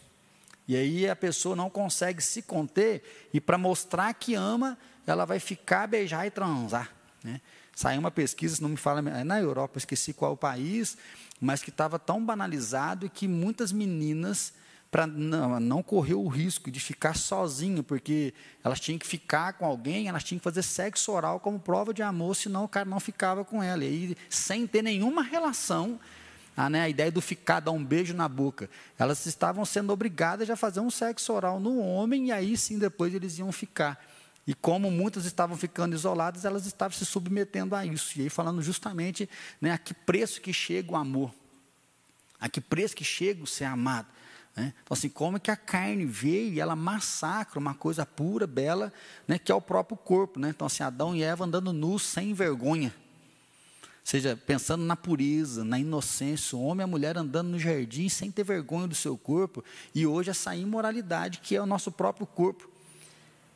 E 0.68 0.76
aí 0.76 1.10
a 1.10 1.16
pessoa 1.16 1.56
não 1.56 1.70
consegue 1.70 2.22
se 2.22 2.44
conter 2.44 3.30
e 3.34 3.42
para 3.42 3.58
mostrar 3.58 4.14
que 4.14 4.36
ama, 4.36 4.78
ela 5.08 5.26
vai 5.26 5.40
ficar, 5.40 5.88
beijar 5.88 6.28
e 6.28 6.30
transar. 6.32 6.94
Né? 7.24 7.42
Saiu 7.76 8.00
uma 8.00 8.12
pesquisa, 8.12 8.62
não 8.62 8.70
me 8.70 8.78
fala, 8.78 9.00
é 9.10 9.24
na 9.24 9.40
Europa, 9.40 9.80
esqueci 9.80 10.14
qual 10.14 10.38
país, 10.38 10.96
mas 11.42 11.64
que 11.64 11.70
estava 11.70 11.98
tão 11.98 12.24
banalizado 12.24 13.10
que 13.10 13.28
muitas 13.28 13.72
meninas 13.72 14.54
para 14.92 15.06
não, 15.06 15.60
não 15.60 15.84
correr 15.84 16.16
o 16.16 16.28
risco 16.28 16.72
de 16.72 16.80
ficar 16.80 17.16
sozinha, 17.16 17.84
porque 17.84 18.34
elas 18.64 18.80
tinham 18.80 18.98
que 18.98 19.06
ficar 19.06 19.54
com 19.54 19.66
alguém, 19.66 20.08
elas 20.08 20.24
tinham 20.24 20.40
que 20.40 20.44
fazer 20.44 20.64
sexo 20.64 21.12
oral 21.12 21.40
como 21.40 21.60
prova 21.60 21.94
de 21.94 22.02
amor, 22.02 22.36
senão 22.36 22.64
o 22.64 22.68
cara 22.68 22.90
não 22.90 23.00
ficava 23.00 23.46
com 23.46 23.62
ela. 23.62 23.84
E 23.84 23.88
aí, 23.88 24.18
sem 24.30 24.66
ter 24.66 24.82
nenhuma 24.82 25.22
relação, 25.22 26.00
a, 26.58 26.70
né, 26.70 26.82
a 26.82 26.90
ideia 26.90 27.12
do 27.12 27.22
ficar, 27.22 27.60
dar 27.60 27.72
um 27.72 27.84
beijo 27.84 28.14
na 28.14 28.28
boca, 28.28 28.70
elas 28.98 29.26
estavam 29.26 29.64
sendo 29.64 29.94
obrigadas 29.94 30.50
a 30.50 30.56
fazer 30.56 30.80
um 30.80 30.90
sexo 30.90 31.34
oral 31.34 31.60
no 31.60 31.80
homem, 31.80 32.28
e 32.28 32.32
aí 32.32 32.58
sim 32.58 32.80
depois 32.80 33.14
eles 33.14 33.38
iam 33.38 33.52
ficar. 33.52 34.04
E 34.48 34.56
como 34.56 34.90
muitas 34.90 35.26
estavam 35.26 35.56
ficando 35.56 35.94
isoladas, 35.94 36.44
elas 36.44 36.66
estavam 36.66 36.98
se 36.98 37.06
submetendo 37.06 37.76
a 37.76 37.86
isso. 37.86 38.18
E 38.18 38.24
aí 38.24 38.30
falando 38.30 38.64
justamente 38.64 39.30
né, 39.62 39.72
a 39.72 39.78
que 39.78 39.94
preço 39.94 40.42
que 40.42 40.52
chega 40.52 40.92
o 40.92 40.96
amor, 40.96 41.32
a 42.40 42.50
que 42.50 42.60
preço 42.60 42.96
que 42.96 43.04
chega 43.04 43.44
o 43.44 43.48
ser 43.48 43.66
amado. 43.66 44.08
Né? 44.60 44.74
Então, 44.84 44.94
assim, 44.94 45.08
como 45.08 45.38
é 45.38 45.40
que 45.40 45.50
a 45.50 45.56
carne 45.56 46.06
veio 46.06 46.54
e 46.54 46.60
ela 46.60 46.76
massacra 46.76 47.58
uma 47.58 47.74
coisa 47.74 48.06
pura, 48.06 48.46
bela, 48.46 48.92
né, 49.26 49.40
que 49.40 49.54
é 49.54 49.56
o 49.56 49.62
próprio 49.62 49.98
corpo. 49.98 50.38
Né? 50.38 50.50
Então, 50.50 50.68
assim, 50.68 50.84
Adão 50.84 51.16
e 51.16 51.24
Eva 51.24 51.46
andando 51.46 51.72
nus, 51.72 52.04
sem 52.04 52.34
vergonha. 52.34 52.94
Ou 52.98 54.12
seja, 54.12 54.36
pensando 54.36 54.84
na 54.84 54.98
pureza, 54.98 55.64
na 55.64 55.80
inocência, 55.80 56.58
o 56.58 56.64
homem 56.64 56.84
e 56.84 56.84
a 56.84 56.88
mulher 56.88 57.18
andando 57.18 57.48
no 57.48 57.60
jardim 57.60 58.10
sem 58.10 58.30
ter 58.30 58.44
vergonha 58.44 58.86
do 58.86 58.96
seu 58.96 59.18
corpo, 59.18 59.64
e 59.96 60.06
hoje 60.06 60.30
essa 60.30 60.54
imoralidade 60.54 61.40
que 61.40 61.56
é 61.56 61.62
o 61.62 61.66
nosso 61.66 61.90
próprio 61.90 62.28
corpo. 62.28 62.70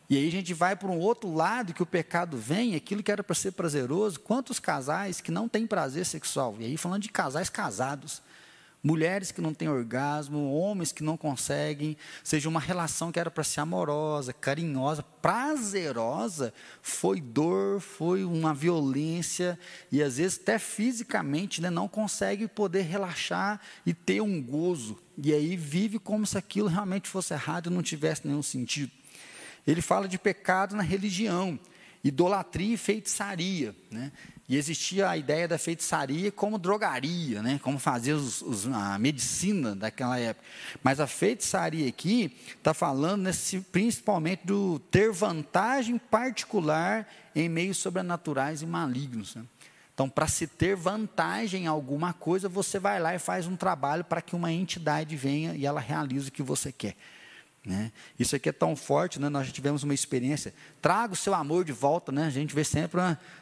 E 0.10 0.16
aí 0.16 0.28
a 0.28 0.32
gente 0.32 0.54
vai 0.54 0.74
para 0.74 0.90
um 0.90 1.00
outro 1.00 1.34
lado 1.34 1.74
que 1.74 1.84
o 1.84 1.86
pecado 1.86 2.38
vem, 2.38 2.76
aquilo 2.76 3.04
que 3.04 3.12
era 3.12 3.24
para 3.24 3.36
ser 3.36 3.52
prazeroso. 3.52 4.20
Quantos 4.20 4.60
casais 4.60 5.20
que 5.20 5.32
não 5.32 5.50
têm 5.50 5.66
prazer 5.66 6.06
sexual? 6.06 6.56
E 6.60 6.66
aí 6.66 6.78
falando 6.78 7.02
de 7.02 7.10
casais 7.10 7.50
casados 7.50 8.22
mulheres 8.84 9.32
que 9.32 9.40
não 9.40 9.54
têm 9.54 9.70
orgasmo, 9.70 10.54
homens 10.54 10.92
que 10.92 11.04
não 11.04 11.16
conseguem, 11.16 11.96
seja 12.22 12.50
uma 12.50 12.60
relação 12.60 13.12
que 13.12 13.20
era 13.20 13.32
para 13.32 13.44
ser 13.44 13.62
amorosa, 13.62 14.34
carinhosa, 14.34 15.02
prazerosa, 15.02 16.54
foi 16.82 17.22
dor, 17.22 17.80
foi 17.80 18.26
uma 18.26 18.54
violência 18.54 19.58
e 19.90 20.04
às 20.04 20.18
vezes 20.18 20.38
até 20.42 20.60
fisicamente 20.60 21.62
né, 21.62 21.70
não 21.70 21.88
consegue 21.88 22.46
poder 22.46 22.82
relaxar 22.82 23.62
e 23.86 23.94
ter 23.94 24.22
um 24.22 24.42
gozo. 24.42 25.00
E 25.18 25.34
aí 25.34 25.56
vive 25.56 25.98
como 25.98 26.26
se 26.26 26.38
aquilo 26.38 26.68
realmente 26.68 27.08
fosse 27.08 27.34
errado 27.34 27.70
e 27.70 27.74
não 27.74 27.82
tivesse 27.82 28.28
nenhum 28.28 28.44
sentido. 28.44 28.92
Ele 29.66 29.82
fala 29.82 30.10
de 30.10 30.20
pecado 30.20 30.76
na 30.76 30.84
religião, 30.84 31.58
idolatria 32.04 32.74
e 32.74 32.78
feitiçaria. 32.78 33.74
Né? 33.90 34.12
E 34.48 34.58
existia 34.58 35.10
a 35.10 35.16
ideia 35.16 35.48
da 35.48 35.58
feitiçaria 35.58 36.32
como 36.32 36.58
drogaria, 36.58 37.42
né? 37.42 37.60
como 37.64 37.80
fazer 37.80 38.14
os, 38.14 38.42
os, 38.42 38.68
a 38.68 39.00
medicina 39.00 39.74
daquela 39.74 40.20
época. 40.20 40.46
Mas 40.84 41.00
a 41.00 41.08
feitiçaria 41.08 41.88
aqui 41.88 42.36
está 42.58 42.74
falando 42.74 43.24
nesse, 43.24 43.62
principalmente 43.62 44.46
do 44.46 44.80
ter 44.92 45.12
vantagem 45.12 45.98
particular 45.98 47.08
em 47.34 47.48
meios 47.48 47.78
sobrenaturais 47.78 48.62
e 48.62 48.66
malignos. 48.66 49.36
Né? 49.36 49.44
Então, 49.94 50.10
para 50.10 50.28
se 50.28 50.46
ter 50.46 50.76
vantagem 50.76 51.64
em 51.64 51.68
alguma 51.68 52.12
coisa, 52.12 52.50
você 52.50 52.80
vai 52.80 53.00
lá 53.00 53.16
e 53.16 53.20
faz 53.20 53.48
um 53.48 53.56
trabalho 53.56 54.04
para 54.04 54.22
que 54.22 54.36
uma 54.36 54.52
entidade 54.52 55.16
venha 55.16 55.56
e 55.56 55.66
ela 55.66 55.80
realize 55.80 56.28
o 56.28 56.32
que 56.32 56.44
você 56.44 56.72
quer. 56.72 56.96
Né? 57.66 57.92
Isso 58.20 58.36
aqui 58.36 58.50
é 58.50 58.52
tão 58.52 58.76
forte, 58.76 59.20
né? 59.20 59.30
nós 59.30 59.48
já 59.48 59.54
tivemos 59.54 59.84
uma 59.84 59.94
experiência. 59.94 60.54
Traga 60.82 61.14
o 61.14 61.16
seu 61.16 61.34
amor 61.34 61.64
de 61.64 61.72
volta, 61.72 62.12
né? 62.12 62.26
a 62.26 62.30
gente 62.30 62.54
vê 62.54 62.64
sempre 62.64 63.00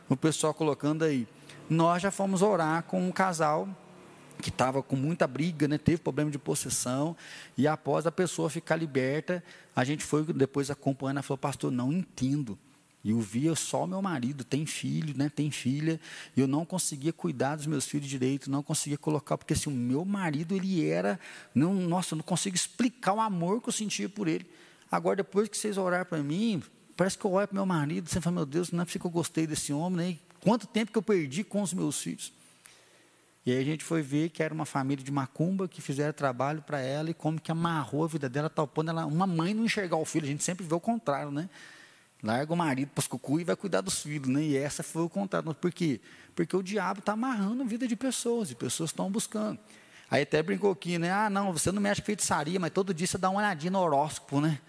o 0.07 0.15
pessoal 0.15 0.53
colocando 0.53 1.03
aí. 1.03 1.27
Nós 1.69 2.01
já 2.01 2.11
fomos 2.11 2.41
orar 2.41 2.83
com 2.83 3.01
um 3.05 3.11
casal 3.11 3.67
que 4.41 4.49
estava 4.49 4.81
com 4.81 4.95
muita 4.95 5.27
briga, 5.27 5.67
né? 5.67 5.77
teve 5.77 5.97
problema 5.97 6.31
de 6.31 6.39
possessão, 6.39 7.15
e 7.57 7.67
após 7.67 8.07
a 8.07 8.11
pessoa 8.11 8.49
ficar 8.49 8.75
liberta, 8.75 9.43
a 9.75 9.83
gente 9.83 10.03
foi 10.03 10.23
depois 10.23 10.71
acompanhando, 10.71 11.17
ela 11.17 11.23
falou, 11.23 11.37
pastor, 11.37 11.71
não 11.71 11.93
entendo. 11.93 12.57
E 13.03 13.11
eu 13.11 13.19
via 13.19 13.55
só 13.55 13.87
meu 13.87 14.01
marido, 14.01 14.43
tem 14.43 14.65
filho, 14.65 15.17
né, 15.17 15.29
tem 15.29 15.49
filha, 15.49 15.99
e 16.37 16.41
eu 16.41 16.47
não 16.47 16.65
conseguia 16.65 17.11
cuidar 17.11 17.55
dos 17.55 17.65
meus 17.65 17.85
filhos 17.85 18.07
direito, 18.07 18.49
não 18.49 18.61
conseguia 18.61 18.97
colocar, 18.97 19.37
porque 19.37 19.53
assim, 19.53 19.69
o 19.69 19.73
meu 19.73 20.05
marido, 20.05 20.55
ele 20.55 20.87
era, 20.87 21.19
não, 21.53 21.73
nossa, 21.73 22.13
eu 22.13 22.17
não 22.17 22.23
consigo 22.23 22.55
explicar 22.55 23.13
o 23.13 23.19
amor 23.19 23.61
que 23.61 23.69
eu 23.69 23.73
sentia 23.73 24.07
por 24.07 24.27
ele. 24.27 24.45
Agora, 24.91 25.15
depois 25.15 25.49
que 25.49 25.57
vocês 25.57 25.77
oraram 25.77 26.05
para 26.05 26.21
mim, 26.21 26.61
parece 26.95 27.17
que 27.17 27.25
eu 27.25 27.31
olho 27.31 27.47
para 27.47 27.55
meu 27.55 27.65
marido, 27.65 28.07
você 28.07 28.21
fala, 28.21 28.35
meu 28.35 28.45
Deus, 28.45 28.71
não 28.71 28.83
é 28.83 28.85
porque 28.85 28.99
eu 29.05 29.11
gostei 29.11 29.47
desse 29.47 29.73
homem, 29.73 30.11
né? 30.11 30.17
quanto 30.41 30.67
tempo 30.67 30.91
que 30.91 30.97
eu 30.97 31.01
perdi 31.01 31.43
com 31.43 31.61
os 31.61 31.73
meus 31.73 31.99
filhos. 32.01 32.31
E 33.43 33.51
aí 33.51 33.57
a 33.59 33.63
gente 33.63 33.83
foi 33.83 34.03
ver 34.03 34.29
que 34.29 34.43
era 34.43 34.53
uma 34.53 34.65
família 34.65 35.03
de 35.03 35.11
macumba 35.11 35.67
que 35.67 35.81
fizeram 35.81 36.13
trabalho 36.13 36.61
para 36.61 36.79
ela 36.79 37.09
e 37.09 37.13
como 37.13 37.41
que 37.41 37.51
amarrou 37.51 38.03
a 38.03 38.07
vida 38.07 38.29
dela, 38.29 38.49
tal 38.49 38.69
ela, 38.87 39.05
uma 39.05 39.25
mãe 39.25 39.53
não 39.53 39.65
enxergar 39.65 39.97
o 39.97 40.05
filho, 40.05 40.25
a 40.25 40.27
gente 40.27 40.43
sempre 40.43 40.63
vê 40.63 40.75
o 40.75 40.79
contrário, 40.79 41.31
né? 41.31 41.49
Larga 42.23 42.53
o 42.53 42.55
marido 42.55 42.89
para 42.89 43.01
os 43.01 43.07
cucu 43.07 43.39
e 43.39 43.43
vai 43.43 43.55
cuidar 43.55 43.81
dos 43.81 44.01
filhos, 44.03 44.27
né? 44.27 44.43
E 44.43 44.55
essa 44.55 44.83
foi 44.83 45.01
o 45.01 45.09
contato. 45.09 45.53
Por 45.55 45.71
quê? 45.71 45.99
Porque 46.35 46.55
o 46.55 46.61
diabo 46.61 46.99
está 46.99 47.13
amarrando 47.13 47.63
a 47.63 47.65
vida 47.65 47.87
de 47.87 47.95
pessoas, 47.95 48.51
e 48.51 48.55
pessoas 48.55 48.91
estão 48.91 49.09
buscando. 49.09 49.59
Aí 50.09 50.23
até 50.23 50.43
brincou 50.43 50.71
aqui, 50.71 50.99
né? 50.99 51.11
Ah, 51.11 51.29
não, 51.29 51.51
você 51.51 51.71
não 51.71 51.81
mexe 51.81 52.01
com 52.01 52.05
feitiçaria, 52.05 52.59
mas 52.59 52.71
todo 52.71 52.93
dia 52.93 53.07
você 53.07 53.17
dá 53.17 53.29
uma 53.29 53.39
olhadinha 53.39 53.71
no 53.71 53.79
horóscopo, 53.79 54.39
né? 54.39 54.59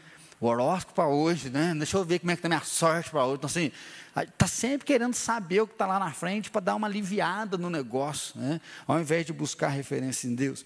O 0.40 0.46
horóscopo 0.46 0.94
para 0.94 1.08
hoje, 1.08 1.50
né? 1.50 1.74
Deixa 1.76 1.96
eu 1.96 2.04
ver 2.04 2.20
como 2.20 2.30
é 2.30 2.34
que 2.34 2.38
está 2.38 2.48
minha 2.48 2.60
sorte 2.62 3.10
para 3.10 3.24
hoje. 3.24 3.36
Então, 3.36 3.48
assim, 3.48 3.70
está 4.16 4.46
sempre 4.46 4.86
querendo 4.86 5.14
saber 5.14 5.60
o 5.60 5.66
que 5.66 5.74
está 5.74 5.86
lá 5.86 5.98
na 5.98 6.12
frente 6.12 6.50
para 6.50 6.60
dar 6.60 6.74
uma 6.74 6.86
aliviada 6.86 7.58
no 7.58 7.68
negócio, 7.68 8.40
né? 8.40 8.60
Ao 8.86 8.98
invés 8.98 9.26
de 9.26 9.32
buscar 9.32 9.68
referência 9.68 10.26
em 10.26 10.34
Deus. 10.34 10.64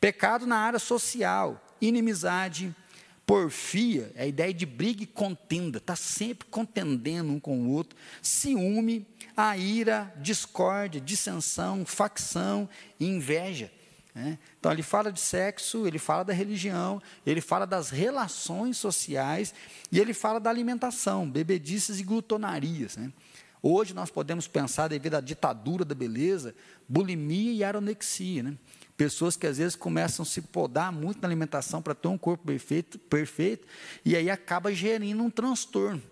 Pecado 0.00 0.46
na 0.46 0.56
área 0.56 0.78
social, 0.78 1.62
inimizade, 1.80 2.74
Porfia 3.26 4.12
é 4.14 4.24
a 4.24 4.26
ideia 4.26 4.52
de 4.52 4.66
briga 4.66 5.02
e 5.02 5.06
contenda, 5.06 5.78
está 5.78 5.96
sempre 5.96 6.46
contendendo 6.50 7.32
um 7.32 7.40
com 7.40 7.58
o 7.58 7.70
outro. 7.70 7.96
Ciúme, 8.20 9.06
a 9.36 9.56
ira, 9.56 10.12
discórdia, 10.18 11.00
dissensão, 11.00 11.84
facção 11.86 12.68
e 13.00 13.06
inveja. 13.06 13.72
Né? 14.14 14.38
Então, 14.58 14.70
ele 14.70 14.82
fala 14.82 15.10
de 15.10 15.18
sexo, 15.20 15.86
ele 15.86 15.98
fala 15.98 16.22
da 16.22 16.32
religião, 16.32 17.02
ele 17.26 17.40
fala 17.40 17.66
das 17.66 17.90
relações 17.90 18.76
sociais 18.76 19.54
e 19.90 19.98
ele 19.98 20.14
fala 20.14 20.38
da 20.38 20.50
alimentação, 20.50 21.28
bebedices 21.28 21.98
e 21.98 22.04
glutonarias. 22.04 22.96
Né? 22.96 23.10
Hoje 23.62 23.94
nós 23.94 24.10
podemos 24.10 24.46
pensar, 24.46 24.88
devido 24.88 25.14
à 25.14 25.20
ditadura 25.20 25.84
da 25.84 25.94
beleza, 25.94 26.54
bulimia 26.86 27.52
e 27.52 27.64
aronexia. 27.64 28.42
Né? 28.42 28.54
Pessoas 28.96 29.36
que 29.36 29.46
às 29.46 29.58
vezes 29.58 29.74
começam 29.74 30.22
a 30.22 30.26
se 30.26 30.40
podar 30.40 30.92
muito 30.92 31.20
na 31.20 31.28
alimentação 31.28 31.82
para 31.82 31.94
ter 31.94 32.08
um 32.08 32.18
corpo 32.18 32.46
perfeito, 32.46 32.98
perfeito, 32.98 33.66
e 34.04 34.14
aí 34.14 34.30
acaba 34.30 34.72
gerindo 34.72 35.22
um 35.22 35.30
transtorno. 35.30 36.02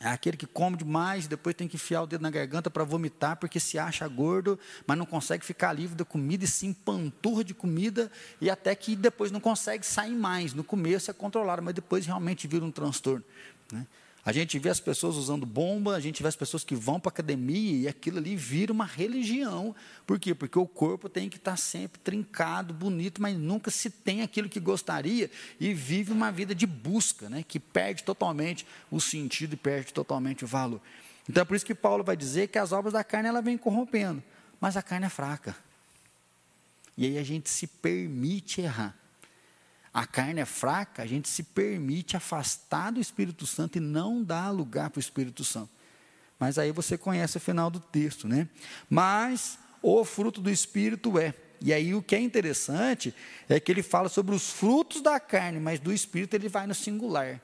É 0.00 0.08
aquele 0.08 0.36
que 0.36 0.46
come 0.46 0.76
demais, 0.76 1.26
depois 1.26 1.54
tem 1.54 1.68
que 1.68 1.76
enfiar 1.76 2.02
o 2.02 2.06
dedo 2.06 2.20
na 2.20 2.30
garganta 2.30 2.68
para 2.68 2.84
vomitar, 2.84 3.36
porque 3.36 3.60
se 3.60 3.78
acha 3.78 4.06
gordo, 4.08 4.58
mas 4.86 4.98
não 4.98 5.06
consegue 5.06 5.44
ficar 5.44 5.72
livre 5.72 5.94
da 5.96 6.04
comida 6.04 6.44
e 6.44 6.48
se 6.48 6.66
empanturra 6.66 7.44
de 7.44 7.54
comida, 7.54 8.10
e 8.40 8.50
até 8.50 8.74
que 8.74 8.96
depois 8.96 9.30
não 9.30 9.40
consegue 9.40 9.86
sair 9.86 10.14
mais. 10.14 10.52
No 10.52 10.64
começo 10.64 11.10
é 11.10 11.14
controlado, 11.14 11.62
mas 11.62 11.74
depois 11.74 12.06
realmente 12.06 12.46
vira 12.46 12.64
um 12.64 12.72
transtorno. 12.72 13.24
Né? 13.72 13.86
A 14.26 14.32
gente 14.32 14.58
vê 14.58 14.70
as 14.70 14.80
pessoas 14.80 15.16
usando 15.16 15.44
bomba, 15.44 15.94
a 15.94 16.00
gente 16.00 16.22
vê 16.22 16.28
as 16.28 16.36
pessoas 16.36 16.64
que 16.64 16.74
vão 16.74 16.98
para 16.98 17.10
a 17.10 17.12
academia 17.12 17.82
e 17.82 17.86
aquilo 17.86 18.16
ali 18.16 18.34
vira 18.34 18.72
uma 18.72 18.86
religião. 18.86 19.76
Por 20.06 20.18
quê? 20.18 20.34
Porque 20.34 20.58
o 20.58 20.66
corpo 20.66 21.10
tem 21.10 21.28
que 21.28 21.36
estar 21.36 21.58
sempre 21.58 22.00
trincado, 22.00 22.72
bonito, 22.72 23.20
mas 23.20 23.36
nunca 23.36 23.70
se 23.70 23.90
tem 23.90 24.22
aquilo 24.22 24.48
que 24.48 24.58
gostaria 24.58 25.30
e 25.60 25.74
vive 25.74 26.10
uma 26.10 26.32
vida 26.32 26.54
de 26.54 26.66
busca, 26.66 27.28
né? 27.28 27.44
que 27.46 27.60
perde 27.60 28.02
totalmente 28.02 28.66
o 28.90 28.98
sentido 28.98 29.52
e 29.52 29.56
perde 29.56 29.92
totalmente 29.92 30.42
o 30.42 30.46
valor. 30.46 30.80
Então 31.28 31.42
é 31.42 31.44
por 31.44 31.54
isso 31.54 31.66
que 31.66 31.74
Paulo 31.74 32.02
vai 32.02 32.16
dizer 32.16 32.48
que 32.48 32.58
as 32.58 32.72
obras 32.72 32.94
da 32.94 33.04
carne 33.04 33.28
ela 33.28 33.42
vem 33.42 33.58
corrompendo, 33.58 34.22
mas 34.58 34.74
a 34.74 34.82
carne 34.82 35.04
é 35.04 35.10
fraca. 35.10 35.54
E 36.96 37.04
aí 37.04 37.18
a 37.18 37.22
gente 37.22 37.50
se 37.50 37.66
permite 37.66 38.62
errar 38.62 39.03
a 39.94 40.04
carne 40.04 40.40
é 40.40 40.44
fraca, 40.44 41.04
a 41.04 41.06
gente 41.06 41.28
se 41.28 41.44
permite 41.44 42.16
afastar 42.16 42.90
do 42.90 43.00
Espírito 43.00 43.46
Santo 43.46 43.78
e 43.78 43.80
não 43.80 44.24
dá 44.24 44.50
lugar 44.50 44.90
para 44.90 44.98
o 44.98 45.00
Espírito 45.00 45.44
Santo. 45.44 45.70
Mas 46.36 46.58
aí 46.58 46.72
você 46.72 46.98
conhece 46.98 47.36
o 47.36 47.40
final 47.40 47.70
do 47.70 47.78
texto, 47.78 48.26
né? 48.26 48.48
Mas 48.90 49.56
o 49.80 50.04
fruto 50.04 50.40
do 50.40 50.50
Espírito 50.50 51.16
é. 51.16 51.32
E 51.60 51.72
aí 51.72 51.94
o 51.94 52.02
que 52.02 52.16
é 52.16 52.20
interessante 52.20 53.14
é 53.48 53.60
que 53.60 53.70
ele 53.70 53.84
fala 53.84 54.08
sobre 54.08 54.34
os 54.34 54.50
frutos 54.50 55.00
da 55.00 55.20
carne, 55.20 55.60
mas 55.60 55.78
do 55.78 55.92
espírito 55.92 56.34
ele 56.34 56.48
vai 56.48 56.66
no 56.66 56.74
singular. 56.74 57.40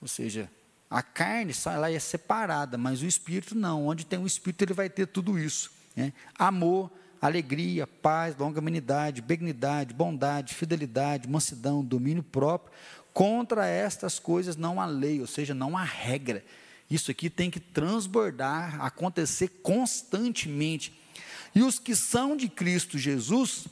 Ou 0.00 0.08
seja, 0.08 0.50
a 0.90 1.02
carne 1.02 1.52
ela 1.66 1.90
é 1.92 1.98
separada, 1.98 2.78
mas 2.78 3.02
o 3.02 3.06
espírito 3.06 3.54
não. 3.54 3.86
Onde 3.86 4.06
tem 4.06 4.18
o 4.18 4.26
espírito 4.26 4.62
ele 4.64 4.72
vai 4.72 4.88
ter 4.88 5.06
tudo 5.06 5.38
isso. 5.38 5.70
Né? 5.94 6.12
Amor, 6.36 6.90
alegria, 7.20 7.86
paz, 7.86 8.36
longanimidade, 8.36 9.22
benignidade, 9.22 9.94
bondade, 9.94 10.54
fidelidade, 10.54 11.28
mansidão, 11.28 11.84
domínio 11.84 12.22
próprio. 12.22 12.72
Contra 13.12 13.66
estas 13.66 14.18
coisas 14.18 14.56
não 14.56 14.80
há 14.80 14.86
lei, 14.86 15.20
ou 15.20 15.26
seja, 15.26 15.54
não 15.54 15.76
há 15.76 15.82
regra. 15.82 16.44
Isso 16.90 17.10
aqui 17.10 17.28
tem 17.28 17.50
que 17.50 17.60
transbordar, 17.60 18.80
acontecer 18.80 19.48
constantemente. 19.62 20.98
E 21.54 21.62
os 21.62 21.78
que 21.78 21.94
são 21.94 22.36
de 22.36 22.48
Cristo 22.48 22.96
Jesus 22.96 23.66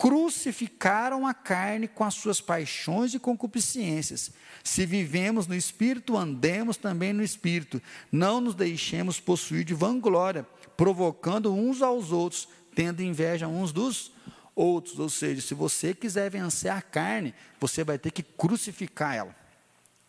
crucificaram 0.00 1.26
a 1.26 1.34
carne 1.34 1.86
com 1.86 2.04
as 2.04 2.14
suas 2.14 2.40
paixões 2.40 3.12
e 3.12 3.18
concupiscências. 3.18 4.30
Se 4.64 4.86
vivemos 4.86 5.46
no 5.46 5.54
Espírito, 5.54 6.16
andemos 6.16 6.78
também 6.78 7.12
no 7.12 7.22
Espírito. 7.22 7.82
Não 8.10 8.40
nos 8.40 8.54
deixemos 8.54 9.20
possuir 9.20 9.62
de 9.62 9.74
vanglória, 9.74 10.46
provocando 10.74 11.52
uns 11.52 11.82
aos 11.82 12.12
outros, 12.12 12.48
tendo 12.74 13.02
inveja 13.02 13.48
uns 13.48 13.72
dos 13.72 14.12
outros. 14.54 14.98
Ou 14.98 15.08
seja, 15.08 15.40
se 15.40 15.54
você 15.54 15.94
quiser 15.94 16.30
vencer 16.30 16.70
a 16.70 16.82
carne, 16.82 17.34
você 17.60 17.84
vai 17.84 17.98
ter 17.98 18.10
que 18.10 18.22
crucificar 18.22 19.14
ela. 19.14 19.34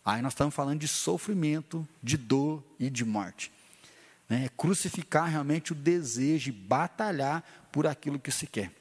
Aí 0.04 0.20
nós 0.20 0.32
estamos 0.32 0.54
falando 0.54 0.80
de 0.80 0.88
sofrimento, 0.88 1.86
de 2.02 2.16
dor 2.16 2.62
e 2.78 2.90
de 2.90 3.04
morte. 3.04 3.52
Né? 4.28 4.48
Crucificar 4.56 5.28
realmente 5.28 5.72
o 5.72 5.74
desejo 5.74 6.46
de 6.46 6.52
batalhar 6.52 7.44
por 7.70 7.86
aquilo 7.86 8.18
que 8.18 8.30
se 8.30 8.46
quer. 8.46 8.72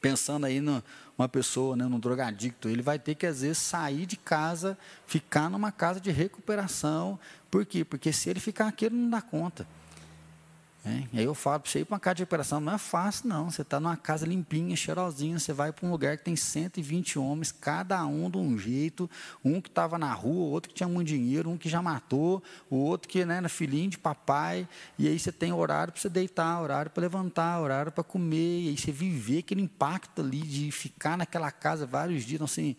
Pensando 0.00 0.46
aí 0.46 0.60
numa 0.60 1.28
pessoa, 1.28 1.74
né, 1.74 1.84
num 1.86 1.98
drogadicto, 1.98 2.68
ele 2.68 2.82
vai 2.82 3.00
ter 3.00 3.16
que, 3.16 3.26
às 3.26 3.40
vezes, 3.40 3.58
sair 3.58 4.06
de 4.06 4.16
casa, 4.16 4.78
ficar 5.08 5.50
numa 5.50 5.72
casa 5.72 6.00
de 6.00 6.12
recuperação. 6.12 7.18
Por 7.50 7.66
quê? 7.66 7.84
Porque 7.84 8.12
se 8.12 8.30
ele 8.30 8.38
ficar 8.38 8.68
aqui, 8.68 8.84
ele 8.84 8.94
não 8.94 9.10
dá 9.10 9.20
conta. 9.20 9.66
É, 10.84 11.02
e 11.12 11.18
aí 11.18 11.24
eu 11.24 11.34
falo 11.34 11.60
para 11.60 11.70
você 11.70 11.80
ir 11.80 11.84
para 11.84 11.94
uma 11.94 12.00
casa 12.00 12.14
de 12.14 12.22
recuperação, 12.22 12.60
não 12.60 12.72
é 12.72 12.78
fácil 12.78 13.28
não, 13.28 13.50
você 13.50 13.62
está 13.62 13.80
numa 13.80 13.96
casa 13.96 14.24
limpinha, 14.24 14.76
cheirosinha, 14.76 15.38
você 15.38 15.52
vai 15.52 15.72
para 15.72 15.86
um 15.86 15.90
lugar 15.90 16.16
que 16.16 16.24
tem 16.24 16.36
120 16.36 17.18
homens, 17.18 17.50
cada 17.50 18.06
um 18.06 18.30
de 18.30 18.38
um 18.38 18.56
jeito, 18.56 19.10
um 19.44 19.60
que 19.60 19.68
estava 19.68 19.98
na 19.98 20.12
rua, 20.12 20.46
outro 20.46 20.68
que 20.68 20.76
tinha 20.76 20.88
muito 20.88 21.08
dinheiro, 21.08 21.50
um 21.50 21.58
que 21.58 21.68
já 21.68 21.82
matou, 21.82 22.42
o 22.70 22.76
outro 22.76 23.08
que 23.08 23.24
né, 23.24 23.38
era 23.38 23.48
filhinho 23.48 23.90
de 23.90 23.98
papai, 23.98 24.68
e 24.96 25.08
aí 25.08 25.18
você 25.18 25.32
tem 25.32 25.52
horário 25.52 25.92
para 25.92 26.00
você 26.00 26.08
deitar, 26.08 26.60
horário 26.62 26.90
para 26.90 27.00
levantar, 27.00 27.60
horário 27.60 27.90
para 27.90 28.04
comer, 28.04 28.62
e 28.62 28.68
aí 28.68 28.78
você 28.78 28.92
viver 28.92 29.38
aquele 29.38 29.62
impacto 29.62 30.22
ali 30.22 30.40
de 30.40 30.70
ficar 30.70 31.18
naquela 31.18 31.50
casa 31.50 31.86
vários 31.86 32.22
dias, 32.22 32.36
então, 32.36 32.44
assim, 32.44 32.76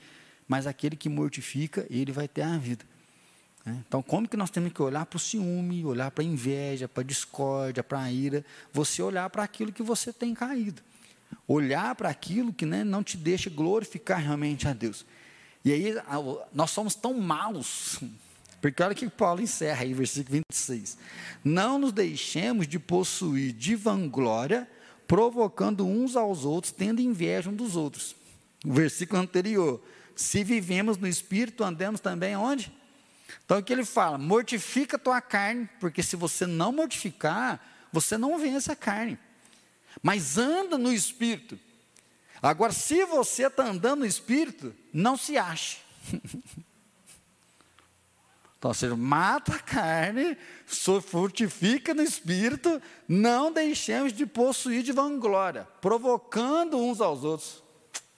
mas 0.47 0.65
aquele 0.65 0.95
que 0.95 1.09
mortifica, 1.09 1.85
ele 1.89 2.13
vai 2.13 2.29
ter 2.29 2.43
a 2.43 2.57
vida. 2.57 2.85
Né? 3.66 3.84
Então, 3.88 4.01
como 4.01 4.28
que 4.28 4.38
nós 4.38 4.49
temos 4.49 4.72
que 4.74 4.82
olhar 4.82 5.05
para 5.05 5.18
o 5.18 5.20
ciúme, 5.20 5.86
olhar 5.86 6.12
para 6.12 6.24
a 6.24 6.28
inveja, 6.28 6.88
para 6.88 7.01
a 7.01 7.05
discórdia, 7.05 7.84
para 7.84 8.01
a 8.01 8.12
ira? 8.12 8.45
Você 8.74 9.01
olhar 9.01 9.30
para 9.30 9.43
aquilo 9.43 9.72
que 9.72 9.84
você 9.84 10.12
tem 10.12 10.34
caído. 10.34 10.82
Olhar 11.47 11.95
para 11.95 12.10
aquilo 12.10 12.53
que 12.53 12.66
né, 12.66 12.84
não 12.84 13.03
te 13.03 13.18
deixa 13.18 13.49
glorificar 13.49 14.20
realmente 14.20 14.68
a 14.68 14.74
Deus. 14.74 15.05
E 15.64 15.72
aí, 15.74 15.95
nós 16.53 16.72
somos 16.72 16.95
tão 16.95 17.14
maus, 17.14 17.99
porque 18.62 18.82
olha 18.82 18.95
que 18.95 19.10
Paulo 19.10 19.41
encerra 19.41 19.84
aí, 19.84 19.93
versículo 19.93 20.43
26. 20.49 20.97
Não 21.43 21.78
nos 21.78 21.91
deixemos 21.91 22.68
de 22.68 22.80
possuir 22.80 23.51
de 23.53 23.76
vanglória, 23.76 24.70
provocando 25.07 25.86
uns 25.86 26.16
aos 26.16 26.45
outros, 26.45 26.72
tendo 26.72 27.01
inveja 27.01 27.49
um 27.49 27.55
dos 27.55 27.76
outros. 27.76 28.16
O 28.66 28.74
versículo 28.74 29.22
anterior. 29.22 29.82
Se 30.16 30.43
vivemos 30.43 30.97
no 30.97 31.07
Espírito, 31.07 31.64
andemos 31.64 31.99
também 31.99 32.36
onde? 32.36 32.72
Então 33.45 33.59
o 33.59 33.63
que 33.63 33.73
ele 33.73 33.86
fala? 33.86 34.17
Mortifica 34.17 34.95
a 34.95 34.99
tua 34.99 35.21
carne, 35.21 35.69
porque 35.80 36.01
se 36.03 36.15
você 36.15 36.45
não 36.45 36.71
mortificar, 36.71 37.59
você 37.91 38.17
não 38.17 38.38
vence 38.38 38.71
a 38.71 38.75
carne. 38.75 39.17
Mas 40.01 40.38
anda 40.38 40.77
no 40.77 40.91
espírito. 40.91 41.59
Agora, 42.41 42.71
se 42.71 43.03
você 43.05 43.47
está 43.47 43.65
andando 43.65 43.99
no 43.99 44.05
espírito, 44.05 44.73
não 44.93 45.17
se 45.17 45.38
ache. 45.38 45.80
Então, 48.59 48.73
seja, 48.73 48.93
mata 48.93 49.55
a 49.55 49.59
carne, 49.59 50.38
fortifica 50.65 51.93
no 51.93 52.01
espírito, 52.01 52.82
não 53.07 53.53
deixemos 53.53 54.11
de 54.11 54.25
possuir 54.25 54.84
de 54.84 54.91
vanglória, 54.91 55.65
provocando 55.80 56.77
uns 56.77 56.99
aos 56.99 57.23
outros. 57.23 57.63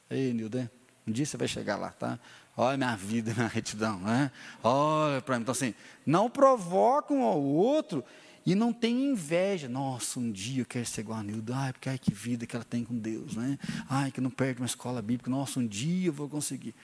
Ei, 0.09 0.33
Nilden, 0.33 0.67
um 1.05 1.11
dia 1.11 1.27
você 1.27 1.37
vai 1.37 1.47
chegar 1.47 1.77
lá, 1.77 1.91
tá? 1.91 2.19
Olha 2.55 2.77
minha 2.77 2.95
vida, 2.95 3.33
minha 3.35 3.47
retidão, 3.47 3.99
né? 3.99 4.31
Olha 4.63 5.21
para 5.21 5.35
mim. 5.35 5.41
Então, 5.41 5.51
assim, 5.51 5.73
não 6.05 6.29
provoca 6.29 7.13
um 7.13 7.23
ao 7.23 7.41
outro 7.41 8.03
e 8.45 8.55
não 8.55 8.73
tem 8.73 9.11
inveja. 9.11 9.69
Nossa, 9.69 10.19
um 10.19 10.31
dia 10.31 10.61
eu 10.61 10.65
quero 10.65 10.85
ser 10.85 11.01
igual 11.01 11.19
a 11.19 11.23
Nilda. 11.23 11.55
Ai, 11.55 11.73
porque 11.73 11.89
ai, 11.89 11.97
que 11.97 12.13
vida 12.13 12.45
que 12.45 12.55
ela 12.55 12.65
tem 12.65 12.83
com 12.83 12.97
Deus, 12.97 13.35
né? 13.35 13.57
Ai, 13.89 14.11
que 14.11 14.21
não 14.21 14.29
perde 14.29 14.61
uma 14.61 14.65
escola 14.65 15.01
bíblica. 15.01 15.29
Nossa, 15.29 15.59
um 15.59 15.67
dia 15.67 16.07
eu 16.07 16.13
vou 16.13 16.27
conseguir. 16.27 16.75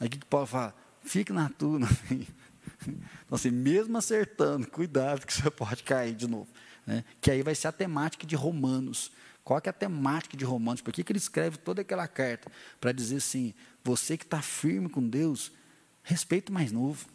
Aí 0.00 0.06
o 0.06 0.10
que, 0.10 0.24
Paulo 0.24 0.46
fala? 0.46 0.74
Fique 1.02 1.32
na 1.32 1.48
tua, 1.48 1.80
Então, 2.86 3.36
assim, 3.36 3.50
mesmo 3.50 3.96
acertando, 3.98 4.66
cuidado 4.66 5.26
que 5.26 5.32
você 5.32 5.50
pode 5.50 5.82
cair 5.82 6.14
de 6.14 6.28
novo. 6.28 6.48
Né? 6.86 7.04
Que 7.20 7.30
aí 7.30 7.42
vai 7.42 7.54
ser 7.54 7.68
a 7.68 7.72
temática 7.72 8.26
de 8.26 8.36
Romanos. 8.36 9.12
Qual 9.44 9.60
é 9.64 9.68
a 9.68 9.72
temática 9.72 10.36
de 10.36 10.44
Romanos? 10.44 10.80
Por 10.80 10.92
que, 10.92 11.02
que 11.02 11.12
ele 11.12 11.18
escreve 11.18 11.56
toda 11.56 11.82
aquela 11.82 12.06
carta? 12.06 12.50
Para 12.80 12.92
dizer 12.92 13.16
assim, 13.16 13.52
você 13.82 14.16
que 14.16 14.24
está 14.24 14.40
firme 14.40 14.88
com 14.88 15.06
Deus, 15.06 15.50
respeita 16.02 16.50
o 16.50 16.54
mais 16.54 16.70
novo. 16.70 17.06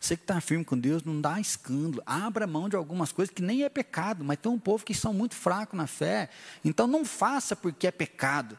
Você 0.00 0.16
que 0.16 0.22
está 0.22 0.40
firme 0.40 0.64
com 0.64 0.78
Deus, 0.78 1.02
não 1.02 1.20
dá 1.20 1.40
escândalo. 1.40 2.02
Abra 2.06 2.46
mão 2.46 2.68
de 2.68 2.76
algumas 2.76 3.12
coisas 3.12 3.34
que 3.34 3.42
nem 3.42 3.62
é 3.62 3.68
pecado, 3.68 4.24
mas 4.24 4.38
tem 4.38 4.50
um 4.50 4.58
povo 4.58 4.84
que 4.84 4.94
são 4.94 5.12
muito 5.12 5.34
fracos 5.34 5.76
na 5.76 5.86
fé. 5.86 6.30
Então 6.64 6.86
não 6.86 7.04
faça 7.04 7.54
porque 7.56 7.86
é 7.86 7.90
pecado. 7.90 8.58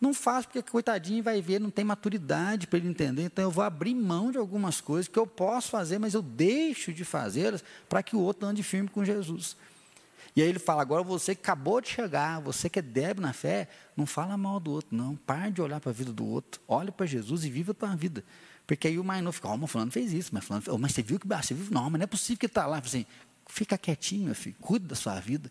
Não 0.00 0.12
faça 0.12 0.48
porque 0.48 0.62
coitadinho 0.62 1.22
vai 1.22 1.40
ver, 1.40 1.60
não 1.60 1.70
tem 1.70 1.84
maturidade 1.84 2.66
para 2.66 2.78
ele 2.78 2.88
entender. 2.88 3.22
Então 3.22 3.44
eu 3.44 3.50
vou 3.50 3.64
abrir 3.64 3.94
mão 3.94 4.30
de 4.30 4.38
algumas 4.38 4.80
coisas 4.80 5.08
que 5.08 5.18
eu 5.18 5.26
posso 5.26 5.70
fazer, 5.70 5.98
mas 5.98 6.14
eu 6.14 6.22
deixo 6.22 6.92
de 6.92 7.04
fazê-las 7.04 7.62
para 7.88 8.02
que 8.02 8.16
o 8.16 8.20
outro 8.20 8.46
ande 8.46 8.62
firme 8.62 8.88
com 8.88 9.04
Jesus. 9.04 9.56
E 10.36 10.42
aí 10.42 10.48
ele 10.48 10.58
fala: 10.58 10.82
agora 10.82 11.02
você 11.02 11.34
que 11.34 11.40
acabou 11.40 11.80
de 11.80 11.88
chegar, 11.88 12.40
você 12.40 12.68
que 12.68 12.78
é 12.78 12.82
débil 12.82 13.22
na 13.22 13.32
fé, 13.32 13.68
não 13.96 14.06
fala 14.06 14.36
mal 14.36 14.58
do 14.58 14.72
outro, 14.72 14.96
não. 14.96 15.14
Pare 15.16 15.52
de 15.52 15.62
olhar 15.62 15.80
para 15.80 15.90
a 15.90 15.94
vida 15.94 16.12
do 16.12 16.26
outro. 16.26 16.60
Olhe 16.66 16.90
para 16.90 17.06
Jesus 17.06 17.44
e 17.44 17.50
viva 17.50 17.72
a 17.72 17.74
tua 17.74 17.94
vida. 17.94 18.24
Porque 18.66 18.88
aí 18.88 18.98
o 18.98 19.04
mais 19.04 19.22
novo 19.22 19.34
fica: 19.34 19.48
ó, 19.48 19.56
oh, 19.60 19.66
fulano 19.66 19.90
fez 19.90 20.12
isso, 20.12 20.30
mas 20.32 20.44
fulano 20.44 20.64
oh, 20.68 20.78
mas 20.78 20.92
você 20.92 21.02
viu 21.02 21.20
que 21.20 21.26
você 21.26 21.54
viu? 21.54 21.66
Não, 21.70 21.88
mas 21.90 21.98
não 21.98 22.04
é 22.04 22.06
possível 22.06 22.38
que 22.38 22.46
está 22.46 22.66
lá. 22.66 22.78
Assim, 22.78 23.06
fica 23.46 23.78
quietinho, 23.78 24.26
meu 24.26 24.34
filho, 24.34 24.56
cuida 24.60 24.88
da 24.88 24.94
sua 24.94 25.20
vida. 25.20 25.50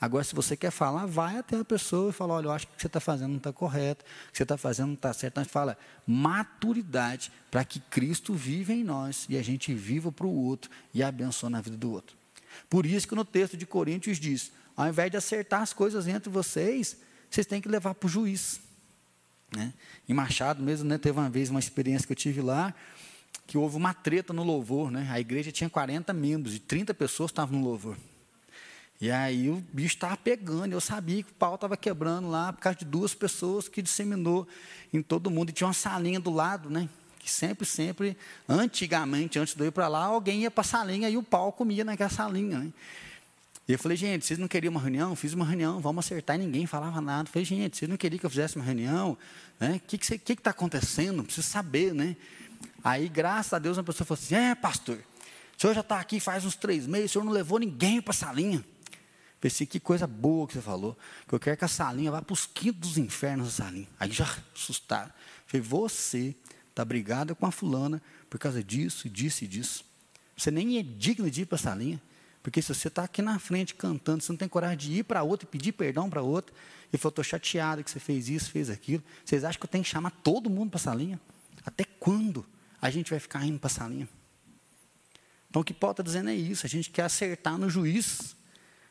Agora, 0.00 0.22
se 0.22 0.34
você 0.34 0.56
quer 0.56 0.70
falar, 0.70 1.06
vai 1.06 1.38
até 1.38 1.56
a 1.56 1.64
pessoa 1.64 2.10
e 2.10 2.12
fala: 2.12 2.34
olha, 2.34 2.46
eu 2.46 2.52
acho 2.52 2.66
que 2.66 2.72
o 2.74 2.76
que 2.76 2.82
você 2.82 2.86
está 2.86 3.00
fazendo 3.00 3.30
não 3.30 3.38
está 3.38 3.52
correto, 3.52 4.04
o 4.04 4.32
que 4.32 4.36
você 4.36 4.42
está 4.42 4.58
fazendo 4.58 4.88
não 4.88 4.94
está 4.94 5.12
certo. 5.12 5.38
A 5.38 5.42
gente 5.42 5.52
fala 5.52 5.76
maturidade 6.06 7.32
para 7.50 7.64
que 7.64 7.80
Cristo 7.80 8.34
viva 8.34 8.72
em 8.72 8.84
nós 8.84 9.26
e 9.28 9.38
a 9.38 9.42
gente 9.42 9.72
viva 9.72 10.12
para 10.12 10.26
o 10.26 10.44
outro 10.44 10.70
e 10.92 11.02
abençoe 11.02 11.50
na 11.50 11.62
vida 11.62 11.76
do 11.76 11.90
outro. 11.90 12.17
Por 12.68 12.86
isso 12.86 13.06
que 13.08 13.14
no 13.14 13.24
texto 13.24 13.56
de 13.56 13.66
Coríntios 13.66 14.18
diz: 14.18 14.52
ao 14.76 14.88
invés 14.88 15.10
de 15.10 15.16
acertar 15.16 15.62
as 15.62 15.72
coisas 15.72 16.06
entre 16.06 16.30
vocês, 16.30 16.96
vocês 17.30 17.46
têm 17.46 17.60
que 17.60 17.68
levar 17.68 17.94
para 17.94 18.06
o 18.06 18.10
juiz. 18.10 18.60
Né? 19.54 19.72
Em 20.08 20.14
Machado 20.14 20.62
mesmo, 20.62 20.88
né, 20.88 20.98
teve 20.98 21.18
uma 21.18 21.30
vez 21.30 21.50
uma 21.50 21.60
experiência 21.60 22.06
que 22.06 22.12
eu 22.12 22.16
tive 22.16 22.40
lá, 22.40 22.74
que 23.46 23.56
houve 23.56 23.76
uma 23.76 23.94
treta 23.94 24.32
no 24.32 24.42
louvor. 24.42 24.90
Né? 24.90 25.08
A 25.10 25.18
igreja 25.18 25.50
tinha 25.50 25.70
40 25.70 26.12
membros 26.12 26.54
e 26.54 26.58
30 26.58 26.92
pessoas 26.94 27.30
estavam 27.30 27.58
no 27.58 27.64
louvor. 27.64 27.96
E 29.00 29.10
aí 29.10 29.48
o 29.48 29.62
bicho 29.72 29.94
estava 29.94 30.16
pegando, 30.16 30.72
eu 30.72 30.80
sabia 30.80 31.22
que 31.22 31.30
o 31.30 31.34
pau 31.34 31.54
estava 31.54 31.76
quebrando 31.76 32.28
lá 32.28 32.52
por 32.52 32.60
causa 32.60 32.78
de 32.78 32.84
duas 32.84 33.14
pessoas 33.14 33.68
que 33.68 33.80
disseminou 33.80 34.46
em 34.92 35.00
todo 35.00 35.30
mundo. 35.30 35.50
E 35.50 35.52
tinha 35.52 35.68
uma 35.68 35.72
salinha 35.72 36.18
do 36.18 36.30
lado, 36.30 36.68
né? 36.68 36.88
Sempre, 37.30 37.66
sempre, 37.66 38.16
antigamente, 38.48 39.38
antes 39.38 39.54
de 39.54 39.62
eu 39.62 39.68
ir 39.68 39.70
para 39.70 39.88
lá, 39.88 40.04
alguém 40.04 40.42
ia 40.42 40.50
para 40.50 40.62
a 40.62 40.64
salinha 40.64 41.08
e 41.08 41.16
o 41.16 41.22
pau 41.22 41.52
comia 41.52 41.84
naquela 41.84 42.10
salinha. 42.10 42.58
Né? 42.58 42.72
E 43.68 43.72
eu 43.72 43.78
falei, 43.78 43.96
gente, 43.96 44.24
vocês 44.24 44.38
não 44.38 44.48
queriam 44.48 44.70
uma 44.70 44.80
reunião? 44.80 45.14
Fiz 45.14 45.34
uma 45.34 45.44
reunião, 45.44 45.78
vamos 45.78 46.04
acertar, 46.04 46.36
e 46.36 46.38
ninguém 46.38 46.66
falava 46.66 47.00
nada. 47.00 47.28
Eu 47.28 47.32
falei, 47.32 47.44
gente, 47.44 47.76
vocês 47.76 47.88
não 47.88 47.98
queriam 47.98 48.18
que 48.18 48.24
eu 48.24 48.30
fizesse 48.30 48.56
uma 48.56 48.64
reunião? 48.64 49.18
O 49.60 49.64
né? 49.64 49.80
que 49.86 49.96
está 49.96 50.16
que 50.16 50.36
que 50.36 50.42
que 50.42 50.48
acontecendo? 50.48 51.22
Preciso 51.22 51.46
saber, 51.46 51.92
né? 51.92 52.16
Aí, 52.82 53.08
graças 53.08 53.52
a 53.52 53.58
Deus, 53.58 53.76
uma 53.76 53.84
pessoa 53.84 54.06
falou 54.06 54.20
assim: 54.22 54.34
é, 54.34 54.54
pastor, 54.54 54.96
o 54.96 55.60
senhor 55.60 55.74
já 55.74 55.80
está 55.80 56.00
aqui 56.00 56.18
faz 56.18 56.44
uns 56.44 56.56
três 56.56 56.86
meses, 56.86 57.10
o 57.10 57.12
senhor 57.12 57.24
não 57.24 57.32
levou 57.32 57.58
ninguém 57.58 58.00
para 58.00 58.12
a 58.12 58.16
salinha. 58.16 58.64
Pensei, 59.40 59.66
que 59.66 59.78
coisa 59.78 60.06
boa 60.06 60.48
que 60.48 60.54
você 60.54 60.60
falou. 60.60 60.98
Que 61.28 61.34
eu 61.34 61.38
quero 61.38 61.56
que 61.56 61.64
a 61.64 61.68
salinha 61.68 62.10
vá 62.10 62.20
para 62.20 62.32
os 62.32 62.46
quintos 62.46 62.80
dos 62.80 62.98
infernos, 62.98 63.48
a 63.48 63.64
salinha. 63.64 63.86
Aí 63.98 64.10
já 64.10 64.26
assustaram. 64.54 65.12
Falei, 65.46 65.64
você 65.64 66.34
está 66.78 66.84
brigada 66.84 67.34
com 67.34 67.44
a 67.44 67.50
fulana 67.50 68.00
por 68.30 68.38
causa 68.38 68.62
disso, 68.62 69.08
disso 69.08 69.44
e 69.44 69.48
disso. 69.48 69.84
Você 70.36 70.50
nem 70.50 70.78
é 70.78 70.82
digno 70.82 71.28
de 71.28 71.42
ir 71.42 71.46
para 71.46 71.56
essa 71.56 71.74
linha. 71.74 72.00
Porque 72.40 72.62
se 72.62 72.72
você 72.72 72.86
está 72.86 73.02
aqui 73.02 73.20
na 73.20 73.38
frente 73.38 73.74
cantando, 73.74 74.22
você 74.22 74.30
não 74.30 74.36
tem 74.38 74.48
coragem 74.48 74.78
de 74.78 74.92
ir 75.00 75.02
para 75.02 75.22
outra 75.24 75.46
e 75.46 75.50
pedir 75.50 75.72
perdão 75.72 76.08
para 76.08 76.22
outra, 76.22 76.54
e 76.92 76.96
falou, 76.96 77.10
estou 77.10 77.24
chateado 77.24 77.82
que 77.82 77.90
você 77.90 77.98
fez 77.98 78.28
isso, 78.28 78.50
fez 78.50 78.70
aquilo. 78.70 79.02
Vocês 79.24 79.44
acham 79.44 79.58
que 79.58 79.66
eu 79.66 79.70
tenho 79.70 79.82
que 79.82 79.90
chamar 79.90 80.10
todo 80.22 80.48
mundo 80.48 80.70
para 80.70 80.78
a 80.78 80.80
salinha? 80.80 81.20
Até 81.66 81.84
quando 81.84 82.46
a 82.80 82.88
gente 82.90 83.10
vai 83.10 83.18
ficar 83.18 83.44
indo 83.44 83.58
para 83.58 83.66
a 83.66 83.70
salinha? 83.70 84.08
Então 85.50 85.62
o 85.62 85.64
que 85.64 85.74
Paulo 85.74 85.92
está 85.92 86.02
dizendo 86.02 86.30
é 86.30 86.34
isso, 86.34 86.64
a 86.64 86.68
gente 86.68 86.90
quer 86.90 87.02
acertar 87.02 87.58
no 87.58 87.68
juiz, 87.68 88.36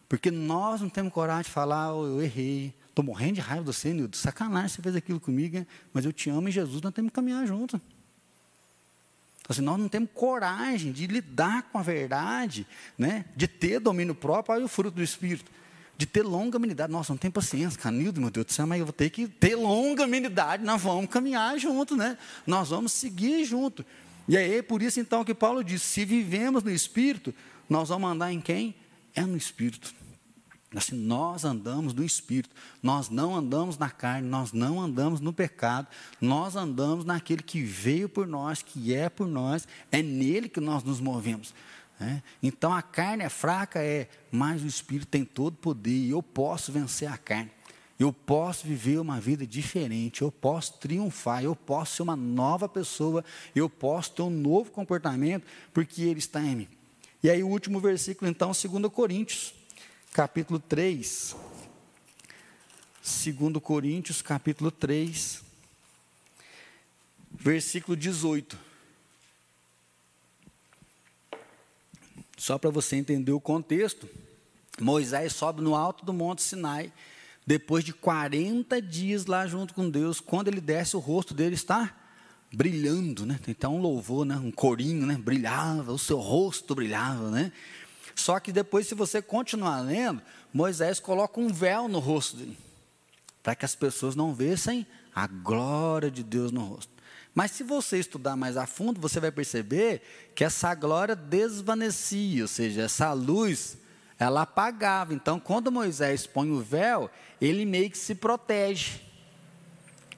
porque 0.09 0.29
nós 0.29 0.81
não 0.81 0.89
temos 0.89 1.13
coragem 1.13 1.43
de 1.43 1.49
falar, 1.49 1.93
oh, 1.93 2.05
eu 2.05 2.21
errei, 2.21 2.75
estou 2.97 3.05
morrendo 3.05 3.35
de 3.35 3.41
raiva 3.41 3.63
do 3.63 3.71
você, 3.71 3.93
Nildo, 3.93 4.17
sacanagem 4.17 4.69
você 4.69 4.81
fez 4.81 4.95
aquilo 4.95 5.19
comigo, 5.19 5.63
mas 5.93 6.03
eu 6.03 6.11
te 6.11 6.31
amo 6.31 6.49
em 6.49 6.51
Jesus, 6.51 6.81
nós 6.81 6.93
temos 6.93 7.09
que 7.09 7.15
caminhar 7.15 7.45
junto. 7.45 7.79
Então, 9.39 9.49
assim, 9.49 9.61
nós 9.61 9.79
não 9.79 9.87
temos 9.87 10.09
coragem 10.13 10.91
de 10.91 11.05
lidar 11.05 11.69
com 11.71 11.77
a 11.77 11.83
verdade, 11.83 12.65
né? 12.97 13.25
de 13.35 13.47
ter 13.47 13.79
domínio 13.79 14.15
próprio, 14.15 14.55
olha 14.55 14.65
o 14.65 14.67
fruto 14.67 14.95
do 14.95 15.03
Espírito, 15.03 15.51
de 15.95 16.07
ter 16.07 16.23
longanimidade. 16.23 16.91
Nossa, 16.91 17.13
não 17.13 17.17
tem 17.17 17.29
paciência, 17.29 17.79
Canildo, 17.79 18.19
meu 18.19 18.31
Deus 18.31 18.47
do 18.47 18.51
céu, 18.51 18.65
mas 18.65 18.79
eu 18.79 18.85
vou 18.85 18.93
ter 18.93 19.11
que 19.11 19.27
ter 19.27 19.55
longanimidade, 19.55 20.63
nós 20.63 20.81
vamos 20.81 21.09
caminhar 21.09 21.57
junto, 21.59 21.95
né? 21.95 22.17
nós 22.47 22.69
vamos 22.69 22.91
seguir 22.91 23.45
junto. 23.45 23.85
E 24.27 24.35
aí, 24.35 24.61
por 24.63 24.81
isso 24.81 24.99
então 24.99 25.23
que 25.23 25.33
Paulo 25.35 25.63
diz: 25.63 25.81
se 25.83 26.03
vivemos 26.03 26.63
no 26.63 26.71
Espírito, 26.71 27.33
nós 27.69 27.89
vamos 27.89 28.09
andar 28.11 28.33
em 28.33 28.41
quem? 28.41 28.75
É 29.15 29.21
no 29.21 29.37
Espírito. 29.37 29.93
Assim, 30.75 30.95
nós 30.97 31.45
andamos 31.45 31.93
no 31.93 32.03
Espírito, 32.03 32.53
nós 32.83 33.09
não 33.09 33.33
andamos 33.33 33.77
na 33.77 33.89
carne, 33.89 34.27
nós 34.27 34.51
não 34.51 34.81
andamos 34.81 35.21
no 35.21 35.31
pecado, 35.31 35.87
nós 36.19 36.57
andamos 36.57 37.05
naquele 37.05 37.41
que 37.41 37.61
veio 37.63 38.09
por 38.09 38.27
nós, 38.27 38.61
que 38.61 38.93
é 38.93 39.07
por 39.07 39.27
nós, 39.27 39.65
é 39.91 40.01
nele 40.01 40.49
que 40.49 40.59
nós 40.59 40.83
nos 40.83 40.99
movemos. 40.99 41.53
Né? 41.97 42.21
Então 42.43 42.73
a 42.73 42.81
carne 42.81 43.23
é 43.23 43.29
fraca, 43.29 43.81
é, 43.81 44.09
mas 44.29 44.61
o 44.61 44.67
Espírito 44.67 45.07
tem 45.07 45.23
todo 45.23 45.55
poder 45.55 45.89
e 45.89 46.09
eu 46.09 46.21
posso 46.21 46.71
vencer 46.71 47.09
a 47.09 47.17
carne. 47.17 47.51
Eu 47.97 48.11
posso 48.13 48.67
viver 48.67 48.99
uma 48.99 49.19
vida 49.19 49.47
diferente, 49.47 50.21
eu 50.21 50.31
posso 50.31 50.73
triunfar, 50.73 51.43
eu 51.43 51.55
posso 51.55 51.95
ser 51.95 52.03
uma 52.03 52.15
nova 52.15 52.69
pessoa, 52.69 53.23
eu 53.55 53.69
posso 53.69 54.11
ter 54.11 54.21
um 54.21 54.29
novo 54.29 54.69
comportamento, 54.69 55.47
porque 55.73 56.03
Ele 56.03 56.19
está 56.19 56.43
em 56.43 56.55
mim. 56.55 56.67
E 57.23 57.29
aí 57.29 57.41
o 57.41 57.47
último 57.47 57.79
versículo, 57.79 58.29
então, 58.29 58.51
2 58.51 58.91
Coríntios 58.93 59.55
capítulo 60.13 60.59
3. 60.59 61.35
2 63.01 63.63
Coríntios, 63.63 64.21
capítulo 64.21 64.69
3, 64.69 65.41
versículo 67.31 67.95
18. 67.95 68.57
Só 72.37 72.57
para 72.57 72.69
você 72.69 72.97
entender 72.97 73.31
o 73.31 73.39
contexto, 73.39 74.09
Moisés 74.79 75.33
sobe 75.33 75.61
no 75.61 75.73
alto 75.73 76.05
do 76.05 76.13
Monte 76.13 76.41
Sinai, 76.41 76.91
depois 77.45 77.83
de 77.83 77.93
40 77.93 78.81
dias 78.81 79.25
lá 79.25 79.47
junto 79.47 79.73
com 79.73 79.89
Deus, 79.89 80.19
quando 80.19 80.49
ele 80.49 80.59
desce, 80.59 80.97
o 80.97 80.99
rosto 80.99 81.33
dele 81.33 81.55
está 81.55 81.95
brilhando, 82.51 83.25
né? 83.25 83.39
Então 83.47 83.77
um 83.77 83.81
louvor, 83.81 84.25
né? 84.25 84.35
um 84.35 84.51
corinho, 84.51 85.05
né? 85.05 85.15
Brilhava, 85.17 85.91
o 85.93 85.97
seu 85.97 86.19
rosto 86.19 86.75
brilhava, 86.75 87.31
né? 87.31 87.51
Só 88.17 88.39
que 88.39 88.51
depois, 88.51 88.87
se 88.87 88.95
você 88.95 89.21
continuar 89.21 89.79
lendo, 89.81 90.21
Moisés 90.51 90.99
coloca 90.99 91.39
um 91.39 91.49
véu 91.49 91.87
no 91.87 91.99
rosto 91.99 92.37
dele, 92.37 92.57
para 93.43 93.55
que 93.55 93.63
as 93.63 93.75
pessoas 93.75 94.15
não 94.15 94.33
vissem 94.33 94.87
a 95.13 95.27
glória 95.27 96.09
de 96.09 96.23
Deus 96.23 96.51
no 96.51 96.63
rosto. 96.63 96.91
Mas 97.33 97.51
se 97.51 97.61
você 97.61 97.99
estudar 97.99 98.35
mais 98.35 98.57
a 98.57 98.65
fundo, 98.65 98.99
você 98.99 99.19
vai 99.19 99.31
perceber 99.31 100.01
que 100.33 100.43
essa 100.43 100.73
glória 100.73 101.15
desvanecia, 101.15 102.41
ou 102.41 102.47
seja, 102.47 102.81
essa 102.81 103.13
luz, 103.13 103.77
ela 104.17 104.41
apagava. 104.41 105.13
Então, 105.13 105.39
quando 105.39 105.71
Moisés 105.71 106.25
põe 106.25 106.49
o 106.49 106.59
véu, 106.59 107.11
ele 107.39 107.65
meio 107.65 107.91
que 107.91 107.97
se 107.99 108.15
protege. 108.15 108.99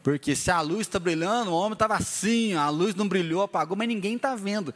Porque 0.02 0.38
se 0.38 0.50
a 0.50 0.62
luz 0.62 0.82
está 0.82 0.98
brilhando, 1.00 1.52
o 1.52 1.54
homem 1.54 1.74
estava 1.74 1.98
assim, 1.98 2.54
a 2.54 2.70
luz 2.70 2.96
não 2.96 3.10
brilhou, 3.10 3.42
apagou, 3.42 3.76
mas 3.76 3.90
ninguém 3.90 4.16
está 4.16 4.36
vendo. 4.36 4.74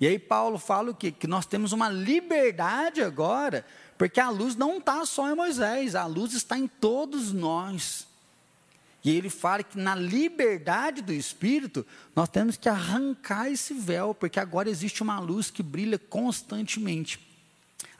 E 0.00 0.06
aí 0.06 0.18
Paulo 0.18 0.58
fala 0.58 0.90
o 0.90 0.94
quê? 0.94 1.10
Que 1.10 1.26
nós 1.26 1.46
temos 1.46 1.72
uma 1.72 1.88
liberdade 1.88 3.02
agora, 3.02 3.64
porque 3.96 4.20
a 4.20 4.28
luz 4.28 4.54
não 4.54 4.78
está 4.78 5.04
só 5.06 5.30
em 5.30 5.34
Moisés, 5.34 5.94
a 5.94 6.06
luz 6.06 6.34
está 6.34 6.58
em 6.58 6.66
todos 6.66 7.32
nós. 7.32 8.06
E 9.02 9.10
ele 9.10 9.30
fala 9.30 9.62
que 9.62 9.78
na 9.78 9.94
liberdade 9.94 11.00
do 11.00 11.12
Espírito, 11.12 11.86
nós 12.14 12.28
temos 12.28 12.56
que 12.56 12.68
arrancar 12.68 13.48
esse 13.48 13.72
véu, 13.72 14.12
porque 14.12 14.40
agora 14.40 14.68
existe 14.68 15.02
uma 15.02 15.20
luz 15.20 15.50
que 15.50 15.62
brilha 15.62 15.98
constantemente. 15.98 17.20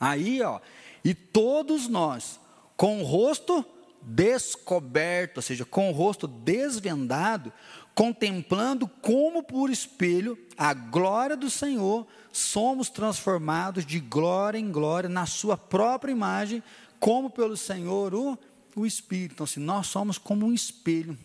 Aí, 0.01 0.43
ó, 0.43 0.61
e 1.05 1.15
todos 1.15 1.87
nós, 1.89 2.41
com 2.77 3.01
o 3.01 3.05
rosto 3.05 3.65
descoberto, 4.03 5.39
ou 5.39 5.43
seja, 5.43 5.65
com 5.65 5.91
o 5.91 5.93
rosto 5.93 6.27
desvendado, 6.27 7.53
contemplando 7.97 8.87
como 8.87 9.43
por 9.43 9.71
espelho 9.71 10.39
a 10.55 10.75
glória 10.75 11.35
do 11.35 11.49
Senhor, 11.49 12.07
somos 12.31 12.91
transformados 12.91 13.87
de 13.87 13.99
glória 13.99 14.59
em 14.59 14.71
glória 14.71 15.09
na 15.09 15.25
sua 15.25 15.57
própria 15.57 16.13
imagem, 16.13 16.63
como 17.01 17.31
pelo 17.31 17.57
Senhor 17.57 18.15
o, 18.15 18.39
o 18.77 18.85
Espírito. 18.85 19.33
Então, 19.33 19.45
assim, 19.45 19.61
nós 19.61 19.87
somos 19.87 20.19
como 20.19 20.45
um 20.45 20.53
espelho. 20.53 21.17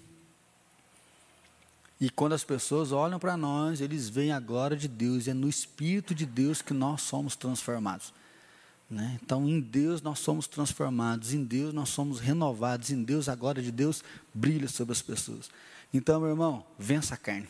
E 2.00 2.10
quando 2.10 2.34
as 2.34 2.44
pessoas 2.46 2.94
olham 2.94 3.20
para 3.20 3.36
nós, 3.36 3.82
eles 3.82 4.08
veem 4.08 4.32
a 4.32 4.40
glória 4.40 4.78
de 4.78 4.88
Deus, 4.88 5.28
e 5.28 5.32
é 5.32 5.34
no 5.34 5.50
Espírito 5.50 6.16
de 6.16 6.26
Deus 6.26 6.62
que 6.62 6.74
nós 6.74 7.02
somos 7.02 7.36
transformados. 7.36 8.14
Né? 8.90 9.20
Então, 9.22 9.46
em 9.48 9.60
Deus 9.60 10.02
nós 10.02 10.20
somos 10.20 10.48
transformados, 10.48 11.34
em 11.34 11.44
Deus 11.44 11.74
nós 11.74 11.90
somos 11.90 12.22
renovados, 12.22 12.92
em 12.92 13.04
Deus 13.04 13.28
a 13.28 13.36
glória 13.36 13.62
de 13.62 13.74
Deus 13.74 14.02
brilha 14.34 14.70
sobre 14.70 14.94
as 14.94 15.02
pessoas. 15.02 15.50
Então, 15.94 16.22
meu 16.22 16.30
irmão, 16.30 16.66
vença 16.78 17.16
a 17.16 17.18
carne. 17.18 17.48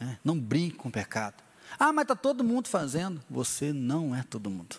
É, 0.00 0.16
não 0.24 0.38
brinque 0.38 0.76
com 0.76 0.88
o 0.88 0.92
pecado. 0.92 1.42
Ah, 1.78 1.92
mas 1.92 2.04
está 2.04 2.14
todo 2.14 2.44
mundo 2.44 2.68
fazendo. 2.68 3.20
Você 3.28 3.72
não 3.72 4.14
é 4.14 4.22
todo 4.22 4.50
mundo. 4.50 4.76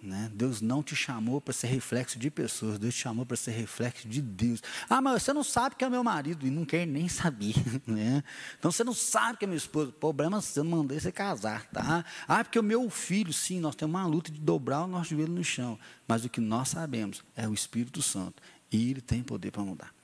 Né? 0.00 0.30
Deus 0.32 0.60
não 0.60 0.80
te 0.80 0.94
chamou 0.94 1.40
para 1.40 1.52
ser 1.52 1.66
reflexo 1.66 2.20
de 2.20 2.30
pessoas, 2.30 2.78
Deus 2.78 2.94
te 2.94 3.00
chamou 3.00 3.26
para 3.26 3.36
ser 3.36 3.50
reflexo 3.50 4.08
de 4.08 4.22
Deus. 4.22 4.62
Ah, 4.88 5.00
mas 5.00 5.24
você 5.24 5.32
não 5.32 5.42
sabe 5.42 5.74
que 5.74 5.84
é 5.84 5.90
meu 5.90 6.04
marido 6.04 6.46
e 6.46 6.50
não 6.50 6.64
quer 6.64 6.86
nem 6.86 7.08
saber. 7.08 7.54
Né? 7.88 8.22
Então 8.58 8.70
você 8.70 8.84
não 8.84 8.92
sabe 8.92 9.38
que 9.38 9.44
é 9.44 9.48
meu 9.48 9.56
esposo. 9.56 9.92
Problema 9.92 10.40
seu, 10.40 10.62
não 10.62 10.78
mandei 10.78 11.00
você 11.00 11.10
casar. 11.10 11.66
Tá? 11.66 12.04
Ah, 12.28 12.44
porque 12.44 12.58
o 12.58 12.62
meu 12.62 12.88
filho, 12.90 13.32
sim, 13.32 13.60
nós 13.60 13.74
temos 13.74 13.94
uma 13.94 14.06
luta 14.06 14.30
de 14.30 14.38
dobrar 14.38 14.84
o 14.84 14.86
nosso 14.86 15.10
joelho 15.10 15.32
no 15.32 15.42
chão. 15.42 15.78
Mas 16.06 16.24
o 16.24 16.28
que 16.28 16.40
nós 16.40 16.68
sabemos 16.68 17.24
é 17.34 17.48
o 17.48 17.54
Espírito 17.54 18.02
Santo. 18.02 18.42
E 18.70 18.90
ele 18.90 19.00
tem 19.00 19.22
poder 19.22 19.50
para 19.50 19.62
mudar. 19.62 19.97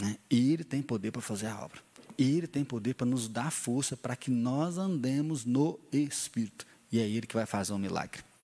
Né? 0.00 0.16
E 0.30 0.52
Ele 0.52 0.64
tem 0.64 0.82
poder 0.82 1.10
para 1.10 1.20
fazer 1.20 1.46
a 1.46 1.60
obra. 1.60 1.80
E 2.16 2.36
Ele 2.36 2.46
tem 2.46 2.64
poder 2.64 2.94
para 2.94 3.06
nos 3.06 3.28
dar 3.28 3.50
força 3.50 3.96
para 3.96 4.16
que 4.16 4.30
nós 4.30 4.78
andemos 4.78 5.44
no 5.44 5.78
Espírito. 5.92 6.66
E 6.90 6.98
é 6.98 7.08
Ele 7.08 7.26
que 7.26 7.34
vai 7.34 7.46
fazer 7.46 7.72
um 7.72 7.78
milagre. 7.78 8.22